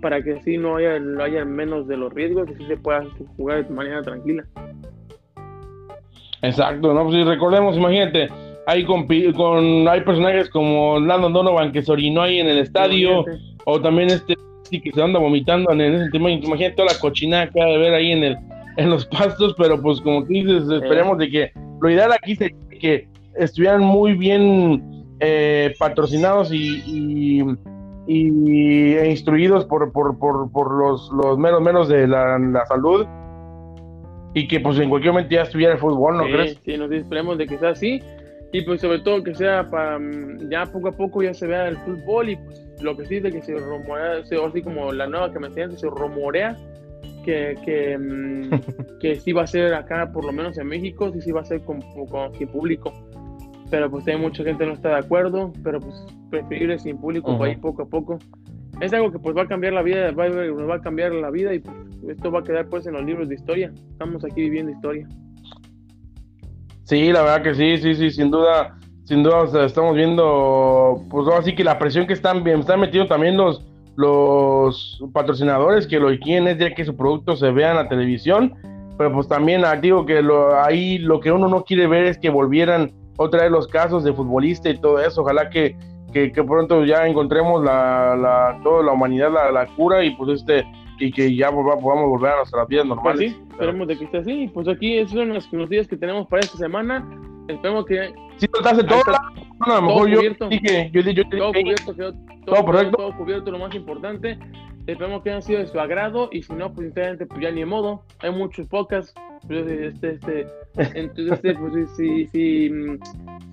para 0.00 0.22
que 0.22 0.34
así 0.34 0.56
no 0.56 0.76
haya, 0.76 1.00
haya 1.20 1.44
menos 1.44 1.88
de 1.88 1.96
los 1.96 2.12
riesgos 2.12 2.48
y 2.48 2.54
así 2.54 2.66
se 2.66 2.76
pueda 2.76 3.04
jugar 3.36 3.66
de 3.66 3.74
manera 3.74 4.02
tranquila. 4.02 4.44
Exacto, 6.46 6.92
¿no? 6.94 7.04
Pues 7.04 7.26
recordemos, 7.26 7.76
imagínate, 7.76 8.28
hay, 8.66 8.84
con, 8.84 9.06
con, 9.34 9.88
hay 9.88 10.00
personajes 10.00 10.48
como 10.50 10.98
Landon 11.00 11.32
Donovan 11.32 11.72
que 11.72 11.82
se 11.82 11.92
orinó 11.92 12.22
ahí 12.22 12.38
en 12.38 12.48
el 12.48 12.58
estadio, 12.58 13.24
o 13.64 13.80
también 13.80 14.10
este 14.10 14.34
sí 14.62 14.80
que 14.80 14.90
se 14.90 15.02
anda 15.02 15.20
vomitando 15.20 15.70
en 15.72 15.80
ese 15.80 16.10
tema, 16.10 16.30
imagínate 16.30 16.74
toda 16.74 16.92
la 16.92 16.98
cochinada 16.98 17.48
que 17.50 17.62
de 17.62 17.78
ver 17.78 17.94
ahí 17.94 18.12
en 18.12 18.24
el 18.24 18.36
en 18.76 18.90
los 18.90 19.06
pastos, 19.06 19.54
pero 19.56 19.80
pues 19.80 20.00
como 20.00 20.22
tú 20.22 20.28
dices, 20.28 20.68
esperemos 20.70 21.18
de 21.18 21.30
que 21.30 21.52
lo 21.80 21.90
ideal 21.90 22.12
aquí 22.12 22.36
sería 22.36 22.56
que 22.80 23.08
estuvieran 23.36 23.82
muy 23.82 24.14
bien 24.14 25.06
eh, 25.20 25.74
patrocinados 25.78 26.52
y, 26.52 26.82
y, 28.06 28.94
e 28.94 29.10
instruidos 29.10 29.64
por, 29.64 29.90
por, 29.92 30.18
por, 30.18 30.50
por, 30.52 30.72
los, 30.72 31.10
los 31.10 31.38
menos 31.38 31.60
menos 31.60 31.88
de 31.88 32.06
la, 32.06 32.38
la, 32.38 32.64
salud 32.66 33.06
y 34.36 34.46
que 34.46 34.60
pues 34.60 34.78
en 34.78 34.90
cualquier 34.90 35.14
momento 35.14 35.34
ya 35.34 35.42
estuviera 35.42 35.72
el 35.72 35.78
fútbol, 35.78 36.18
¿no 36.18 36.24
crees? 36.24 36.60
Sí, 36.62 36.76
nos 36.76 36.92
esperemos 36.92 37.38
de 37.38 37.46
que 37.46 37.56
sea 37.56 37.70
así 37.70 38.02
y 38.52 38.60
pues 38.60 38.82
sobre 38.82 38.98
todo 38.98 39.24
que 39.24 39.34
sea 39.34 39.66
para 39.66 39.98
mm, 39.98 40.50
ya 40.50 40.66
poco 40.66 40.88
a 40.88 40.92
poco 40.92 41.22
ya 41.22 41.32
se 41.32 41.46
vea 41.46 41.68
el 41.68 41.78
fútbol 41.78 42.28
y 42.28 42.36
pues 42.36 42.82
lo 42.82 42.94
que 42.94 43.06
sí 43.06 43.18
de 43.18 43.32
que 43.32 43.40
se 43.40 43.54
rumorea, 43.54 44.18
así 44.18 44.60
como 44.60 44.92
la 44.92 45.06
nueva 45.06 45.32
que 45.32 45.38
me 45.38 45.48
decían, 45.48 45.74
se 45.78 45.88
rumorea 45.88 46.54
que, 47.24 47.54
que, 47.64 47.96
mm, 47.96 48.50
que, 49.00 49.14
sí 49.14 49.32
va 49.32 49.44
a 49.44 49.46
ser 49.46 49.72
acá, 49.72 50.12
por 50.12 50.26
lo 50.26 50.32
menos 50.32 50.58
en 50.58 50.66
México, 50.66 51.10
sí, 51.14 51.22
sí 51.22 51.32
va 51.32 51.40
a 51.40 51.44
ser 51.46 51.62
con, 51.62 51.80
con 51.80 52.34
sin 52.34 52.48
público. 52.48 52.92
Pero 53.70 53.90
pues 53.90 54.06
hay 54.06 54.18
mucha 54.18 54.44
gente 54.44 54.66
no 54.66 54.74
está 54.74 54.90
de 54.90 54.98
acuerdo, 54.98 55.50
pero 55.64 55.80
pues 55.80 55.94
preferible 56.28 56.78
sin 56.78 56.98
público 56.98 57.38
para 57.38 57.52
ir 57.52 57.60
poco 57.60 57.84
a 57.84 57.86
poco. 57.86 58.18
Es 58.80 58.92
algo 58.92 59.10
que 59.10 59.18
pues 59.18 59.36
va 59.36 59.42
a 59.42 59.46
cambiar 59.46 59.72
la 59.72 59.82
vida, 59.82 60.10
va, 60.12 60.28
va 60.28 60.74
a 60.74 60.80
cambiar 60.80 61.12
la 61.12 61.30
vida 61.30 61.54
y 61.54 61.60
pues, 61.60 61.76
esto 62.08 62.30
va 62.30 62.40
a 62.40 62.44
quedar 62.44 62.68
pues 62.68 62.86
en 62.86 62.92
los 62.92 63.04
libros 63.04 63.28
de 63.28 63.34
historia. 63.34 63.72
Estamos 63.92 64.24
aquí 64.24 64.42
viviendo 64.42 64.72
historia. 64.72 65.08
Sí, 66.84 67.10
la 67.12 67.22
verdad 67.22 67.42
que 67.42 67.54
sí, 67.54 67.78
sí, 67.78 67.94
sí, 67.94 68.10
sin 68.10 68.30
duda, 68.30 68.78
sin 69.04 69.22
duda 69.22 69.66
estamos 69.66 69.96
viendo, 69.96 71.02
pues 71.10 71.26
así 71.28 71.54
que 71.54 71.64
la 71.64 71.78
presión 71.78 72.06
que 72.06 72.12
están, 72.12 72.46
están 72.46 72.78
metiendo 72.78 73.08
también 73.08 73.36
los, 73.36 73.64
los 73.96 75.02
patrocinadores 75.12 75.86
que 75.86 75.98
lo 75.98 76.16
quieren 76.18 76.46
es 76.46 76.58
ya 76.58 76.72
que 76.74 76.84
su 76.84 76.96
producto 76.96 77.34
se 77.34 77.50
vea 77.50 77.70
en 77.70 77.76
la 77.76 77.88
televisión, 77.88 78.54
pero 78.96 79.12
pues 79.12 79.26
también 79.26 79.64
ah, 79.64 79.74
digo 79.74 80.06
que 80.06 80.22
lo, 80.22 80.60
ahí 80.60 80.98
lo 80.98 81.18
que 81.18 81.32
uno 81.32 81.48
no 81.48 81.64
quiere 81.64 81.88
ver 81.88 82.04
es 82.04 82.18
que 82.18 82.30
volvieran 82.30 82.92
otra 83.16 83.42
vez 83.42 83.50
los 83.50 83.66
casos 83.66 84.04
de 84.04 84.12
futbolista 84.12 84.68
y 84.70 84.78
todo 84.78 85.00
eso, 85.00 85.22
ojalá 85.22 85.50
que, 85.50 85.76
que, 86.32 86.44
pronto 86.44 86.84
ya 86.84 87.06
encontremos 87.06 87.62
la, 87.62 88.16
la, 88.16 88.60
toda 88.62 88.82
la 88.82 88.92
humanidad 88.92 89.30
la, 89.32 89.50
la 89.50 89.66
cura 89.66 90.04
y 90.04 90.10
pues 90.16 90.40
este 90.40 90.64
y 90.98 91.12
que 91.12 91.34
ya 91.34 91.50
podamos 91.50 92.08
volver 92.08 92.32
a 92.32 92.36
nuestras 92.36 92.66
vidas 92.68 92.86
pues 92.86 92.96
normales. 92.96 93.32
sí, 93.32 93.42
esperemos 93.50 93.88
de 93.88 93.98
que 93.98 94.04
esté 94.04 94.18
así. 94.18 94.50
Pues 94.52 94.68
aquí 94.68 94.96
esas 94.96 95.12
son 95.12 95.34
las 95.34 95.52
noticias 95.52 95.86
que 95.88 95.96
tenemos 95.96 96.26
para 96.26 96.40
esta 96.40 96.56
semana. 96.56 97.06
Esperemos 97.48 97.86
que. 97.86 98.14
Sí, 98.38 98.46
todo. 98.48 99.02
a 99.60 99.74
lo 99.76 99.82
mejor 99.82 100.08
yo 100.08 100.20
dije, 100.48 100.90
yo, 100.92 101.00
yo, 101.00 101.28
todo 101.28 101.52
cubierto, 101.52 101.94
todo, 101.94 102.12
todo, 102.44 102.64
perfecto. 102.64 102.96
todo 102.96 103.16
cubierto, 103.16 103.50
lo 103.50 103.58
más 103.58 103.74
importante. 103.74 104.38
Esperemos 104.86 105.22
que 105.22 105.30
hayan 105.30 105.42
sido 105.42 105.60
de 105.60 105.66
su 105.66 105.80
agrado 105.80 106.28
y 106.32 106.42
si 106.42 106.52
no, 106.52 106.72
pues 106.72 106.92
pues 106.94 107.40
ya 107.40 107.50
ni 107.50 107.64
modo. 107.64 108.02
Hay 108.20 108.30
muchos 108.30 108.66
podcasts. 108.68 109.14
Este, 109.48 110.10
este, 110.10 110.46
entonces, 110.94 111.32
este, 111.32 111.54
pues 111.54 111.90
si, 111.96 112.26
si, 112.26 112.70
mm, 112.70 112.98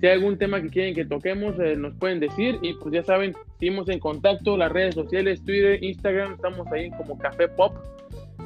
si, 0.00 0.06
hay 0.06 0.12
algún 0.12 0.36
tema 0.38 0.60
que 0.60 0.68
quieren 0.68 0.94
que 0.94 1.04
toquemos, 1.04 1.58
eh, 1.60 1.76
nos 1.76 1.94
pueden 1.94 2.20
decir. 2.20 2.58
Y 2.62 2.74
pues 2.74 2.94
ya 2.94 3.02
saben, 3.04 3.34
seguimos 3.58 3.88
en 3.88 3.98
contacto, 3.98 4.56
las 4.56 4.72
redes 4.72 4.94
sociales, 4.94 5.42
Twitter, 5.44 5.82
Instagram, 5.82 6.34
estamos 6.34 6.66
ahí 6.72 6.90
como 6.92 7.18
Café 7.18 7.48
Pop. 7.48 7.74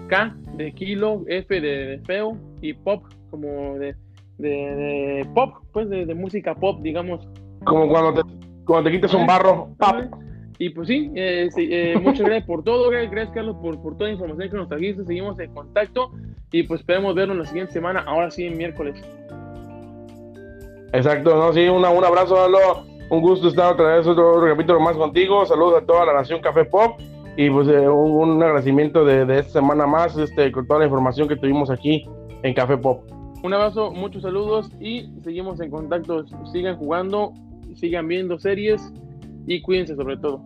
K 0.08 0.34
de 0.54 0.72
kilo, 0.72 1.22
F 1.28 1.60
de, 1.60 2.00
feo 2.06 2.36
y 2.60 2.72
pop 2.72 3.04
como 3.30 3.78
de, 3.78 3.94
de, 4.38 5.26
pop, 5.34 5.54
pues 5.72 5.88
de, 5.88 6.14
música 6.14 6.54
pop, 6.54 6.80
digamos. 6.82 7.28
Como 7.64 7.88
cuando 7.88 8.14
te, 8.14 8.34
cuando 8.64 8.88
te 8.88 8.96
quites 8.96 9.14
un 9.14 9.26
barro, 9.26 9.74
pop. 9.78 10.14
Y 10.60 10.70
pues 10.70 10.88
sí, 10.88 11.10
eh, 11.14 11.48
eh, 11.56 11.96
muchas 12.02 12.26
gracias 12.26 12.46
por 12.46 12.64
todo, 12.64 12.90
gracias 12.90 13.30
Carlos 13.30 13.56
por, 13.62 13.80
por 13.80 13.96
toda 13.96 14.08
la 14.08 14.14
información 14.14 14.50
que 14.50 14.56
nos 14.56 14.68
trajiste, 14.68 15.04
seguimos 15.04 15.38
en 15.38 15.54
contacto 15.54 16.10
y 16.50 16.64
pues 16.64 16.80
esperemos 16.80 17.14
vernos 17.14 17.36
la 17.36 17.44
siguiente 17.46 17.72
semana, 17.72 18.00
ahora 18.00 18.28
sí, 18.30 18.50
miércoles. 18.50 19.00
Exacto, 20.92 21.36
no, 21.36 21.52
sí, 21.52 21.68
un 21.68 21.84
abrazo, 21.84 22.36
un 23.10 23.20
gusto 23.20 23.48
estar 23.48 23.72
otra 23.74 23.98
vez 23.98 24.06
otro, 24.06 24.42
capítulo 24.48 24.80
más 24.80 24.96
contigo, 24.96 25.46
saludos 25.46 25.82
a 25.82 25.86
toda 25.86 26.06
la 26.06 26.14
nación 26.14 26.40
Café 26.40 26.64
Pop. 26.64 26.98
Y 27.36 27.48
pues 27.50 27.68
eh, 27.68 27.88
un, 27.88 28.42
agradecimiento 28.42 29.04
de, 29.04 29.24
de, 29.24 29.38
esta 29.38 29.60
semana 29.60 29.86
más 29.86 30.16
este, 30.18 30.50
con 30.50 30.66
toda 30.66 30.80
la 30.80 30.86
información 30.86 31.28
que 31.28 31.36
tuvimos 31.36 31.70
aquí 31.70 32.04
en 32.42 32.52
Café 32.52 32.76
Pop. 32.76 33.04
Un 33.44 33.54
abrazo, 33.54 33.92
muchos 33.92 34.22
saludos 34.22 34.72
y 34.80 35.08
seguimos 35.22 35.60
en 35.60 35.70
contacto, 35.70 36.24
sigan 36.50 36.76
jugando, 36.76 37.32
sigan 37.76 38.08
viendo 38.08 38.40
series 38.40 38.92
y 39.48 39.62
cuídense 39.62 39.96
sobre 39.96 40.16
todo. 40.18 40.44